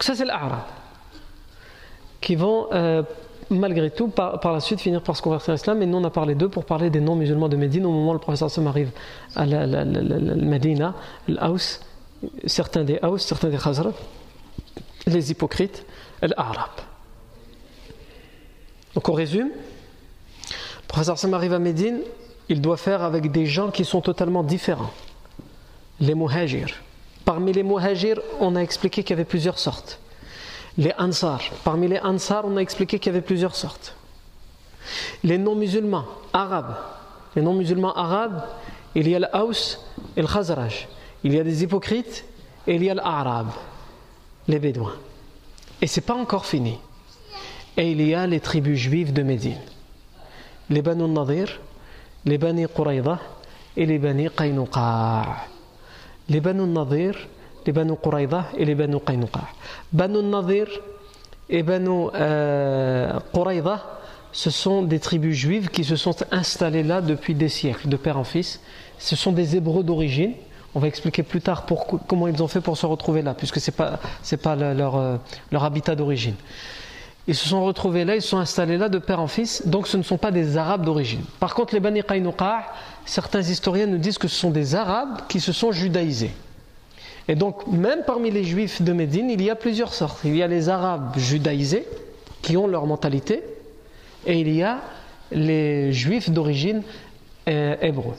ça 0.00 0.14
c'est 0.14 0.24
l'ara. 0.24 0.66
Qui 2.20 2.34
vont 2.34 2.68
euh, 2.72 3.02
malgré 3.50 3.90
tout 3.90 4.08
par, 4.08 4.40
la 4.52 4.60
suite 4.60 4.80
finir 4.80 5.02
par 5.02 5.16
se 5.16 5.22
convertir 5.22 5.50
à 5.50 5.54
l'islam. 5.54 5.78
Mais 5.78 5.86
nous 5.86 5.98
on 5.98 6.04
a 6.04 6.10
parlé 6.10 6.34
d'eux 6.34 6.48
pour 6.48 6.64
parler 6.64 6.90
des 6.90 7.00
non-musulmans 7.00 7.48
de 7.48 7.56
Médine. 7.56 7.86
Au 7.86 7.90
moment 7.90 8.10
où 8.10 8.14
le 8.14 8.18
professeur 8.18 8.50
Sam 8.50 8.66
arrive 8.66 8.90
à 9.34 9.46
la, 9.46 9.66
la, 9.66 9.84
Médina, 9.84 10.94
l'Aus, 11.28 11.80
certains 12.46 12.84
des 12.84 12.98
Aus, 13.02 13.18
certains 13.18 13.48
des 13.48 13.58
Khazraj, 13.58 13.94
les 15.06 15.30
hypocrites, 15.30 15.86
l'Arab. 16.22 16.70
Donc 18.94 19.08
on 19.08 19.12
résume. 19.12 19.48
Le 19.48 20.88
professeur 20.88 21.18
Sam 21.18 21.34
arrive 21.34 21.52
à 21.52 21.58
Médine, 21.58 22.00
il 22.48 22.60
doit 22.60 22.76
faire 22.76 23.02
avec 23.02 23.30
des 23.30 23.46
gens 23.46 23.70
qui 23.70 23.84
sont 23.84 24.00
totalement 24.00 24.42
différents. 24.42 24.92
Les 26.00 26.14
muhajirs. 26.14 26.74
Parmi 27.24 27.52
les 27.52 27.62
muhajirs, 27.62 28.20
on 28.40 28.54
a 28.56 28.60
expliqué 28.60 29.02
qu'il 29.02 29.10
y 29.10 29.18
avait 29.18 29.24
plusieurs 29.24 29.58
sortes. 29.58 29.98
Les 30.78 30.92
ansar. 30.98 31.40
Parmi 31.64 31.88
les 31.88 31.98
ansar, 31.98 32.44
on 32.44 32.56
a 32.56 32.60
expliqué 32.60 32.98
qu'il 32.98 33.12
y 33.12 33.16
avait 33.16 33.24
plusieurs 33.24 33.56
sortes. 33.56 33.96
Les 35.24 35.38
non-musulmans 35.38 36.04
arabes. 36.32 36.76
Les 37.34 37.42
non-musulmans 37.42 37.94
arabes, 37.94 38.42
il 38.94 39.08
y 39.08 39.14
a 39.14 39.18
l'Aus 39.18 39.80
et 40.16 40.22
le 40.22 40.28
Khazraj 40.28 40.88
il 41.26 41.34
y 41.34 41.40
a 41.40 41.44
des 41.44 41.64
hypocrites 41.64 42.24
et 42.68 42.76
il 42.76 42.84
y 42.84 42.90
a 42.90 42.94
l'arabe, 42.94 43.50
les 44.46 44.60
bédouins. 44.60 44.94
Et 45.82 45.88
c'est 45.88 46.00
pas 46.00 46.14
encore 46.14 46.46
fini. 46.46 46.78
Et 47.76 47.90
il 47.90 48.00
y 48.00 48.14
a 48.14 48.28
les 48.28 48.38
tribus 48.38 48.78
juives 48.78 49.12
de 49.12 49.24
Médine. 49.24 49.58
Les 50.70 50.82
Banu 50.82 51.08
Nadir, 51.08 51.60
les 52.26 52.38
Bani 52.38 52.66
Quraïda 52.66 53.18
et 53.76 53.86
les 53.86 53.98
Bani 53.98 54.28
Qaynuqa. 54.36 55.24
Les 56.28 56.40
Banu 56.40 56.66
Nadir, 56.66 57.14
les 57.64 57.72
Banu 57.72 57.94
Quraïda 57.96 58.46
et 58.58 58.64
les 58.64 58.74
Banu 58.74 58.98
Qaynuqa. 59.00 59.40
Banu 59.92 60.22
Nadir 60.22 60.66
et 61.48 61.62
Banu 61.62 62.08
euh, 62.14 63.18
ce 64.32 64.50
sont 64.50 64.82
des 64.82 64.98
tribus 64.98 65.34
juives 65.34 65.68
qui 65.70 65.84
se 65.84 65.96
sont 65.96 66.16
installées 66.30 66.82
là 66.82 67.00
depuis 67.00 67.34
des 67.34 67.48
siècles, 67.48 67.88
de 67.88 67.96
père 67.96 68.18
en 68.18 68.24
fils. 68.24 68.60
Ce 68.98 69.16
sont 69.16 69.32
des 69.32 69.56
Hébreux 69.56 69.82
d'origine 69.82 70.34
on 70.76 70.78
va 70.78 70.88
expliquer 70.88 71.22
plus 71.22 71.40
tard 71.40 71.64
comment 72.06 72.28
ils 72.28 72.42
ont 72.42 72.48
fait 72.48 72.60
pour 72.60 72.76
se 72.76 72.84
retrouver 72.84 73.22
là, 73.22 73.32
puisque 73.32 73.60
ce 73.60 73.70
n'est 73.70 73.74
pas, 73.74 73.98
pas 74.42 74.54
leur, 74.54 74.96
euh, 74.96 75.16
leur 75.50 75.64
habitat 75.64 75.94
d'origine. 75.94 76.34
Ils 77.28 77.34
se 77.34 77.48
sont 77.48 77.64
retrouvés 77.64 78.04
là, 78.04 78.14
ils 78.14 78.22
se 78.22 78.28
sont 78.28 78.38
installés 78.38 78.76
là 78.76 78.88
de 78.88 78.98
père 78.98 79.20
en 79.20 79.26
fils, 79.26 79.66
donc 79.66 79.88
ce 79.88 79.96
ne 79.96 80.02
sont 80.02 80.18
pas 80.18 80.30
des 80.30 80.56
Arabes 80.56 80.84
d'origine. 80.84 81.22
Par 81.40 81.54
contre, 81.54 81.74
les 81.74 81.80
Bani 81.80 82.02
Qaynuqa, 82.02 82.66
certains 83.04 83.40
historiens 83.40 83.86
nous 83.86 83.98
disent 83.98 84.18
que 84.18 84.28
ce 84.28 84.36
sont 84.36 84.50
des 84.50 84.74
Arabes 84.74 85.22
qui 85.28 85.40
se 85.40 85.52
sont 85.52 85.72
judaïsés. 85.72 86.32
Et 87.28 87.34
donc, 87.34 87.66
même 87.66 88.02
parmi 88.06 88.30
les 88.30 88.44
Juifs 88.44 88.80
de 88.82 88.92
Médine, 88.92 89.30
il 89.30 89.42
y 89.42 89.50
a 89.50 89.56
plusieurs 89.56 89.92
sortes. 89.92 90.20
Il 90.24 90.36
y 90.36 90.42
a 90.42 90.46
les 90.46 90.68
Arabes 90.68 91.16
judaïsés, 91.16 91.86
qui 92.42 92.56
ont 92.56 92.68
leur 92.68 92.86
mentalité, 92.86 93.42
et 94.24 94.40
il 94.40 94.54
y 94.54 94.62
a 94.62 94.78
les 95.32 95.92
Juifs 95.92 96.30
d'origine 96.30 96.82
euh, 97.48 97.74
hébreu. 97.80 98.14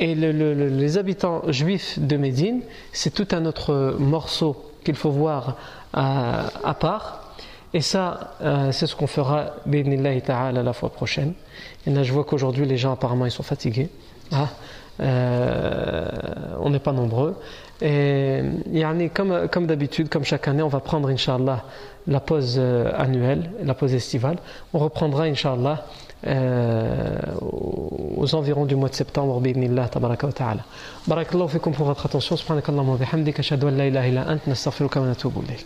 Et 0.00 0.14
les 0.14 0.96
habitants 0.96 1.42
juifs 1.48 1.98
de 1.98 2.16
Médine, 2.16 2.60
c'est 2.92 3.12
tout 3.12 3.26
un 3.32 3.46
autre 3.46 3.96
morceau 3.98 4.56
qu'il 4.84 4.94
faut 4.94 5.10
voir 5.10 5.56
à, 5.92 6.76
part. 6.78 7.17
Et 7.74 7.82
ça, 7.82 8.34
euh, 8.40 8.72
c'est 8.72 8.86
ce 8.86 8.96
qu'on 8.96 9.06
fera, 9.06 9.56
ta'ala, 10.24 10.62
la 10.62 10.72
fois 10.72 10.90
prochaine. 10.90 11.34
Et 11.86 11.90
là, 11.90 12.02
je 12.02 12.12
vois 12.12 12.24
qu'aujourd'hui, 12.24 12.64
les 12.64 12.76
gens, 12.76 12.92
apparemment, 12.92 13.26
ils 13.26 13.30
sont 13.30 13.42
fatigués. 13.42 13.90
Ah, 14.32 14.48
euh, 15.00 16.08
on 16.60 16.70
n'est 16.70 16.78
pas 16.78 16.92
nombreux. 16.92 17.36
Et 17.80 18.42
comme, 19.14 19.48
comme 19.48 19.66
d'habitude, 19.66 20.08
comme 20.08 20.24
chaque 20.24 20.48
année, 20.48 20.62
on 20.62 20.68
va 20.68 20.80
prendre, 20.80 21.08
Inch'Allah, 21.08 21.64
la 22.06 22.20
pause 22.20 22.56
euh, 22.58 22.90
annuelle, 22.96 23.50
la 23.62 23.74
pause 23.74 23.94
estivale. 23.94 24.38
On 24.72 24.78
reprendra, 24.78 25.24
Inch'Allah, 25.24 25.84
aux 26.26 28.34
environs 28.34 28.64
du 28.64 28.74
mois 28.74 28.88
de 28.88 28.94
septembre 28.94 29.40
bi'idnillah 29.40 29.88
tabaraka 29.88 30.26
wa 30.26 30.32
ta'ala 30.32 30.62
barakallahu 31.06 31.48
fikum 31.48 31.72
pour 31.72 31.86
votre 31.86 32.06
attention 32.06 32.36
subhanakallahumma 32.36 32.94
wa 32.94 32.98
bihamdika 32.98 33.38
ashhadu 33.38 33.68
an 33.68 33.76
la 33.76 33.86
ilaha 33.86 34.08
illa 34.08 34.28
ant 34.28 34.44
nastaghfiruka 34.48 35.00
wa 35.00 35.06
natubu 35.06 35.42